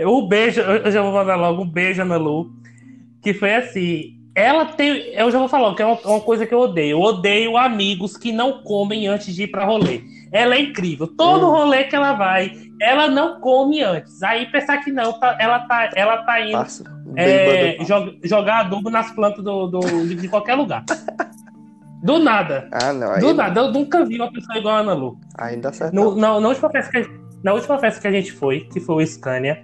O 0.06 0.28
beijo, 0.28 0.60
eu 0.62 0.92
já 0.92 1.02
vou 1.02 1.12
mandar 1.14 1.36
logo 1.36 1.62
um 1.64 1.70
beijo 1.70 2.04
na 2.04 2.18
Lu, 2.18 2.52
que 3.22 3.34
foi 3.34 3.56
assim. 3.56 4.16
Ela 4.36 4.66
tem, 4.66 5.14
eu 5.16 5.30
já 5.32 5.40
vou 5.40 5.48
falar 5.50 5.74
que 5.76 5.82
é 5.82 5.86
uma, 5.86 6.00
uma 6.06 6.22
coisa 6.22 6.46
que 6.46 6.54
eu 6.54 6.60
odeio. 6.60 6.92
Eu 6.92 7.02
odeio 7.02 7.58
amigos 7.58 8.16
que 8.16 8.32
não 8.32 8.62
comem 8.64 9.08
antes 9.08 9.34
de 9.34 9.44
ir 9.44 9.48
pra 9.48 9.66
rolê. 9.66 10.02
Ela 10.32 10.56
é 10.56 10.62
incrível. 10.62 11.08
Todo 11.08 11.48
Hum. 11.48 11.52
rolê 11.52 11.86
que 11.86 11.96
ela 11.96 12.14
vai, 12.14 12.52
ela 12.82 13.08
não 13.08 13.40
come 13.40 13.82
antes. 13.84 14.22
Aí 14.24 14.46
pensar 14.52 14.78
que 14.78 14.92
não, 14.92 15.14
tá- 15.20 15.38
ela 15.40 15.60
tá, 15.60 15.90
ela 15.96 16.18
tá 16.24 16.42
indo 16.42 16.52
Passa. 16.54 16.84
é, 17.16 17.76
Bêbado. 17.78 17.86
jo- 18.12 18.20
jogar 18.24 18.60
adubo 18.62 18.90
nas 18.90 19.12
plantas 19.12 19.44
do, 19.44 19.68
do- 19.68 20.16
de 20.16 20.28
qualquer 20.28 20.56
lugar. 20.56 20.84
Do 22.02 22.18
nada. 22.18 22.70
Ah, 22.72 22.94
não. 22.94 23.20
Do 23.20 23.34
nada. 23.34 23.60
Eu 23.60 23.72
nunca 23.74 24.06
vi 24.06 24.16
uma 24.16 24.32
pessoa 24.32 24.58
igual 24.58 24.76
a 24.76 24.80
Ana 24.80 24.94
Lu. 24.94 25.20
não 25.38 25.60
dá 25.60 25.74
certo. 25.74 25.94
No, 25.94 26.12
não. 26.16 26.36
na, 26.36 26.40
na 26.40 26.48
última 26.48 26.70
festa 26.70 26.92
que, 26.92 26.98
a- 27.00 27.10
na 27.44 27.54
última 27.54 27.78
festa 27.78 28.00
que 28.00 28.08
a 28.08 28.12
gente 28.12 28.32
foi, 28.32 28.62
que 28.62 28.80
foi 28.80 29.04
o 29.04 29.06
Scania, 29.08 29.64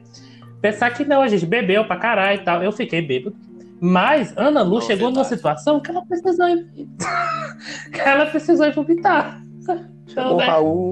Pensar 0.62 0.90
que 0.92 1.06
não, 1.06 1.22
a 1.22 1.28
gente 1.28 1.46
bebeu 1.46 1.86
pra 1.86 1.96
caralho 1.96 2.42
e 2.42 2.44
tal. 2.44 2.62
Eu 2.64 2.72
fiquei 2.74 3.02
bêbado. 3.02 3.36
Mas 3.80 4.34
Ana 4.36 4.64
Lu 4.64 4.76
Não, 4.76 4.82
chegou 4.82 5.10
numa 5.12 5.22
verdade. 5.22 5.36
situação 5.36 5.80
que 5.80 5.92
ela 5.92 6.04
precisou 6.06 6.48
ir... 6.50 6.66
que 7.94 8.00
ela 8.02 8.26
precisou 8.26 8.66
ir 8.66 8.74
vomitar. 8.74 9.40
Chamou 10.08 10.34
o 10.34 10.38
né? 10.38 10.46
Raul. 10.46 10.92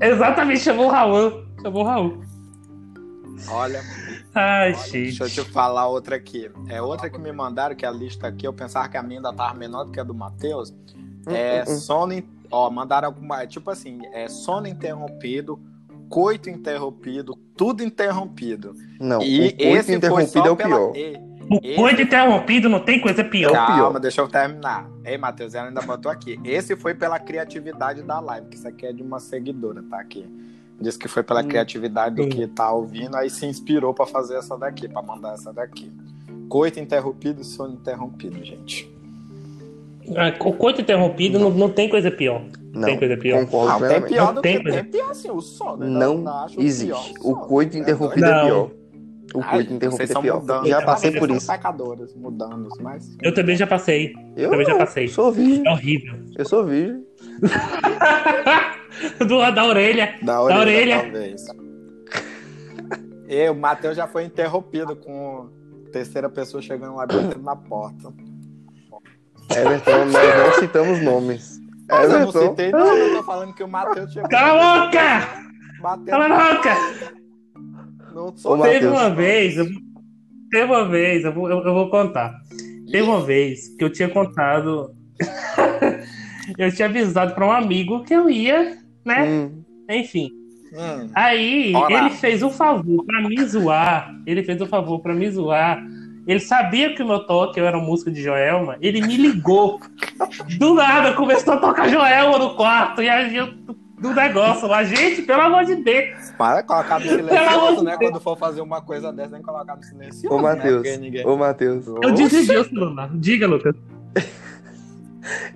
Exatamente, 0.00 0.60
chamou 0.60 0.86
o 0.86 0.90
Raul. 0.90 1.44
Chamou 1.62 1.82
o 1.82 1.86
Raul. 1.86 2.22
Olha, 3.48 3.82
Ai, 4.34 4.72
olha, 4.72 4.74
gente. 4.84 5.18
deixa 5.18 5.24
eu 5.24 5.28
te 5.46 5.50
falar 5.50 5.88
outra 5.88 6.14
aqui. 6.16 6.50
É 6.68 6.80
outra 6.80 7.10
que 7.10 7.18
me 7.18 7.32
mandaram, 7.32 7.74
que 7.74 7.84
é 7.84 7.88
a 7.88 7.92
lista 7.92 8.28
aqui, 8.28 8.46
eu 8.46 8.52
pensava 8.52 8.88
que 8.88 8.96
a 8.96 9.02
minha 9.02 9.18
ainda 9.18 9.32
tava 9.32 9.54
menor 9.54 9.84
do 9.84 9.90
que 9.90 9.98
a 10.00 10.04
do 10.04 10.14
Matheus. 10.14 10.72
É 11.26 11.64
Hum, 11.66 11.70
hum, 11.70 11.74
hum. 11.74 11.78
sono. 11.78 12.22
Ó, 12.50 12.70
mandaram 12.70 13.08
alguma. 13.08 13.46
Tipo 13.46 13.70
assim, 13.70 14.00
é 14.12 14.28
sono 14.28 14.66
interrompido, 14.68 15.58
coito 16.08 16.50
interrompido, 16.50 17.34
tudo 17.56 17.82
interrompido. 17.82 18.74
Não, 19.00 19.22
e 19.22 19.38
o 19.38 19.42
coito 19.56 19.62
esse 19.64 19.86
foi 19.86 19.94
interrompido 19.96 20.30
só 20.32 20.46
é 20.46 20.50
o 20.50 20.56
pela- 20.56 20.68
pior. 20.68 20.96
E- 20.96 21.31
Esse- 21.62 21.76
coito 21.76 22.02
interrompido 22.02 22.68
não 22.68 22.80
tem 22.80 23.00
coisa 23.00 23.24
pior. 23.24 23.52
Calma, 23.52 23.74
pior. 23.90 23.98
deixa 24.00 24.20
eu 24.20 24.28
terminar. 24.28 24.88
Ei, 25.04 25.18
Matheus, 25.18 25.54
ela 25.54 25.68
ainda 25.68 25.82
botou 25.82 26.10
aqui. 26.12 26.38
Esse 26.44 26.76
foi 26.76 26.94
pela 26.94 27.18
criatividade 27.18 28.02
da 28.02 28.20
live, 28.20 28.46
que 28.48 28.56
isso 28.56 28.68
aqui 28.68 28.86
é 28.86 28.92
de 28.92 29.02
uma 29.02 29.18
seguidora, 29.20 29.82
tá 29.82 29.98
aqui. 30.00 30.24
Diz 30.80 30.96
que 30.96 31.08
foi 31.08 31.22
pela 31.22 31.42
Hum. 31.42 31.48
criatividade 31.48 32.16
do 32.16 32.22
Hum. 32.24 32.28
que 32.28 32.46
tá 32.46 32.72
ouvindo, 32.72 33.16
aí 33.16 33.28
se 33.30 33.46
inspirou 33.46 33.92
pra 33.94 34.06
fazer 34.06 34.36
essa 34.36 34.56
daqui, 34.56 34.88
pra 34.88 35.02
mandar 35.02 35.34
essa 35.34 35.52
daqui. 35.52 35.92
Coito 36.48 36.80
interrompido 36.80 37.42
sono 37.44 37.74
interrompido, 37.74 38.42
gente. 38.44 38.90
Ah, 40.16 40.34
O 40.44 40.52
coito 40.52 40.80
interrompido 40.80 41.38
não, 41.38 41.50
não 41.50 41.70
tem 41.70 41.88
coisa 41.88 42.10
pior. 42.10 42.42
Não, 42.74 42.82
Tem 42.88 42.98
coisa 42.98 43.16
pior. 43.16 43.44
concordo 43.44 43.84
Ah, 43.84 43.88
tem 43.88 44.02
pior 44.02 44.26
Não 44.28 44.34
do 44.34 44.40
tem 44.40 44.56
que 44.56 44.62
coisa. 44.64 44.82
tem 44.82 44.90
pior 44.90 45.10
assim, 45.10 45.30
o 45.30 45.40
sono. 45.40 45.84
eu 45.84 45.90
Não 46.18 46.28
acho 46.44 46.60
existe. 46.60 46.86
pior 46.86 47.04
O 47.20 47.34
sono. 47.34 47.46
coito 47.46 47.76
É 47.76 47.80
interrompido 47.80 48.20
Não. 48.26 48.28
é 48.38 48.44
pior. 48.46 48.70
O 49.34 49.40
interrompido 49.40 50.06
são 50.12 50.20
é 50.20 50.22
pior. 50.22 50.40
mudanças. 50.40 50.68
Já 50.68 50.82
passei 50.82 51.10
por 51.12 51.30
isso. 51.30 51.46
pecadoras, 51.46 52.14
mudando, 52.14 52.68
mas... 52.80 53.16
Eu 53.22 53.32
também 53.34 53.56
já 53.56 53.66
passei. 53.66 54.12
Eu 54.36 54.50
Também 54.50 54.66
já 54.66 54.76
passei. 54.76 55.08
sou 55.08 55.32
virgem. 55.32 55.66
É 55.66 55.70
horrível. 55.70 56.14
Eu 56.36 56.44
sou 56.44 56.64
virgem. 56.66 57.04
Do 59.26 59.36
lado 59.36 59.54
da 59.54 59.64
orelha. 59.64 60.14
Da 60.22 60.42
orelha, 60.42 60.60
orelha. 60.60 61.00
talvez. 61.02 61.44
E 63.28 63.48
o 63.48 63.54
Matheus 63.54 63.96
já 63.96 64.06
foi 64.06 64.24
interrompido 64.24 64.94
com 64.94 65.48
terceira 65.90 66.28
pessoa 66.28 66.62
chegando 66.62 66.96
lá 66.96 67.06
batendo 67.06 67.42
na 67.42 67.56
porta. 67.56 68.12
Everton, 69.50 70.04
nós 70.06 70.36
não 70.38 70.52
citamos 70.60 71.00
nomes. 71.02 71.58
Mas 71.88 72.04
eu 72.04 72.08
não 72.10 72.16
Everton, 72.28 72.50
citei, 72.50 72.70
não, 72.72 72.96
eu 72.96 73.16
tô 73.16 73.22
falando 73.22 73.54
que 73.54 73.62
o 73.62 73.68
Matheus 73.68 74.12
chegou. 74.12 74.28
Cala 74.28 74.82
a 74.82 74.84
boca! 74.86 75.28
Bateu. 75.80 76.06
Cala 76.06 76.26
a 76.26 76.54
boca! 76.54 76.74
Não 78.14 78.34
eu. 78.44 78.62
Teve 78.62 78.86
uma 78.86 79.10
vez, 79.10 79.56
eu- 79.56 79.66
teve 80.50 80.64
uma 80.64 80.88
vez, 80.88 81.24
eu 81.24 81.32
vou, 81.32 81.48
eu- 81.50 81.64
eu 81.64 81.74
vou 81.74 81.90
contar. 81.90 82.32
Teve 82.90 83.02
uma 83.02 83.20
vez 83.22 83.68
que 83.76 83.82
eu 83.84 83.90
tinha 83.90 84.08
contado, 84.08 84.90
eu 86.58 86.72
tinha 86.72 86.88
avisado 86.88 87.34
para 87.34 87.46
um 87.46 87.52
amigo 87.52 88.02
que 88.04 88.14
eu 88.14 88.28
ia, 88.28 88.76
né? 89.04 89.24
hum, 89.28 89.62
Enfim. 89.90 90.30
Hum, 90.74 91.10
Aí 91.14 91.74
Ora. 91.74 91.92
ele 91.94 92.10
fez 92.10 92.42
um 92.42 92.48
favor 92.50 93.04
pra 93.04 93.20
me 93.28 93.42
zoar. 93.44 94.14
Ele 94.26 94.42
fez 94.42 94.58
um 94.60 94.66
favor 94.66 95.00
pra 95.00 95.12
me 95.14 95.30
zoar. 95.30 95.82
Ele 96.26 96.40
sabia 96.40 96.94
que 96.94 97.02
o 97.02 97.06
meu 97.06 97.26
toque 97.26 97.60
eu 97.60 97.66
era 97.66 97.76
música 97.78 98.10
de 98.10 98.22
Joelma. 98.22 98.76
Ele 98.80 99.02
me 99.02 99.16
ligou. 99.16 99.80
Do 100.58 100.72
nada 100.74 101.12
começou 101.14 101.54
a 101.54 101.56
tocar 101.58 101.88
Joelma 101.90 102.38
no 102.38 102.54
quarto. 102.54 103.02
E 103.02 103.08
aí 103.08 103.36
eu 103.36 103.48
do 104.02 104.12
negócio 104.14 104.66
lá. 104.68 104.84
Gente, 104.84 105.22
pelo 105.22 105.40
amor 105.42 105.64
de 105.64 105.76
Deus. 105.76 106.30
para 106.36 106.62
colocar 106.62 106.98
no 107.00 107.06
silencioso, 107.06 107.82
né? 107.84 107.92
de 107.92 107.98
Deus. 107.98 108.10
Quando 108.10 108.20
for 108.20 108.36
fazer 108.36 108.60
uma 108.60 108.82
coisa 108.82 109.12
dessa, 109.12 109.30
nem 109.30 109.42
colocar 109.42 109.76
no 109.76 109.82
silencioso. 109.82 110.34
Ô, 110.34 110.36
né? 110.42 110.42
Matheus. 110.54 110.98
Ninguém- 110.98 111.26
Ô, 111.26 111.36
Matheus. 111.36 111.86
Eu 111.86 112.12
desliguei 112.12 112.56
o 112.58 112.64
celular. 112.64 113.10
Diga, 113.14 113.46
Lucas. 113.46 113.74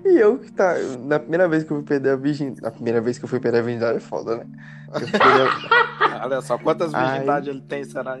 E 0.05 0.17
eu 0.17 0.37
que 0.39 0.49
tá. 0.53 0.75
Na 1.05 1.19
primeira 1.19 1.45
vez 1.45 1.61
que 1.65 1.71
eu 1.71 1.77
fui 1.77 1.85
perder 1.85 2.11
a 2.11 2.15
virgindade. 2.15 2.61
Na 2.61 2.71
primeira 2.71 3.01
vez 3.01 3.19
que 3.19 3.25
eu 3.25 3.29
fui 3.29 3.37
perder 3.37 3.59
a 3.59 3.61
virgindade 3.61 3.97
é 3.97 3.99
foda, 3.99 4.37
né? 4.37 4.45
A- 5.19 6.23
Olha 6.25 6.39
só, 6.39 6.57
quantas 6.57 6.93
Ai. 6.93 7.09
virgindades 7.11 7.49
ele 7.49 7.61
tem, 7.61 7.83
será? 7.83 8.17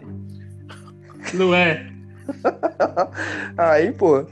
Não 1.33 1.55
é? 1.55 1.89
Aí, 3.57 3.93
pô. 3.93 4.25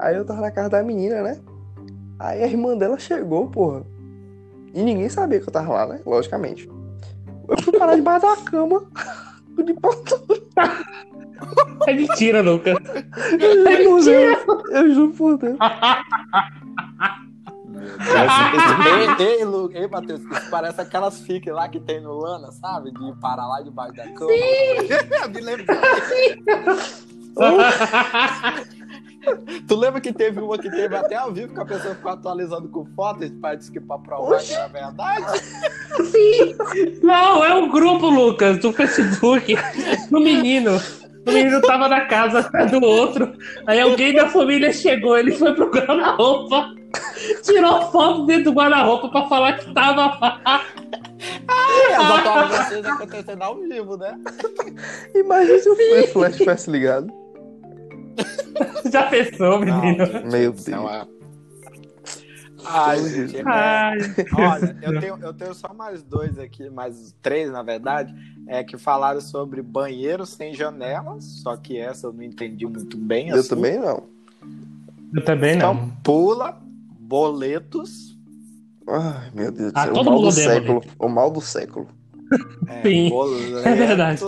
Aí 0.00 0.16
eu 0.16 0.24
tava 0.24 0.40
na 0.40 0.50
casa 0.50 0.70
da 0.70 0.82
menina, 0.82 1.22
né? 1.22 1.38
Aí 2.18 2.42
a 2.42 2.46
irmã 2.48 2.76
dela 2.76 2.98
chegou, 2.98 3.48
porra. 3.48 3.84
E 4.74 4.82
ninguém 4.82 5.08
sabia 5.08 5.40
que 5.40 5.48
eu 5.48 5.52
tava 5.52 5.72
lá, 5.72 5.86
né? 5.86 6.00
Logicamente. 6.04 6.68
Eu 7.48 7.62
fui 7.62 7.78
parar 7.78 7.96
debaixo 7.96 8.26
da 8.26 8.36
cama. 8.36 8.84
De 9.64 9.74
ponta. 9.74 10.20
É 11.86 11.94
mentira, 11.94 12.42
Lucas. 12.42 12.76
Eu 13.40 13.84
juro 13.84 13.84
por 13.84 14.04
Deus. 14.04 14.46
Eu 14.70 14.94
juro 14.94 15.12
por 15.12 15.38
Deus. 15.38 15.58
ei, 19.18 19.26
ei, 19.26 19.44
Lu, 19.44 19.70
ei, 19.72 19.86
Matheus, 19.86 20.20
isso 20.20 20.50
parece 20.50 20.80
aquelas 20.80 21.20
fiques 21.20 21.52
lá 21.52 21.68
que 21.68 21.78
tem 21.80 22.00
no 22.00 22.12
Lana, 22.18 22.50
sabe? 22.50 22.90
De 22.90 23.12
parar 23.20 23.46
lá 23.46 23.60
debaixo 23.62 23.94
da 23.94 24.08
cama. 24.12 24.30
Sim! 24.32 25.30
Me 25.32 25.40
lembrei. 25.40 25.76
Tu 29.66 29.76
lembra 29.76 30.00
que 30.00 30.12
teve 30.12 30.40
uma 30.40 30.56
que 30.56 30.70
teve 30.70 30.94
até 30.96 31.16
ao 31.16 31.32
vivo 31.32 31.52
que 31.52 31.60
a 31.60 31.64
pessoa 31.64 31.94
ficou 31.94 32.12
atualizando 32.12 32.68
com 32.68 32.86
fotos 32.94 33.30
para 33.40 33.56
dizer 33.56 33.72
que 33.72 33.80
pra 33.80 33.98
provar 33.98 34.40
que 34.40 34.52
era 34.52 34.68
verdade? 34.68 35.26
Não, 37.02 37.44
é 37.44 37.54
um 37.54 37.68
grupo, 37.68 38.08
Lucas, 38.08 38.58
do 38.58 38.72
Facebook. 38.72 39.56
Do 40.10 40.20
menino. 40.20 40.80
O 41.26 41.32
menino 41.32 41.60
tava 41.62 41.88
na 41.88 42.06
casa 42.06 42.48
do 42.70 42.82
outro. 42.84 43.32
Aí 43.66 43.80
alguém 43.80 44.14
da 44.14 44.28
família 44.28 44.72
chegou, 44.72 45.18
ele 45.18 45.32
foi 45.32 45.54
pro 45.54 45.70
guarda-roupa, 45.70 46.74
tirou 47.42 47.82
foto 47.90 48.24
dentro 48.24 48.44
do 48.44 48.52
guarda-roupa 48.52 49.08
pra 49.10 49.26
falar 49.28 49.58
que 49.58 49.74
tava 49.74 50.18
lá. 50.20 50.62
E 51.20 51.92
as 51.92 52.10
atualizações 52.10 52.86
acontecendo 52.86 53.42
ao 53.42 53.56
vivo, 53.56 53.96
né? 53.96 54.18
Imagina 55.14 55.58
se 55.58 55.68
o 55.68 56.06
flash 56.12 56.36
tivesse 56.36 56.70
ligado. 56.70 57.12
Já 58.90 59.08
pensou, 59.08 59.60
menino? 59.60 60.04
Meu 60.30 60.52
Isso 60.52 60.68
é 60.70 60.72
Deus. 60.72 60.80
uma- 60.84 61.08
Ai, 62.64 62.98
gente, 63.08 63.36
é- 63.38 63.42
Ai, 63.46 63.98
Olha, 64.34 64.76
eu 64.82 64.92
tenho, 65.00 65.16
eu 65.22 65.32
tenho 65.32 65.54
só 65.54 65.72
mais 65.72 66.02
dois 66.02 66.38
aqui, 66.38 66.68
mais 66.68 67.14
três, 67.22 67.50
na 67.50 67.62
verdade, 67.62 68.14
é 68.46 68.62
que 68.64 68.76
falaram 68.76 69.20
sobre 69.20 69.62
banheiro 69.62 70.26
sem 70.26 70.52
janelas, 70.54 71.24
só 71.42 71.56
que 71.56 71.78
essa 71.78 72.08
eu 72.08 72.12
não 72.12 72.22
entendi 72.22 72.66
muito 72.66 72.96
bem. 72.96 73.28
Eu 73.30 73.36
assim. 73.36 73.48
também 73.50 73.78
não. 73.78 74.02
eu 75.14 75.24
também 75.24 75.56
não. 75.56 75.72
Então, 75.74 75.96
pula, 76.02 76.60
boletos, 76.98 78.16
Ai, 78.90 79.30
meu 79.34 79.52
Deus 79.52 79.72
do 79.72 79.78
Ah, 79.78 79.84
céu. 79.84 79.92
o 79.92 79.96
mal 79.96 80.04
mundo 80.14 80.22
do 80.24 80.32
século. 80.32 80.82
O 80.98 81.08
mal 81.08 81.30
do 81.30 81.40
século. 81.42 81.88
é, 82.68 82.82
Sim, 82.82 83.08
boletos, 83.10 83.64
é 83.66 83.74
verdade. 83.74 84.20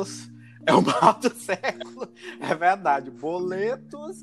É 0.70 0.74
o 0.74 0.82
mal 0.82 1.14
do 1.14 1.30
século, 1.34 2.08
é 2.40 2.54
verdade. 2.54 3.10
Boletos 3.10 4.22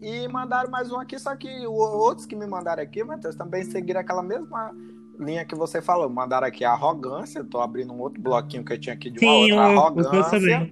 e 0.00 0.26
mandaram 0.28 0.70
mais 0.70 0.90
um 0.92 0.98
aqui, 0.98 1.18
só 1.18 1.34
que 1.36 1.66
outros 1.66 2.26
que 2.26 2.36
me 2.36 2.46
mandaram 2.46 2.82
aqui, 2.82 3.02
Matheus, 3.04 3.34
também 3.34 3.64
seguiram 3.64 4.00
aquela 4.00 4.22
mesma 4.22 4.72
linha 5.18 5.44
que 5.44 5.54
você 5.54 5.82
falou. 5.82 6.08
Mandaram 6.08 6.46
aqui 6.46 6.64
a 6.64 6.72
arrogância, 6.72 7.42
tô 7.44 7.60
abrindo 7.60 7.92
um 7.92 8.00
outro 8.00 8.20
bloquinho 8.22 8.64
que 8.64 8.72
eu 8.72 8.80
tinha 8.80 8.94
aqui 8.94 9.10
de 9.10 9.18
uma 9.24 9.32
Sim, 9.32 9.52
outra 9.52 9.56
eu- 9.72 9.78
arrogância. 9.80 10.70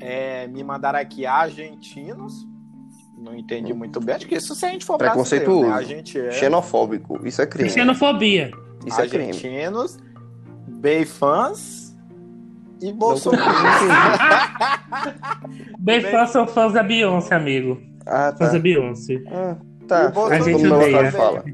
É, 0.00 0.46
me 0.46 0.62
mandaram 0.62 0.98
aqui 0.98 1.24
argentinos. 1.26 2.46
Não 3.20 3.34
entendi 3.34 3.74
muito 3.74 3.98
bem. 3.98 4.14
Acho 4.14 4.28
que 4.28 4.36
isso 4.36 4.54
se 4.54 4.64
a 4.64 4.68
gente 4.68 4.84
for 4.84 4.96
Preconceituoso. 4.96 5.60
brasileiro, 5.66 5.76
né? 5.76 5.94
A 5.94 5.96
gente 5.96 6.20
é 6.20 6.30
Xenofóbico. 6.30 7.26
Isso 7.26 7.42
é 7.42 7.46
crime. 7.46 7.68
Xenofobia. 7.68 8.52
Isso 8.86 9.00
é 9.00 9.08
crime. 9.08 9.24
argentinos, 9.30 9.98
Beifãs 10.68 11.87
e 12.80 12.92
Bolsonaro. 12.92 13.44
Bem 15.78 16.00
fã 16.00 16.26
são 16.26 16.46
fãs 16.46 16.72
da 16.72 16.82
Beyoncé, 16.82 17.34
amigo. 17.34 17.80
Ah, 18.06 18.32
tá. 18.32 18.38
Fãs 18.38 18.52
da 18.52 18.58
Beyoncé. 18.58 19.22
Ah, 19.28 19.56
tá. 19.86 20.04
E 20.04 20.12
Bolsonaro 20.12 20.34
A 20.34 20.40
gente 20.40 20.66
odeia. 20.66 20.96
local 20.96 21.12
fala. 21.12 21.44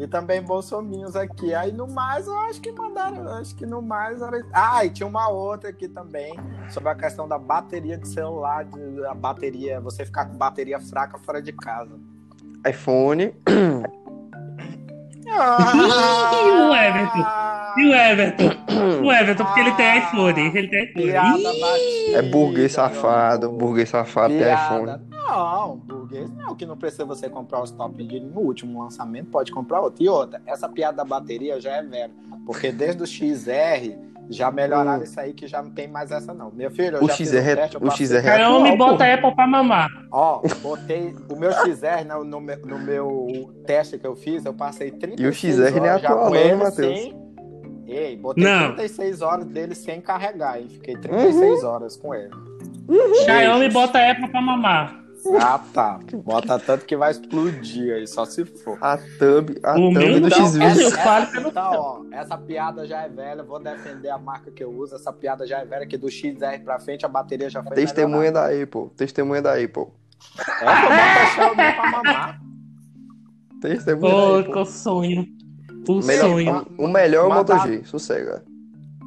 E 0.00 0.06
também 0.08 0.42
bolsominhos 0.42 1.14
aqui. 1.14 1.54
Aí 1.54 1.70
no 1.70 1.86
mais, 1.86 2.26
eu 2.26 2.36
acho 2.36 2.60
que 2.60 2.72
mandaram. 2.72 3.28
Acho 3.34 3.54
que 3.54 3.64
no 3.64 3.80
mais 3.80 4.20
era. 4.20 4.44
Ah, 4.52 4.84
e 4.84 4.90
tinha 4.90 5.06
uma 5.06 5.28
outra 5.28 5.70
aqui 5.70 5.88
também. 5.88 6.34
Sobre 6.70 6.88
a 6.88 6.94
questão 6.94 7.28
da 7.28 7.38
bateria 7.38 7.96
de 7.96 8.08
celular. 8.08 8.64
De, 8.64 9.06
a 9.06 9.14
bateria. 9.14 9.80
Você 9.80 10.04
ficar 10.04 10.24
com 10.24 10.36
bateria 10.36 10.80
fraca 10.80 11.18
fora 11.18 11.40
de 11.40 11.52
casa. 11.52 11.92
iPhone. 12.68 13.32
Ih, 15.32 16.50
o 16.50 16.74
Everton. 16.74 17.26
E 17.76 17.88
o 17.88 17.94
Everton? 17.94 18.50
O 19.02 19.12
Everton, 19.12 19.44
porque 19.44 19.60
ele 19.60 19.72
tem 19.72 19.98
iPhone. 19.98 20.40
Ele 20.40 20.68
tem 20.68 20.84
iPhone. 20.84 21.44
É 22.14 22.22
burguês 22.22 22.72
safado. 22.72 23.50
Burguês 23.50 23.88
safado 23.88 24.34
tem 24.34 24.52
iPhone. 24.52 25.00
Não, 25.10 25.76
burguês 25.76 26.30
não, 26.30 26.54
que 26.54 26.66
não 26.66 26.76
precisa 26.76 27.04
você 27.04 27.28
comprar 27.28 27.62
os 27.62 27.70
top 27.70 28.04
de 28.04 28.20
no 28.20 28.40
último 28.40 28.82
lançamento, 28.82 29.30
pode 29.30 29.50
comprar 29.50 29.80
outro. 29.80 30.04
E 30.04 30.08
outra, 30.08 30.42
essa 30.46 30.68
piada 30.68 30.98
da 30.98 31.04
bateria 31.04 31.58
já 31.60 31.76
é 31.76 31.82
velha, 31.82 32.10
porque 32.44 32.70
desde 32.70 33.02
o 33.02 33.06
XR 33.06 33.96
Já 34.32 34.50
melhoraram 34.50 35.00
Hum. 35.00 35.04
isso 35.04 35.20
aí 35.20 35.32
que 35.32 35.46
já 35.46 35.62
não 35.62 35.70
tem 35.70 35.86
mais 35.88 36.10
essa, 36.10 36.32
não. 36.34 36.50
Meu 36.50 36.70
filho, 36.70 36.96
eu 36.96 37.04
O 37.04 37.08
já 37.08 37.14
fiz 37.14 37.28
XR, 37.30 37.36
um 37.38 37.54
teste, 37.56 37.76
eu 37.76 37.82
o 37.82 37.90
XR 37.90 38.14
é 38.16 38.22
Xiaomi 38.22 38.70
atual, 38.70 38.88
bota. 38.90 39.14
Apple 39.14 39.34
pra 39.34 39.46
mamar. 39.46 39.88
Ó, 40.10 40.40
botei 40.62 41.14
o 41.30 41.36
meu 41.36 41.52
XR 41.52 42.04
no, 42.08 42.24
no, 42.24 42.40
meu- 42.40 42.58
no 42.66 42.78
meu 42.78 43.54
teste 43.66 43.98
que 43.98 44.06
eu 44.06 44.14
fiz, 44.16 44.44
eu 44.44 44.54
passei 44.54 44.90
36 44.90 45.20
E 45.20 45.26
o 45.28 45.32
XR 45.32 45.78
não 45.78 45.86
é 45.86 45.90
horas 45.92 46.04
atual 46.04 46.18
com 46.26 46.30
não, 46.30 46.36
ele 46.36 46.54
Matheus? 46.56 46.98
sem... 46.98 47.22
Ei, 47.86 48.16
botei 48.16 48.42
Não. 48.44 48.74
36 48.74 49.20
horas 49.20 49.44
dele 49.46 49.74
sem 49.74 50.00
carregar, 50.00 50.58
hein? 50.58 50.66
Fiquei 50.68 50.96
36 50.96 51.62
horas 51.62 51.96
com 51.96 52.14
ele. 52.14 52.30
Xiaomi 53.24 53.58
Beijos. 53.60 53.74
bota 53.74 53.98
Apple 54.10 54.28
pra 54.30 54.40
mamar. 54.40 55.01
Ah, 55.40 55.60
tá. 55.72 56.00
Bota 56.24 56.58
tanto 56.58 56.84
que 56.84 56.96
vai 56.96 57.10
explodir 57.12 57.94
aí, 57.94 58.06
só 58.06 58.24
se 58.24 58.44
for. 58.44 58.76
A 58.80 58.96
thumb, 58.96 59.56
a 59.62 59.72
O 59.74 59.92
thumb 59.94 60.20
do 60.20 60.28
não. 60.28 60.36
X-Video. 60.46 60.80
Eu 60.82 60.90
falo 60.90 61.26
pelo 61.30 61.48
então, 61.48 61.72
ó, 61.74 62.02
essa 62.12 62.36
piada 62.36 62.86
já 62.86 63.02
é 63.02 63.08
velha, 63.08 63.42
vou 63.42 63.60
defender 63.60 64.08
a 64.10 64.18
marca 64.18 64.50
que 64.50 64.64
eu 64.64 64.70
uso. 64.70 64.94
Essa 64.96 65.12
piada 65.12 65.46
já 65.46 65.58
é 65.60 65.64
velha, 65.64 65.86
que 65.86 65.96
do 65.96 66.10
XR 66.10 66.58
pra 66.64 66.78
frente 66.80 67.06
a 67.06 67.08
bateria 67.08 67.48
já 67.48 67.62
foi 67.62 67.74
Testemunha 67.76 68.32
da 68.32 68.46
Apple. 68.46 68.90
Testemunha 68.96 69.42
da 69.42 69.52
Apple. 69.54 69.86
É, 70.38 70.64
eu 70.64 70.66
boto 70.66 70.92
a 70.92 71.26
Xiaomi 71.34 71.72
pra 71.74 71.90
mamar. 71.90 72.40
Testemunha 73.60 74.12
da 74.12 74.18
Ô, 74.18 74.38
Apple. 74.40 74.52
que 74.52 74.66
sonho. 74.66 75.26
O 75.88 76.00
Melhor- 76.00 76.30
sonho. 76.30 76.66
o 76.78 76.86
melhor 76.88 77.24
é 77.24 77.28
o 77.28 77.34
Moto 77.34 77.58
G, 77.66 77.84
sossega. 77.84 78.44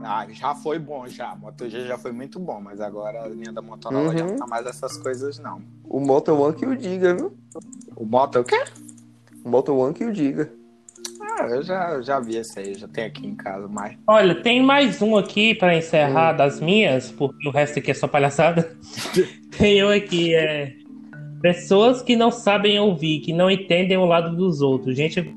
Ah, 0.08 0.28
já 0.30 0.54
foi 0.54 0.78
bom, 0.78 1.08
já. 1.08 1.36
Moto 1.36 1.68
G 1.68 1.88
já 1.88 1.98
foi 1.98 2.12
muito 2.12 2.40
bom, 2.40 2.62
mas 2.62 2.80
agora 2.80 3.24
a 3.24 3.28
linha 3.28 3.52
da 3.52 3.62
Motorola 3.62 4.16
já 4.16 4.24
Uhum. 4.24 4.32
não 4.32 4.38
tá 4.38 4.46
mais 4.46 4.66
essas 4.68 4.96
coisas, 4.98 5.40
não. 5.40 5.62
O 5.84 6.00
Moto 6.00 6.30
One 6.34 6.56
que 6.56 6.66
o 6.66 6.76
diga, 6.78 7.16
viu? 7.16 7.34
O 7.96 8.06
Moto 8.06 8.38
é 8.38 8.42
o 8.42 8.44
quê? 8.44 8.64
O 9.44 9.50
Moto 9.50 9.74
One 9.76 9.94
que 9.96 10.06
o 10.06 10.14
diga. 10.14 10.52
Ah, 11.40 11.48
eu 11.48 11.64
já, 11.64 11.92
eu 11.94 12.04
já 12.04 12.20
vi 12.20 12.38
esse 12.38 12.58
aí, 12.60 12.76
já 12.76 12.88
tem 12.88 13.06
aqui 13.06 13.26
em 13.26 13.36
casa, 13.36 13.68
mas. 13.68 13.98
Olha, 14.08 14.42
tem 14.42 14.62
mais 14.64 15.02
um 15.02 15.18
aqui 15.18 15.56
pra 15.56 15.76
encerrar 15.76 16.34
das 16.34 16.60
minhas, 16.62 17.12
porque 17.12 17.48
o 17.48 17.52
resto 17.52 17.80
aqui 17.80 17.90
é 17.92 17.94
só 17.96 18.08
palhaçada. 18.08 18.78
tem 19.58 19.84
um 19.84 19.90
aqui, 19.90 20.36
é. 20.36 20.74
Pessoas 21.42 22.02
que 22.02 22.16
não 22.16 22.30
sabem 22.32 22.80
ouvir, 22.80 23.22
que 23.22 23.34
não 23.34 23.50
entendem 23.50 23.98
o 23.98 24.06
lado 24.06 24.36
dos 24.36 24.62
outros. 24.62 24.96
Gente, 24.96 25.36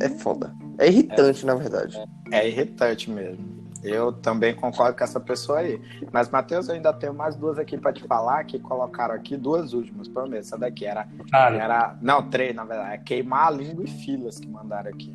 É 0.00 0.08
foda. 0.08 0.54
É 0.78 0.88
irritante, 0.88 1.46
na 1.46 1.54
verdade. 1.54 2.02
É 2.32 2.46
irritante 2.48 3.10
mesmo. 3.10 3.54
Eu 3.84 4.12
também 4.12 4.54
concordo 4.54 4.96
com 4.96 5.04
essa 5.04 5.20
pessoa 5.20 5.58
aí. 5.58 5.78
Mas, 6.10 6.30
Matheus, 6.30 6.68
eu 6.68 6.74
ainda 6.74 6.90
tenho 6.92 7.12
mais 7.12 7.36
duas 7.36 7.58
aqui 7.58 7.76
pra 7.76 7.92
te 7.92 8.02
falar, 8.04 8.42
que 8.44 8.58
colocaram 8.58 9.14
aqui 9.14 9.36
duas 9.36 9.74
últimas, 9.74 10.08
pelo 10.08 10.26
menos. 10.26 10.46
Essa 10.46 10.56
daqui 10.56 10.86
era. 10.86 11.06
fala. 11.30 11.56
era 11.56 11.98
não, 12.00 12.30
três, 12.30 12.54
na 12.54 12.64
verdade. 12.64 12.94
É 12.94 12.98
queimar 12.98 13.48
a 13.48 13.50
língua 13.50 13.84
e 13.84 13.88
filas 13.88 14.40
que 14.40 14.48
mandaram 14.48 14.90
aqui. 14.90 15.14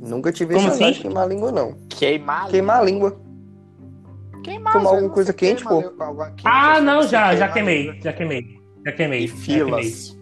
Nunca 0.00 0.32
tive 0.32 0.54
Como 0.54 0.68
esse 0.68 0.82
assim? 0.82 0.92
de 0.94 1.00
queimar 1.00 1.24
a 1.24 1.26
língua, 1.26 1.52
não. 1.52 1.74
Queimar 1.90 2.46
a 2.46 2.48
Queimar 2.48 2.80
a 2.80 2.82
língua. 2.82 3.20
Queimar, 4.42 4.72
Tomar 4.72 4.90
alguma 4.90 5.10
coisa 5.10 5.32
quente, 5.32 5.62
pô. 5.64 5.82
Ah, 6.44 6.80
não, 6.80 7.02
já, 7.02 7.34
já 7.36 7.48
queimei, 7.48 8.00
já 8.00 8.12
queimei. 8.12 8.58
Já 8.86 8.92
queimei. 8.92 9.24
E 9.24 9.26
já 9.26 9.34
queimei. 9.34 9.82
filas. 9.84 10.16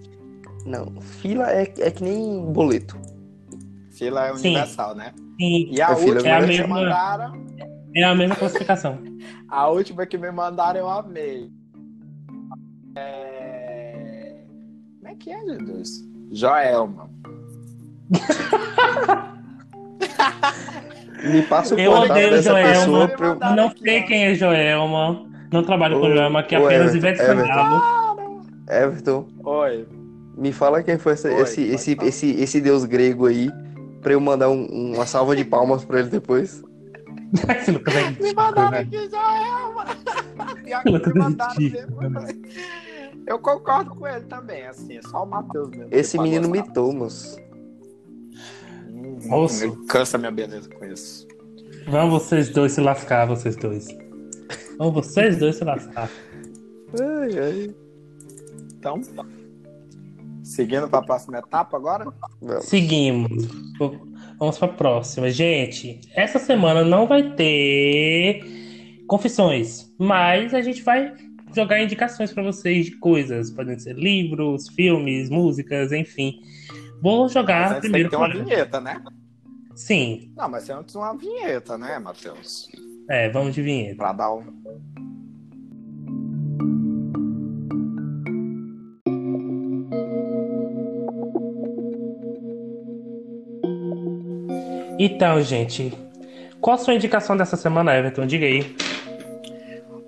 Não, 0.64 1.00
fila 1.00 1.52
é, 1.52 1.62
é 1.62 1.90
que 1.90 2.02
nem 2.02 2.40
boleto. 2.46 2.98
Fila 3.96 4.26
é 4.26 4.34
Sim. 4.36 4.48
universal, 4.48 4.94
né? 4.94 5.12
Sim, 5.40 5.68
E 5.70 5.80
a 5.82 5.88
É 5.90 5.94
última 5.94 6.28
é 6.28 6.32
a 6.32 6.40
que 6.40 6.46
me 6.46 6.58
mesma- 6.58 6.68
mandaram. 6.68 7.32
é 7.94 8.02
a 8.04 8.14
mesma 8.14 8.36
classificação. 8.36 8.98
A 9.48 9.68
última 9.68 10.04
que 10.06 10.18
me 10.18 10.30
mandaram 10.32 10.80
eu 10.80 10.88
amei. 10.90 11.48
É... 12.96 14.34
Como 15.00 15.12
é 15.12 15.14
que 15.16 15.30
é, 15.30 15.40
Jesus? 15.44 15.90
Joelma. 16.32 17.08
Me 21.22 21.42
passa 21.42 21.74
o 21.74 21.78
Eu 21.78 21.92
contato 21.92 22.10
odeio 22.10 22.30
dessa 22.30 22.50
Joelma. 22.50 22.72
pessoa 22.72 23.08
pra 23.08 23.26
eu... 23.50 23.56
Não 23.56 23.70
sei 23.76 24.02
quem 24.02 24.24
é 24.24 24.34
Joelma. 24.34 25.24
Não 25.52 25.62
trabalho 25.62 26.00
com 26.00 26.06
Ô, 26.06 26.10
Joelma, 26.10 26.40
aqui 26.40 26.56
ô, 26.56 26.64
apenas 26.66 26.94
Everton, 26.94 26.96
Ivete 26.96 27.22
Everton. 27.22 27.46
Sangalo. 27.54 28.42
Everton, 28.68 29.26
Oi. 29.44 29.86
me 30.36 30.52
fala 30.52 30.82
quem 30.82 30.98
foi 30.98 31.12
esse, 31.12 31.28
Oi, 31.28 31.42
esse, 31.42 31.62
esse, 31.62 31.96
esse, 32.02 32.30
esse 32.32 32.60
deus 32.60 32.84
grego 32.84 33.26
aí, 33.26 33.50
pra 34.04 34.12
eu 34.12 34.20
mandar 34.20 34.48
um- 34.50 34.92
uma 34.94 35.04
salva 35.06 35.34
de 35.34 35.44
palmas 35.44 35.84
pra 35.84 35.98
ele 35.98 36.10
depois. 36.10 36.62
Esse 37.58 37.72
Lucas 37.72 37.94
é 37.96 38.10
Me 38.22 38.32
mandaram 38.32 38.70
né? 38.70 38.78
aqui 38.78 39.10
Joelma. 39.10 39.84
Pior 40.62 40.82
que 40.84 41.08
me 41.12 41.18
mandaram 41.18 41.54
mesmo. 41.58 41.96
Eu 43.26 43.38
concordo 43.40 43.90
com 43.96 44.06
ele 44.06 44.24
também, 44.26 44.66
assim, 44.66 44.98
é 44.98 45.02
só 45.02 45.24
o 45.24 45.26
Matheus 45.26 45.70
mesmo. 45.70 45.88
Esse 45.90 46.16
menino 46.18 46.48
mitou, 46.48 46.92
moço. 46.92 47.36
Hum, 48.90 49.18
Moço. 49.24 49.64
ele 49.64 49.76
Cansa 49.88 50.18
minha 50.18 50.30
beleza 50.30 50.68
com 50.68 50.84
isso. 50.84 51.26
Vão 51.88 52.10
vocês 52.10 52.50
dois 52.50 52.72
se 52.72 52.80
lascar, 52.80 53.26
vocês 53.26 53.56
dois. 53.56 53.88
Vão 54.78 54.92
vocês 54.92 55.36
dois 55.38 55.56
se 55.56 55.64
lascar. 55.64 56.08
Ai, 57.00 57.38
ai. 57.38 57.74
Então, 58.78 59.00
seguindo 60.44 60.88
para 60.88 61.00
a 61.00 61.02
próxima 61.04 61.38
etapa 61.38 61.76
agora? 61.76 62.04
Vamos. 62.40 62.64
Seguimos. 62.66 63.46
Vamos 64.38 64.58
pra 64.58 64.68
próxima. 64.68 65.30
Gente, 65.30 66.00
essa 66.14 66.38
semana 66.38 66.84
não 66.84 67.06
vai 67.06 67.34
ter 67.34 69.02
confissões, 69.06 69.92
mas 69.98 70.54
a 70.54 70.60
gente 70.62 70.82
vai 70.82 71.12
jogar 71.54 71.82
indicações 71.82 72.32
pra 72.32 72.42
vocês 72.42 72.86
de 72.86 72.92
coisas. 72.98 73.50
Podem 73.50 73.78
ser 73.78 73.96
livros, 73.96 74.68
filmes, 74.68 75.30
músicas, 75.30 75.92
enfim. 75.92 76.40
Vou 77.00 77.22
Mas 77.24 77.32
jogar 77.32 77.70
tem 77.72 77.80
primeiro. 77.82 78.08
que 78.10 78.16
ter 78.16 78.22
uma 78.22 78.28
vinheta, 78.32 78.80
né? 78.80 79.02
Sim, 79.74 80.32
Não, 80.36 80.48
mas 80.48 80.68
é 80.68 80.72
antes 80.72 80.94
uma 80.94 81.16
vinheta, 81.16 81.76
né, 81.76 81.98
Matheus? 81.98 82.68
é, 83.10 83.28
vamos 83.28 83.54
de 83.54 83.60
vinheta. 83.62 83.96
Pra 83.96 84.12
dar 84.12 84.32
um. 84.32 84.44
Então, 94.98 95.40
gente, 95.42 95.92
qual 96.60 96.76
a 96.76 96.78
sua 96.78 96.94
indicação 96.94 97.36
dessa 97.36 97.56
semana, 97.56 97.94
Everton? 97.94 98.26
Diga 98.26 98.46
aí. 98.46 98.76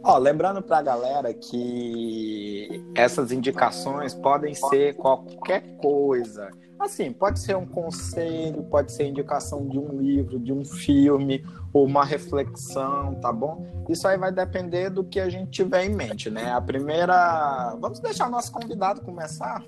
Ó, 0.03 0.17
lembrando 0.19 0.63
pra 0.63 0.81
galera 0.81 1.35
que 1.35 2.85
essas 2.95 3.33
indicações 3.33 4.15
podem 4.15 4.55
ser 4.55 4.95
qualquer 4.95 5.63
coisa. 5.79 6.49
Assim, 6.79 7.13
pode 7.13 7.41
ser 7.41 7.57
um 7.57 7.67
conselho, 7.67 8.63
pode 8.65 8.93
ser 8.93 9.09
indicação 9.09 9.67
de 9.67 9.79
um 9.79 10.01
livro, 10.01 10.39
de 10.39 10.53
um 10.53 10.65
filme, 10.65 11.45
ou 11.73 11.85
uma 11.85 12.05
reflexão, 12.05 13.17
tá 13.17 13.33
bom? 13.33 13.67
Isso 13.89 14.07
aí 14.07 14.17
vai 14.17 14.31
depender 14.31 14.91
do 14.91 15.03
que 15.03 15.19
a 15.19 15.29
gente 15.29 15.51
tiver 15.51 15.85
em 15.87 15.95
mente, 15.95 16.31
né? 16.31 16.53
A 16.53 16.61
primeira. 16.61 17.75
Vamos 17.81 17.99
deixar 17.99 18.29
o 18.29 18.31
nosso 18.31 18.53
convidado 18.53 19.01
começar? 19.01 19.65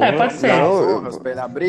É, 0.00 0.12
pode 0.12 0.32
ser. 0.34 0.48
Não, 0.48 0.82
eu, 0.82 1.02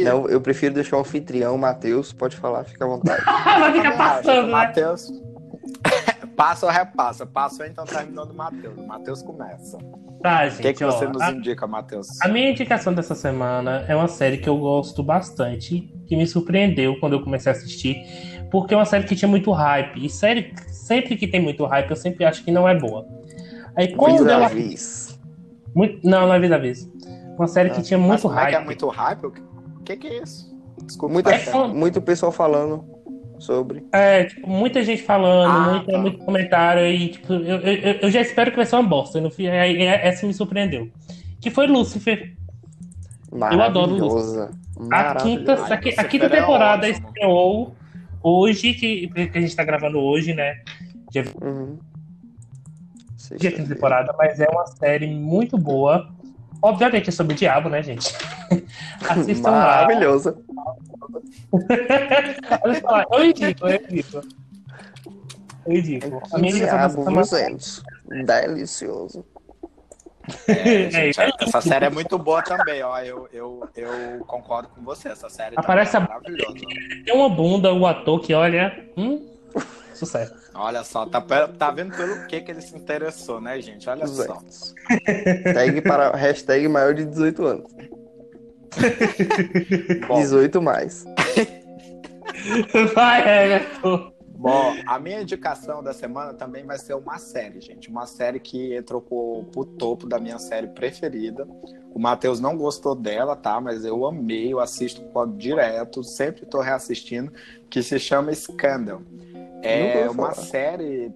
não, 0.04 0.30
eu 0.30 0.40
prefiro 0.42 0.74
deixar 0.74 0.98
o 0.98 1.02
anfitrião, 1.02 1.58
Matheus, 1.58 2.14
pode 2.14 2.38
falar, 2.38 2.64
fica 2.64 2.86
à 2.86 2.88
vontade. 2.88 3.24
vai 3.26 3.74
ficar 3.74 3.98
passando, 3.98 4.46
né? 4.48 4.52
Matheus. 4.52 5.12
Passa 6.36 6.66
ou 6.66 6.72
repassa? 6.72 7.26
Passou, 7.26 7.66
então 7.66 7.86
terminou 7.86 8.26
do 8.26 8.34
Matheus. 8.34 8.78
O 8.78 8.86
Matheus 8.86 9.22
começa. 9.22 9.78
Tá, 10.22 10.46
O 10.46 10.50
gente. 10.50 10.62
que, 10.64 10.74
que 10.74 10.86
você 10.86 11.06
ó, 11.06 11.10
nos 11.10 11.22
a- 11.22 11.32
indica, 11.32 11.66
Matheus? 11.66 12.08
A 12.22 12.28
minha 12.28 12.50
indicação 12.52 12.94
dessa 12.94 13.16
semana 13.16 13.86
é 13.88 13.96
uma 13.96 14.08
série 14.08 14.38
que 14.38 14.50
eu 14.50 14.58
gosto 14.58 15.02
bastante, 15.02 15.90
que 16.08 16.16
me 16.16 16.28
surpreendeu 16.28 17.00
quando 17.00 17.14
eu 17.14 17.24
comecei 17.24 17.52
a 17.52 17.56
assistir, 17.56 17.96
porque 18.52 18.74
é 18.74 18.78
uma 18.78 18.86
série 18.86 19.06
que 19.06 19.16
tinha 19.16 19.30
muito 19.30 19.50
hype. 19.52 20.06
E 20.06 20.10
série, 20.10 20.54
sempre 20.68 21.16
que 21.16 21.26
tem 21.28 21.42
muito 21.42 21.64
hype, 21.66 21.90
eu 21.90 21.96
sempre 21.96 22.26
acho 22.26 22.44
que 22.44 22.52
não 22.52 22.68
é 22.68 22.78
boa. 22.78 23.06
Aí 23.76 23.96
quando 23.96 24.20
Vida 24.20 24.34
ela. 24.34 24.48
vez. 24.50 25.18
Muito, 25.74 26.06
não, 26.08 26.28
não 26.28 26.34
é 26.34 26.40
vida 26.40 26.58
vez. 26.60 26.90
Uma 27.38 27.48
série 27.48 27.70
que 27.70 27.80
Ah, 27.80 27.84
tinha 27.84 27.98
Mas 28.00 28.08
muito 28.08 28.22
como 28.24 28.34
é 28.40 28.46
que 28.46 28.52
hype. 28.52 28.62
é 28.62 28.66
muito 28.66 28.88
hype? 28.88 29.26
O 29.26 29.32
que, 29.84 29.98
que, 29.98 30.08
é 30.08 30.22
isso? 30.24 30.56
Desculpa. 30.84 31.14
Muita, 31.14 31.32
É 31.34 31.40
fã- 31.40 31.68
muito 31.68 32.02
pessoal 32.02 32.32
falando 32.32 32.86
sobre. 33.40 33.86
É, 33.92 34.24
tipo, 34.26 34.50
muita 34.50 34.84
gente 34.84 35.04
falando, 35.04 35.52
Ah, 35.52 35.72
muita- 35.74 35.92
tá. 35.92 35.98
muito 35.98 36.18
comentário, 36.20 36.86
e 36.88 37.10
tipo, 37.10 37.34
eu, 37.34 37.58
eu, 37.60 37.94
eu 38.02 38.12
já 38.12 38.22
espero 38.22 38.52
que 38.52 38.58
vai 38.58 38.66
ser 38.66 38.76
uma 38.78 38.84
bosta. 38.88 39.20
No 39.20 39.30
fim, 39.30 39.48
é- 39.48 40.08
essa 40.08 40.26
me 40.26 40.34
surpreendeu. 40.34 40.90
Que 41.42 41.50
foi 41.52 41.68
Lucifer. 41.68 42.34
adoro 43.32 43.98
Maravilhosa. 43.98 44.52
A 44.92 45.16
quinta, 45.16 45.54
a, 45.54 45.74
a 45.74 45.78
quinta 46.06 46.26
é 46.26 46.30
temporada 46.30 46.88
ótimo. 46.88 47.08
estreou 47.08 47.76
hoje, 48.24 48.74
que, 48.74 49.08
que 49.08 49.38
a 49.38 49.42
gente 49.42 49.56
tá 49.56 49.64
gravando 49.64 50.00
hoje, 50.00 50.34
né? 50.34 50.56
Uhum. 51.42 51.78
Dia 53.38 53.52
quinta 53.52 53.74
temporada, 53.74 54.14
mas 54.18 54.40
é 54.40 54.48
uma 54.50 54.66
série 54.68 55.08
muito 55.08 55.58
boa. 55.58 56.08
Obviamente 56.66 57.10
é 57.10 57.12
sobre 57.12 57.34
o 57.34 57.38
diabo, 57.38 57.70
né, 57.70 57.84
gente? 57.84 58.12
Assistam 59.08 59.52
lá. 59.52 59.86
Maravilhosa. 59.86 60.36
Olha 62.64 62.82
só, 62.82 63.04
eu 63.12 63.26
indico, 63.26 63.68
eu 63.68 63.76
indico. 63.76 64.22
Eu 65.68 65.74
indico. 65.74 66.22
A 66.34 66.40
minha 66.40 66.54
Diabo 66.54 67.04
Vuzentos. 67.04 67.84
Delicioso. 68.08 69.24
É, 70.48 70.90
gente, 70.90 71.22
é, 71.22 71.30
essa 71.40 71.62
série 71.62 71.86
é 71.86 71.90
muito 71.92 72.18
boa 72.18 72.42
também, 72.42 72.82
ó. 72.82 72.98
Eu, 73.00 73.30
eu, 73.32 73.70
eu 73.76 74.26
concordo 74.26 74.70
com 74.70 74.82
você. 74.82 75.10
Essa 75.10 75.30
série 75.30 75.54
Aparece 75.56 75.98
é 75.98 76.00
maravilhosa. 76.00 76.56
Tem 77.06 77.14
uma 77.14 77.30
bunda, 77.30 77.72
o 77.72 77.86
ator 77.86 78.20
que 78.22 78.34
olha. 78.34 78.90
Hum, 78.98 79.35
sucesso. 79.94 80.34
Olha 80.54 80.84
só, 80.84 81.06
tá, 81.06 81.22
tá 81.22 81.72
vendo 81.72 81.96
pelo 81.96 82.26
que, 82.28 82.42
que 82.42 82.52
ele 82.52 82.62
se 82.62 82.76
interessou, 82.76 83.40
né, 83.42 83.60
gente? 83.62 83.90
Olha 83.90 84.08
só. 84.08 84.42
Tag 85.54 85.82
para 85.82 86.12
hashtag 86.16 86.68
maior 86.68 86.94
de 86.94 87.06
18 87.06 87.46
anos. 87.46 87.72
Bom, 90.08 90.20
18 90.20 90.62
mais. 90.62 91.06
Vai, 92.94 93.54
Everton. 93.54 94.16
Bom, 94.38 94.76
a 94.86 95.00
minha 95.00 95.22
indicação 95.22 95.82
da 95.82 95.94
semana 95.94 96.34
também 96.34 96.66
vai 96.66 96.78
ser 96.78 96.94
uma 96.94 97.18
série, 97.18 97.62
gente. 97.62 97.90
Uma 97.90 98.06
série 98.06 98.40
que 98.40 98.76
entrou 98.76 99.02
pro, 99.02 99.46
pro 99.52 99.66
topo 99.66 100.06
da 100.06 100.20
minha 100.20 100.38
série 100.38 100.68
preferida. 100.68 101.48
O 101.94 102.00
Matheus 102.00 102.40
não 102.42 102.58
gostou 102.58 102.94
dela, 102.94 103.36
tá? 103.36 103.62
Mas 103.62 103.86
eu 103.86 104.06
amei, 104.06 104.52
eu 104.52 104.60
assisto 104.60 105.02
direto, 105.38 106.04
sempre 106.04 106.46
tô 106.46 106.60
reassistindo, 106.60 107.32
que 107.70 107.82
se 107.82 107.98
chama 107.98 108.34
Scandal. 108.34 109.02
É 109.66 110.10
uma 110.10 110.34
série 110.34 111.12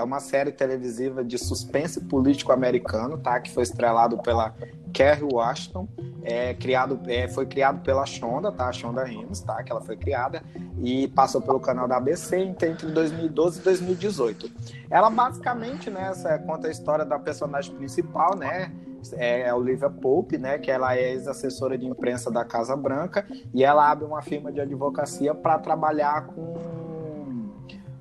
é 0.00 0.02
uma 0.02 0.18
série 0.18 0.50
televisiva 0.50 1.22
de 1.22 1.36
suspense 1.36 2.00
político 2.00 2.52
americano, 2.52 3.18
tá? 3.18 3.38
Que 3.38 3.50
foi 3.50 3.62
estrelado 3.62 4.16
pela 4.18 4.54
Kerry 4.94 5.22
Washington, 5.22 5.86
é, 6.22 6.54
criado, 6.54 7.00
é, 7.06 7.28
foi 7.28 7.46
criado 7.46 7.82
pela 7.82 8.06
Shonda, 8.06 8.50
tá? 8.50 8.68
A 8.68 8.72
Shonda 8.72 9.04
Rhimes, 9.04 9.40
tá? 9.40 9.62
Que 9.62 9.70
ela 9.70 9.80
foi 9.80 9.96
criada 9.96 10.42
e 10.82 11.08
passou 11.08 11.40
pelo 11.40 11.60
canal 11.60 11.86
da 11.86 11.96
ABC 11.96 12.36
entre 12.36 12.90
2012 12.92 13.60
e 13.60 13.62
2018. 13.62 14.50
Ela 14.90 15.10
basicamente, 15.10 15.90
né, 15.90 16.08
essa, 16.10 16.38
conta 16.38 16.68
a 16.68 16.70
história 16.70 17.04
da 17.04 17.18
personagem 17.18 17.74
principal, 17.74 18.36
né? 18.36 18.72
É 19.14 19.48
a 19.48 19.56
Olivia 19.56 19.88
Pope, 19.88 20.36
né? 20.38 20.58
Que 20.58 20.70
ela 20.70 20.94
é 20.94 21.12
ex-assessora 21.12 21.76
de 21.76 21.86
imprensa 21.86 22.30
da 22.30 22.44
Casa 22.44 22.76
Branca 22.76 23.26
e 23.54 23.64
ela 23.64 23.90
abre 23.90 24.04
uma 24.04 24.22
firma 24.22 24.52
de 24.52 24.60
advocacia 24.60 25.34
para 25.34 25.58
trabalhar 25.58 26.26
com 26.26 26.79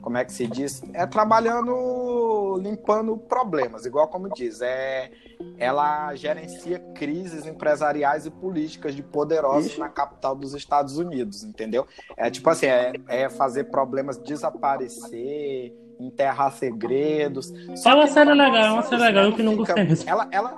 como 0.02 0.18
é 0.18 0.26
que 0.26 0.32
se 0.32 0.48
diz? 0.48 0.82
É 0.94 1.06
trabalhando, 1.06 2.58
limpando 2.62 3.18
problemas, 3.18 3.86
igual 3.86 4.08
como 4.08 4.30
diz. 4.30 4.62
É, 4.62 5.12
ela 5.58 6.14
gerencia 6.16 6.80
crises 6.96 7.46
empresariais 7.46 8.26
e 8.26 8.32
políticas 8.32 8.96
de 8.96 9.04
poderosos 9.04 9.72
Ixi. 9.72 9.80
na 9.80 9.90
capital 9.90 10.36
dos 10.36 10.54
Estados 10.54 10.98
Unidos, 10.98 11.44
entendeu? 11.44 11.88
É 12.18 12.30
tipo 12.30 12.50
assim, 12.50 12.68
é, 12.68 12.94
é 13.08 13.30
fazer 13.30 13.66
problemas 13.66 14.18
desaparecer, 14.18 15.74
enterrar 16.00 16.52
segredos. 16.54 17.54
Só 17.76 17.96
uma 17.96 18.08
série 18.08 18.34
legal, 18.34 18.56
é 18.56 18.72
uma 18.72 18.84
série 18.84 19.02
legal, 19.02 19.26
eu 19.26 19.36
que 19.36 19.44
não 19.44 19.56
gostei. 19.56 19.86
Ela, 20.06 20.28
ela, 20.32 20.58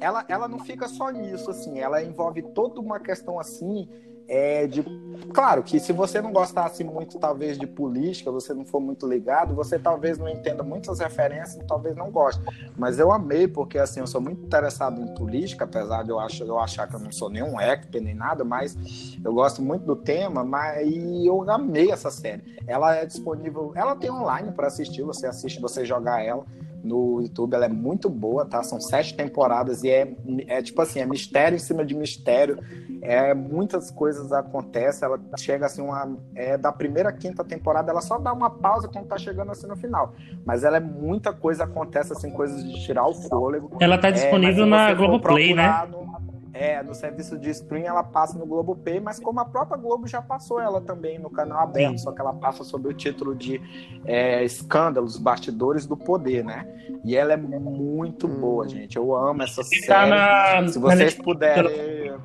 ela, 0.00 0.24
ela 0.28 0.48
não 0.48 0.58
fica 0.60 0.88
só 0.88 1.10
nisso, 1.10 1.50
assim, 1.50 1.78
ela 1.78 2.02
envolve 2.02 2.42
toda 2.42 2.80
uma 2.80 3.00
questão 3.00 3.38
assim 3.38 3.88
é 4.28 4.66
de 4.66 4.84
claro 5.32 5.62
que 5.62 5.80
se 5.80 5.90
você 5.90 6.20
não 6.20 6.30
gostasse 6.30 6.84
muito 6.84 7.18
talvez 7.18 7.58
de 7.58 7.66
política 7.66 8.30
você 8.30 8.52
não 8.52 8.64
for 8.64 8.78
muito 8.78 9.08
ligado 9.08 9.54
você 9.54 9.78
talvez 9.78 10.18
não 10.18 10.28
entenda 10.28 10.62
muitas 10.62 11.00
referências 11.00 11.64
talvez 11.66 11.96
não 11.96 12.10
goste. 12.10 12.42
Mas 12.76 12.98
eu 12.98 13.10
amei 13.10 13.48
porque 13.48 13.78
assim 13.78 14.00
eu 14.00 14.06
sou 14.06 14.20
muito 14.20 14.44
interessado 14.44 15.00
em 15.00 15.14
política 15.14 15.64
apesar 15.64 16.04
de 16.04 16.10
eu 16.10 16.20
achar 16.20 16.44
eu 16.44 16.58
achar 16.58 16.86
que 16.86 16.94
eu 16.94 17.00
não 17.00 17.10
sou 17.10 17.30
nenhum 17.30 17.58
expert 17.58 18.04
nem 18.04 18.14
nada 18.14 18.44
mas 18.44 18.76
eu 19.24 19.32
gosto 19.32 19.62
muito 19.62 19.86
do 19.86 19.96
tema 19.96 20.44
mas 20.44 20.86
e 20.86 21.26
eu 21.26 21.50
amei 21.50 21.90
essa 21.90 22.10
série. 22.10 22.58
Ela 22.66 22.96
é 22.96 23.06
disponível 23.06 23.72
ela 23.74 23.96
tem 23.96 24.10
online 24.10 24.52
para 24.52 24.66
assistir 24.66 25.02
você 25.02 25.26
assiste 25.26 25.58
você 25.58 25.86
jogar 25.86 26.22
ela 26.22 26.44
no 26.82 27.20
YouTube, 27.20 27.54
ela 27.54 27.66
é 27.66 27.68
muito 27.68 28.08
boa, 28.08 28.44
tá? 28.44 28.62
São 28.62 28.80
sete 28.80 29.14
temporadas 29.14 29.82
e 29.82 29.90
é, 29.90 30.14
é 30.46 30.62
tipo 30.62 30.80
assim, 30.80 31.00
é 31.00 31.06
mistério 31.06 31.56
em 31.56 31.58
cima 31.58 31.84
de 31.84 31.94
mistério. 31.94 32.58
É, 33.02 33.32
muitas 33.34 33.90
coisas 33.90 34.32
acontecem, 34.32 35.06
ela 35.06 35.20
chega 35.36 35.66
assim, 35.66 35.82
uma. 35.82 36.16
É, 36.34 36.56
da 36.56 36.72
primeira 36.72 37.10
à 37.10 37.12
quinta 37.12 37.44
temporada, 37.44 37.90
ela 37.90 38.00
só 38.00 38.18
dá 38.18 38.32
uma 38.32 38.50
pausa 38.50 38.88
quando 38.88 39.06
tá 39.06 39.18
chegando 39.18 39.52
assim 39.52 39.66
no 39.66 39.76
final. 39.76 40.14
Mas 40.44 40.64
ela 40.64 40.76
é 40.78 40.80
muita 40.80 41.32
coisa 41.32 41.64
acontece, 41.64 42.12
assim, 42.12 42.30
coisas 42.30 42.62
de 42.64 42.84
tirar 42.84 43.06
o 43.06 43.14
fôlego. 43.14 43.76
Ela 43.80 43.98
tá 43.98 44.08
é, 44.08 44.12
disponível 44.12 44.64
é, 44.64 44.68
na 44.68 44.94
Globoplay, 44.94 45.54
né? 45.54 45.86
No, 45.90 46.07
é, 46.52 46.82
no 46.82 46.94
serviço 46.94 47.38
de 47.38 47.50
stream 47.50 47.84
ela 47.84 48.02
passa 48.02 48.38
no 48.38 48.46
Globo 48.46 48.74
Pay, 48.76 49.00
mas 49.00 49.20
como 49.20 49.40
a 49.40 49.44
própria 49.44 49.76
Globo 49.76 50.06
já 50.06 50.22
passou 50.22 50.60
ela 50.60 50.80
também 50.80 51.18
no 51.18 51.30
canal 51.30 51.60
aberto, 51.60 51.98
só 51.98 52.12
que 52.12 52.20
ela 52.20 52.32
passa 52.32 52.64
sob 52.64 52.88
o 52.88 52.94
título 52.94 53.34
de 53.34 53.60
é, 54.04 54.44
Escândalos, 54.44 55.16
Bastidores 55.18 55.86
do 55.86 55.96
Poder, 55.96 56.44
né? 56.44 56.66
E 57.04 57.16
ela 57.16 57.32
é 57.32 57.36
muito 57.36 58.26
boa, 58.26 58.64
hum. 58.64 58.68
gente. 58.68 58.96
Eu 58.96 59.14
amo 59.14 59.42
essa 59.42 59.62
tá 59.62 59.68
série. 59.68 59.86
Tá 59.86 60.06
na... 60.06 60.68
Se 60.68 60.78
vocês 60.78 61.14
puderem 61.14 62.18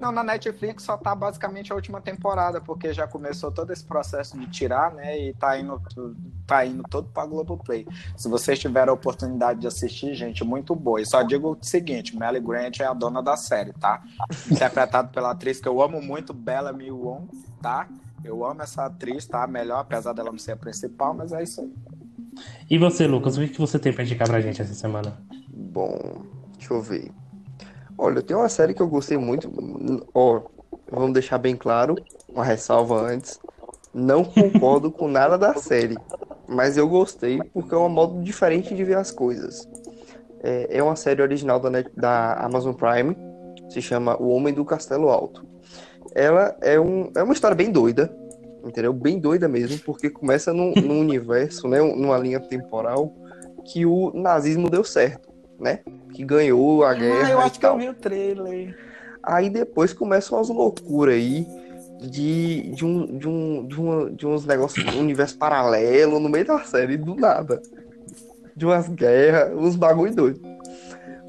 não, 0.00 0.10
na 0.10 0.24
Netflix 0.24 0.82
só 0.82 0.96
tá 0.96 1.14
basicamente 1.14 1.70
a 1.70 1.74
última 1.74 2.00
temporada, 2.00 2.60
porque 2.60 2.92
já 2.92 3.06
começou 3.06 3.52
todo 3.52 3.70
esse 3.70 3.84
processo 3.84 4.38
de 4.38 4.46
tirar, 4.46 4.94
né? 4.94 5.18
E 5.18 5.34
tá 5.34 5.58
indo, 5.58 5.80
tá 6.46 6.64
indo 6.64 6.82
todo 6.84 7.08
pra 7.10 7.26
Globoplay. 7.26 7.86
Se 8.16 8.28
vocês 8.28 8.58
tiverem 8.58 8.88
a 8.88 8.94
oportunidade 8.94 9.60
de 9.60 9.66
assistir, 9.66 10.14
gente, 10.14 10.42
muito 10.42 10.74
boa. 10.74 11.00
E 11.00 11.06
só 11.06 11.22
digo 11.22 11.50
o 11.50 11.58
seguinte: 11.60 12.16
Melly 12.16 12.40
Grant 12.40 12.80
é 12.80 12.86
a 12.86 12.94
dona 12.94 13.22
da 13.22 13.36
série, 13.36 13.74
tá? 13.74 14.02
Interpretado 14.50 15.10
pela 15.12 15.32
atriz 15.32 15.60
que 15.60 15.68
eu 15.68 15.82
amo 15.82 16.00
muito, 16.00 16.32
Bellamy 16.32 16.90
Wong, 16.90 17.28
tá? 17.60 17.86
Eu 18.24 18.44
amo 18.44 18.62
essa 18.62 18.86
atriz, 18.86 19.26
tá? 19.26 19.46
Melhor, 19.46 19.80
apesar 19.80 20.14
dela 20.14 20.30
não 20.30 20.38
ser 20.38 20.52
a 20.52 20.56
principal, 20.56 21.12
mas 21.12 21.32
é 21.32 21.42
isso 21.42 21.60
aí. 21.60 21.72
E 22.70 22.78
você, 22.78 23.06
Lucas, 23.06 23.36
o 23.36 23.46
que 23.46 23.58
você 23.58 23.78
tem 23.78 23.92
pra 23.92 24.02
indicar 24.02 24.26
pra 24.26 24.40
gente 24.40 24.62
essa 24.62 24.72
semana? 24.74 25.18
Bom, 25.48 26.22
deixa 26.56 26.72
eu 26.72 26.80
ver. 26.80 27.12
Olha, 28.02 28.22
tem 28.22 28.34
uma 28.34 28.48
série 28.48 28.72
que 28.72 28.80
eu 28.80 28.88
gostei 28.88 29.18
muito. 29.18 29.52
Ó, 30.14 30.40
vamos 30.90 31.12
deixar 31.12 31.36
bem 31.36 31.54
claro, 31.54 31.96
uma 32.30 32.42
ressalva 32.42 32.98
antes. 32.98 33.38
Não 33.92 34.24
concordo 34.24 34.90
com 34.90 35.06
nada 35.06 35.36
da 35.36 35.52
série, 35.56 35.98
mas 36.48 36.78
eu 36.78 36.88
gostei 36.88 37.42
porque 37.52 37.74
é 37.74 37.76
um 37.76 37.90
modo 37.90 38.22
diferente 38.22 38.74
de 38.74 38.82
ver 38.84 38.96
as 38.96 39.10
coisas. 39.10 39.68
É, 40.42 40.78
é 40.78 40.82
uma 40.82 40.96
série 40.96 41.20
original 41.20 41.60
da, 41.60 41.68
da 41.94 42.32
Amazon 42.42 42.72
Prime, 42.72 43.14
se 43.68 43.82
chama 43.82 44.16
O 44.16 44.30
Homem 44.30 44.54
do 44.54 44.64
Castelo 44.64 45.10
Alto. 45.10 45.44
Ela 46.14 46.56
é, 46.62 46.80
um, 46.80 47.12
é 47.14 47.22
uma 47.22 47.34
história 47.34 47.54
bem 47.54 47.70
doida, 47.70 48.10
entendeu? 48.64 48.94
Bem 48.94 49.18
doida 49.18 49.46
mesmo, 49.46 49.78
porque 49.84 50.08
começa 50.08 50.54
num, 50.54 50.72
num 50.72 51.00
universo, 51.00 51.68
né, 51.68 51.82
numa 51.82 52.16
linha 52.16 52.40
temporal 52.40 53.12
que 53.66 53.84
o 53.84 54.10
nazismo 54.14 54.70
deu 54.70 54.82
certo 54.82 55.30
né? 55.60 55.80
Que 56.12 56.24
ganhou 56.24 56.84
a 56.84 56.94
guerra. 56.94 57.26
Ah, 57.26 57.30
eu 57.30 57.40
acho 57.40 57.58
que 57.58 57.66
eu 57.66 57.76
vi 57.76 57.88
o 57.88 57.94
trailer. 57.94 58.76
Aí 59.22 59.50
depois 59.50 59.92
começam 59.92 60.38
as 60.38 60.48
loucuras 60.48 61.14
aí 61.14 61.46
de, 62.00 62.70
de, 62.72 62.84
um, 62.84 63.18
de, 63.18 63.28
um, 63.28 63.66
de, 63.66 63.80
uma, 63.80 64.10
de 64.10 64.26
uns 64.26 64.46
negócios, 64.46 64.94
um 64.94 65.00
universo 65.00 65.36
paralelo 65.36 66.18
no 66.18 66.28
meio 66.28 66.46
da 66.46 66.60
série, 66.60 66.96
do 66.96 67.14
nada. 67.14 67.60
De 68.56 68.64
umas 68.64 68.88
guerras, 68.88 69.52
uns 69.54 69.76
bagulho 69.76 70.14
doido. 70.14 70.40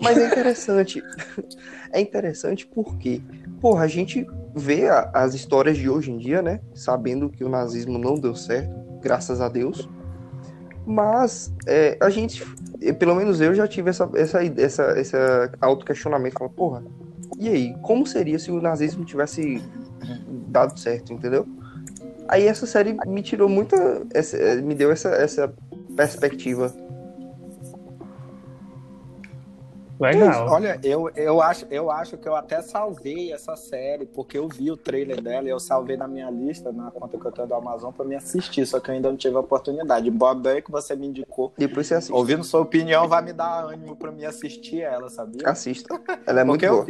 Mas 0.01 0.17
é 0.17 0.25
interessante. 0.25 1.03
é 1.93 2.01
interessante 2.01 2.65
porque, 2.65 3.21
porra, 3.59 3.83
a 3.83 3.87
gente 3.87 4.25
vê 4.55 4.87
a, 4.87 5.11
as 5.13 5.33
histórias 5.33 5.77
de 5.77 5.89
hoje 5.89 6.11
em 6.11 6.17
dia, 6.17 6.41
né? 6.41 6.59
Sabendo 6.73 7.29
que 7.29 7.43
o 7.43 7.49
nazismo 7.49 7.97
não 7.97 8.15
deu 8.15 8.35
certo, 8.35 8.73
graças 9.01 9.41
a 9.41 9.47
Deus. 9.47 9.87
Mas 10.85 11.53
é, 11.67 11.97
a 12.01 12.09
gente, 12.09 12.43
pelo 12.97 13.15
menos 13.15 13.39
eu 13.39 13.53
já 13.53 13.67
tive 13.67 13.89
essa, 13.89 14.09
essa, 14.15 14.43
essa, 14.43 14.83
essa 14.97 15.51
auto-questionamento. 15.61 16.33
Fala, 16.37 16.49
porra, 16.49 16.83
e 17.39 17.49
aí? 17.49 17.75
Como 17.81 18.05
seria 18.05 18.39
se 18.39 18.51
o 18.51 18.61
nazismo 18.61 19.05
tivesse 19.05 19.61
dado 20.47 20.79
certo, 20.79 21.13
entendeu? 21.13 21.47
Aí 22.27 22.47
essa 22.47 22.65
série 22.65 22.95
me 23.07 23.21
tirou 23.21 23.49
muita. 23.49 24.05
Essa, 24.13 24.37
me 24.61 24.75
deu 24.75 24.91
essa, 24.91 25.09
essa 25.09 25.53
perspectiva 25.95 26.73
Legal. 30.01 30.49
Olha, 30.49 30.79
eu, 30.83 31.09
eu, 31.15 31.41
acho, 31.41 31.67
eu 31.69 31.91
acho 31.91 32.17
que 32.17 32.27
eu 32.27 32.35
até 32.35 32.61
salvei 32.63 33.31
essa 33.31 33.55
série, 33.55 34.05
porque 34.07 34.35
eu 34.37 34.47
vi 34.47 34.71
o 34.71 34.77
trailer 34.77 35.21
dela 35.21 35.47
e 35.47 35.51
eu 35.51 35.59
salvei 35.59 35.95
na 35.95 36.07
minha 36.07 36.29
lista, 36.31 36.71
na 36.71 36.89
conta 36.89 37.19
que 37.19 37.25
eu 37.25 37.31
tenho 37.31 37.47
do 37.47 37.53
Amazon, 37.53 37.91
pra 37.91 38.03
me 38.03 38.15
assistir, 38.15 38.65
só 38.65 38.79
que 38.79 38.89
eu 38.89 38.95
ainda 38.95 39.09
não 39.09 39.15
tive 39.15 39.35
a 39.35 39.39
oportunidade. 39.39 40.09
Bob 40.09 40.41
bem 40.41 40.61
que 40.61 40.71
você 40.71 40.95
me 40.95 41.07
indicou. 41.07 41.53
Depois 41.55 41.85
você 41.85 41.95
assiste. 41.95 42.13
Ouvindo 42.13 42.43
sua 42.43 42.61
opinião 42.61 43.07
vai 43.07 43.21
me 43.21 43.31
dar 43.31 43.63
ânimo 43.63 43.95
pra 43.95 44.11
me 44.11 44.25
assistir 44.25 44.81
ela, 44.81 45.09
sabia? 45.09 45.47
Assista. 45.47 46.01
Ela 46.25 46.41
é 46.41 46.43
muito 46.43 46.65
boa. 46.67 46.85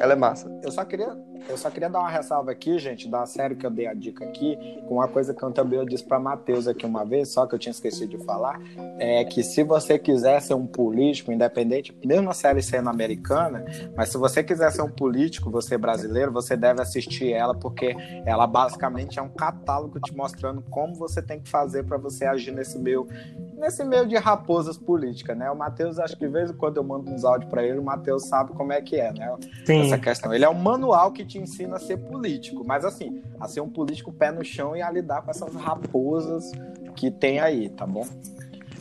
Ela 0.00 0.14
é 0.14 0.16
massa. 0.16 0.50
Eu 0.62 0.72
só 0.72 0.82
queria, 0.82 1.14
eu 1.46 1.58
só 1.58 1.68
queria 1.70 1.90
dar 1.90 2.00
uma 2.00 2.08
ressalva 2.08 2.50
aqui, 2.50 2.78
gente, 2.78 3.06
da 3.06 3.26
série 3.26 3.54
que 3.54 3.66
eu 3.66 3.70
dei 3.70 3.86
a 3.86 3.92
dica 3.92 4.24
aqui, 4.24 4.56
com 4.88 4.94
uma 4.94 5.06
coisa 5.06 5.34
que 5.34 5.42
eu 5.42 5.52
também 5.52 5.84
disse 5.84 6.02
pra 6.02 6.18
Matheus 6.18 6.66
aqui 6.66 6.86
uma 6.86 7.04
vez, 7.04 7.28
só 7.28 7.46
que 7.46 7.54
eu 7.54 7.58
tinha 7.58 7.70
esquecido 7.70 8.16
de 8.16 8.24
falar, 8.24 8.58
é 8.98 9.22
que 9.26 9.42
se 9.42 9.62
você 9.62 9.98
quiser 9.98 10.40
ser 10.40 10.54
um 10.54 10.66
político 10.66 11.30
independente, 11.30 11.94
mesmo 12.02 12.32
série 12.32 12.62
sendo 12.62 12.88
americana, 12.88 13.62
mas 13.94 14.08
se 14.08 14.16
você 14.16 14.42
quiser 14.42 14.72
ser 14.72 14.80
um 14.80 14.90
político, 14.90 15.50
você 15.50 15.76
brasileiro, 15.76 16.32
você 16.32 16.56
deve 16.56 16.80
assistir 16.80 17.34
ela, 17.34 17.54
porque 17.54 17.94
ela 18.24 18.46
basicamente 18.46 19.18
é 19.18 19.22
um 19.22 19.28
catálogo 19.28 20.00
te 20.00 20.16
mostrando 20.16 20.62
como 20.62 20.94
você 20.94 21.20
tem 21.20 21.40
que 21.40 21.48
fazer 21.50 21.84
para 21.84 21.98
você 21.98 22.24
agir 22.24 22.52
nesse 22.52 22.78
meio 22.78 23.06
nesse 23.60 23.84
meio 23.84 24.06
de 24.06 24.16
raposas 24.16 24.76
políticas, 24.78 25.36
né? 25.36 25.50
O 25.50 25.56
Matheus, 25.56 25.98
acho 25.98 26.16
que 26.16 26.26
de 26.26 26.32
vez 26.32 26.50
em 26.50 26.54
quando 26.54 26.78
eu 26.78 26.82
mando 26.82 27.10
uns 27.10 27.24
áudios 27.24 27.50
para 27.50 27.62
ele, 27.62 27.78
o 27.78 27.82
Matheus 27.82 28.26
sabe 28.26 28.52
como 28.54 28.72
é 28.72 28.80
que 28.80 28.96
é, 28.96 29.12
né? 29.12 29.36
Sim. 29.64 29.86
Essa 29.86 29.98
questão. 29.98 30.32
Ele 30.32 30.44
é 30.44 30.48
um 30.48 30.54
manual 30.54 31.12
que 31.12 31.24
te 31.24 31.38
ensina 31.38 31.76
a 31.76 31.78
ser 31.78 31.98
político, 31.98 32.64
mas 32.64 32.84
assim, 32.84 33.22
a 33.38 33.46
ser 33.46 33.60
um 33.60 33.68
político 33.68 34.12
pé 34.12 34.32
no 34.32 34.44
chão 34.44 34.74
e 34.74 34.82
a 34.82 34.90
lidar 34.90 35.22
com 35.22 35.30
essas 35.30 35.54
raposas 35.54 36.50
que 36.96 37.10
tem 37.10 37.38
aí, 37.38 37.68
tá 37.68 37.86
bom? 37.86 38.06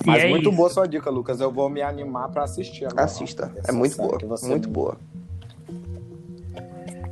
Mas 0.05 0.23
é 0.23 0.29
muito 0.29 0.49
isso. 0.49 0.57
boa 0.57 0.69
sua 0.69 0.87
dica, 0.87 1.09
Lucas. 1.09 1.41
Eu 1.41 1.51
vou 1.51 1.69
me 1.69 1.81
animar 1.81 2.29
para 2.29 2.43
assistir 2.43 2.85
agora. 2.85 3.03
Assista. 3.03 3.51
É 3.67 3.71
muito 3.71 3.97
boa. 3.97 4.17
Muito 4.43 4.69
boa. 4.69 4.97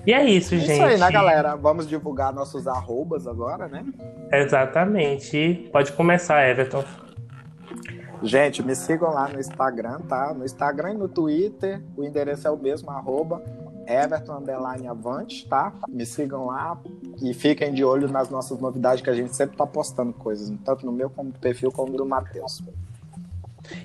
E 0.05 0.13
é 0.13 0.23
isso, 0.23 0.55
é 0.55 0.59
gente. 0.59 0.71
Isso 0.71 0.83
aí, 0.83 0.97
né, 0.97 1.11
galera? 1.11 1.57
Vamos 1.57 1.85
divulgar 1.85 2.33
nossos 2.33 2.65
arrobas 2.65 3.27
agora, 3.27 3.67
né? 3.67 3.85
Exatamente. 4.31 5.69
Pode 5.69 5.91
começar, 5.91 6.47
Everton. 6.47 6.85
Gente, 8.23 8.63
me 8.63 8.75
sigam 8.75 9.13
lá 9.13 9.27
no 9.27 9.39
Instagram, 9.39 9.99
tá? 10.01 10.33
No 10.33 10.43
Instagram 10.43 10.93
e 10.93 10.97
no 10.97 11.07
Twitter, 11.07 11.81
o 11.95 12.03
endereço 12.03 12.47
é 12.47 12.51
o 12.51 12.57
mesmo, 12.57 12.89
arroba 12.89 13.41
Everton 13.87 14.43
Avante, 14.89 15.47
tá? 15.47 15.73
Me 15.87 16.05
sigam 16.05 16.47
lá 16.47 16.77
e 17.21 17.33
fiquem 17.33 17.73
de 17.73 17.83
olho 17.83 18.09
nas 18.09 18.29
nossas 18.29 18.59
novidades 18.59 19.01
que 19.01 19.09
a 19.09 19.13
gente 19.13 19.35
sempre 19.35 19.55
tá 19.55 19.65
postando 19.65 20.13
coisas, 20.13 20.51
tanto 20.65 20.85
no 20.85 20.91
meu 20.91 21.09
como 21.09 21.29
no 21.29 21.39
perfil 21.39 21.71
como 21.71 21.91
no 21.91 21.97
do 21.97 22.05
Matheus. 22.05 22.61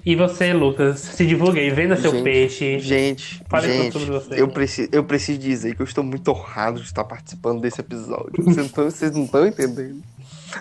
E 0.05 0.14
você, 0.14 0.53
Lucas, 0.53 1.01
se 1.01 1.26
divulgue 1.26 1.61
aí, 1.61 1.70
venda 1.70 1.97
seu 1.97 2.12
gente, 2.12 2.22
peixe. 2.22 2.78
Gente, 2.78 3.43
Fale 3.49 3.66
gente, 3.66 3.93
sobre 3.93 4.11
você. 4.11 4.41
Eu, 4.41 4.49
preciso, 4.49 4.89
eu 4.93 5.05
preciso 5.05 5.39
dizer 5.39 5.74
que 5.74 5.83
eu 5.83 5.87
estou 5.87 6.05
muito 6.05 6.28
honrado 6.30 6.78
de 6.78 6.87
estar 6.87 7.05
participando 7.05 7.61
desse 7.61 7.80
episódio. 7.80 8.33
Vocês 8.74 9.12
não 9.12 9.24
estão 9.24 9.47
entendendo 9.47 10.03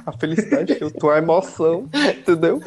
a 0.06 0.12
felicidade 0.12 0.76
que 0.76 0.84
eu 0.84 0.92
tô, 0.92 1.10
a 1.10 1.18
emoção, 1.18 1.88
entendeu? 2.18 2.60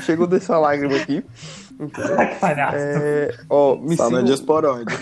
Chegou 0.00 0.26
dessa 0.26 0.58
lágrima 0.58 0.96
aqui. 0.96 1.24
Entendeu? 1.78 2.16
que 2.16 2.34
palhaço. 2.36 2.76
É, 2.76 3.34
ó, 3.48 3.76
me 3.76 3.96
Só 3.96 4.20
diz 4.20 4.40
por 4.40 4.64
onde. 4.66 4.94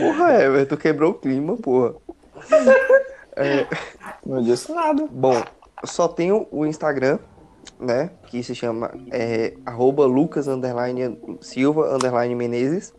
porra, 0.00 0.42
Everton, 0.42 0.76
quebrou 0.76 1.12
o 1.12 1.14
clima, 1.14 1.56
porra. 1.56 1.94
É... 3.36 3.66
Não 4.24 4.42
disse 4.42 4.72
nada. 4.72 5.08
Bom, 5.10 5.42
só 5.84 6.08
tenho 6.08 6.46
o 6.50 6.66
Instagram, 6.66 7.18
né? 7.78 8.10
Que 8.26 8.42
se 8.42 8.54
chama 8.54 8.90
é, 9.10 9.54
arroba 9.64 10.06
Lucas 10.06 10.48
underline, 10.48 11.18
Silva 11.40 11.94
underline 11.94 12.34
Menezes. 12.34 12.94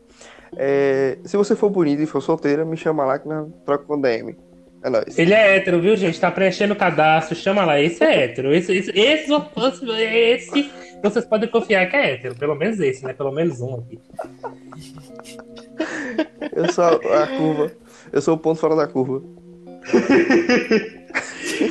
É, 0.55 1.17
se 1.25 1.35
você 1.35 1.55
for 1.55 1.69
bonito 1.69 2.01
e 2.01 2.05
for 2.05 2.21
solteira, 2.21 2.63
me 2.63 2.77
chama 2.77 3.05
lá 3.05 3.17
que 3.17 3.27
nós 3.27 3.47
troca 3.65 3.85
com 3.85 3.99
DM. 3.99 4.37
É 4.83 4.89
nóis. 4.89 5.17
Ele 5.17 5.33
é 5.33 5.55
hétero, 5.55 5.79
viu, 5.79 5.95
gente? 5.95 6.19
Tá 6.19 6.29
preenchendo 6.29 6.73
o 6.73 6.77
cadastro, 6.77 7.35
chama 7.35 7.63
lá. 7.63 7.79
Esse 7.79 8.03
é 8.03 8.25
hétero. 8.25 8.53
Esse, 8.53 8.75
esse, 8.75 8.91
esse, 8.91 9.31
esse, 9.31 10.71
vocês 11.01 11.25
podem 11.25 11.49
confiar 11.49 11.89
que 11.89 11.95
é 11.95 12.11
hétero. 12.11 12.35
Pelo 12.35 12.53
menos 12.53 12.79
esse, 12.81 13.05
né? 13.05 13.13
Pelo 13.13 13.31
menos 13.31 13.61
um 13.61 13.75
aqui. 13.75 13.99
Eu 16.53 16.71
sou 16.73 16.83
a 16.83 17.27
curva. 17.27 17.71
Eu 18.11 18.21
sou 18.21 18.35
o 18.35 18.37
ponto 18.37 18.59
fora 18.59 18.75
da 18.75 18.85
curva. 18.85 19.23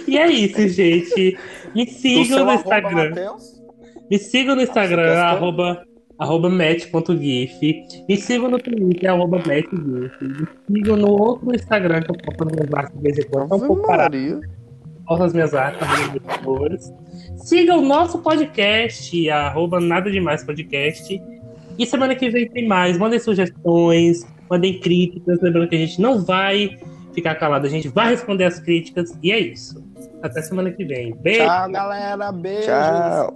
e 0.08 0.18
é 0.18 0.26
isso, 0.30 0.66
gente. 0.68 1.38
Me 1.74 1.86
sigam 1.86 2.46
no 2.46 2.52
Instagram. 2.54 3.36
Me 4.10 4.18
sigam 4.18 4.56
no 4.56 4.62
Instagram, 4.62 5.18
arroba, 5.18 5.86
arroba 6.18 6.48
match.gif. 6.48 8.04
Me 8.08 8.16
sigam 8.16 8.50
no 8.50 8.58
Twitter, 8.58 9.10
arroba 9.10 9.38
matchgif. 9.38 10.12
Me 10.68 10.78
sigam 10.78 10.96
no 10.96 11.10
outro 11.10 11.54
Instagram 11.54 12.02
que 12.02 12.10
eu 12.10 12.16
posto 12.16 12.44
nas 12.44 12.54
minhas 12.54 12.74
artes 12.74 12.96
de 12.96 13.02
vez 13.02 13.18
em 13.18 13.28
quando. 13.28 13.54
Um 13.54 13.66
pouco 13.66 13.86
parado. 13.86 14.16
Posto 15.06 15.24
as 15.24 15.32
minhas 15.32 15.54
artes, 15.54 15.82
arroba 15.82 16.78
Siga 17.36 17.76
o 17.76 17.82
nosso 17.82 18.18
podcast, 18.20 19.30
arroba 19.30 19.80
nada 19.80 20.10
demais 20.10 20.44
podcast. 20.44 21.20
E 21.78 21.86
semana 21.86 22.14
que 22.14 22.30
vem 22.30 22.48
tem 22.48 22.66
mais. 22.66 22.98
Mandem 22.98 23.18
sugestões, 23.18 24.26
mandem 24.48 24.78
críticas. 24.78 25.40
Lembrando 25.40 25.68
que 25.68 25.74
a 25.74 25.78
gente 25.78 26.00
não 26.00 26.24
vai 26.24 26.78
ficar 27.12 27.34
calado. 27.34 27.66
A 27.66 27.70
gente 27.70 27.88
vai 27.88 28.10
responder 28.10 28.44
as 28.44 28.58
críticas 28.58 29.16
e 29.22 29.32
é 29.32 29.38
isso. 29.38 29.82
Até 30.22 30.42
semana 30.42 30.70
que 30.70 30.84
vem. 30.84 31.14
Beijo. 31.16 31.44
Tchau, 31.44 31.70
galera. 31.70 32.32
Beijo. 32.32 32.66
Tchau. 32.66 33.34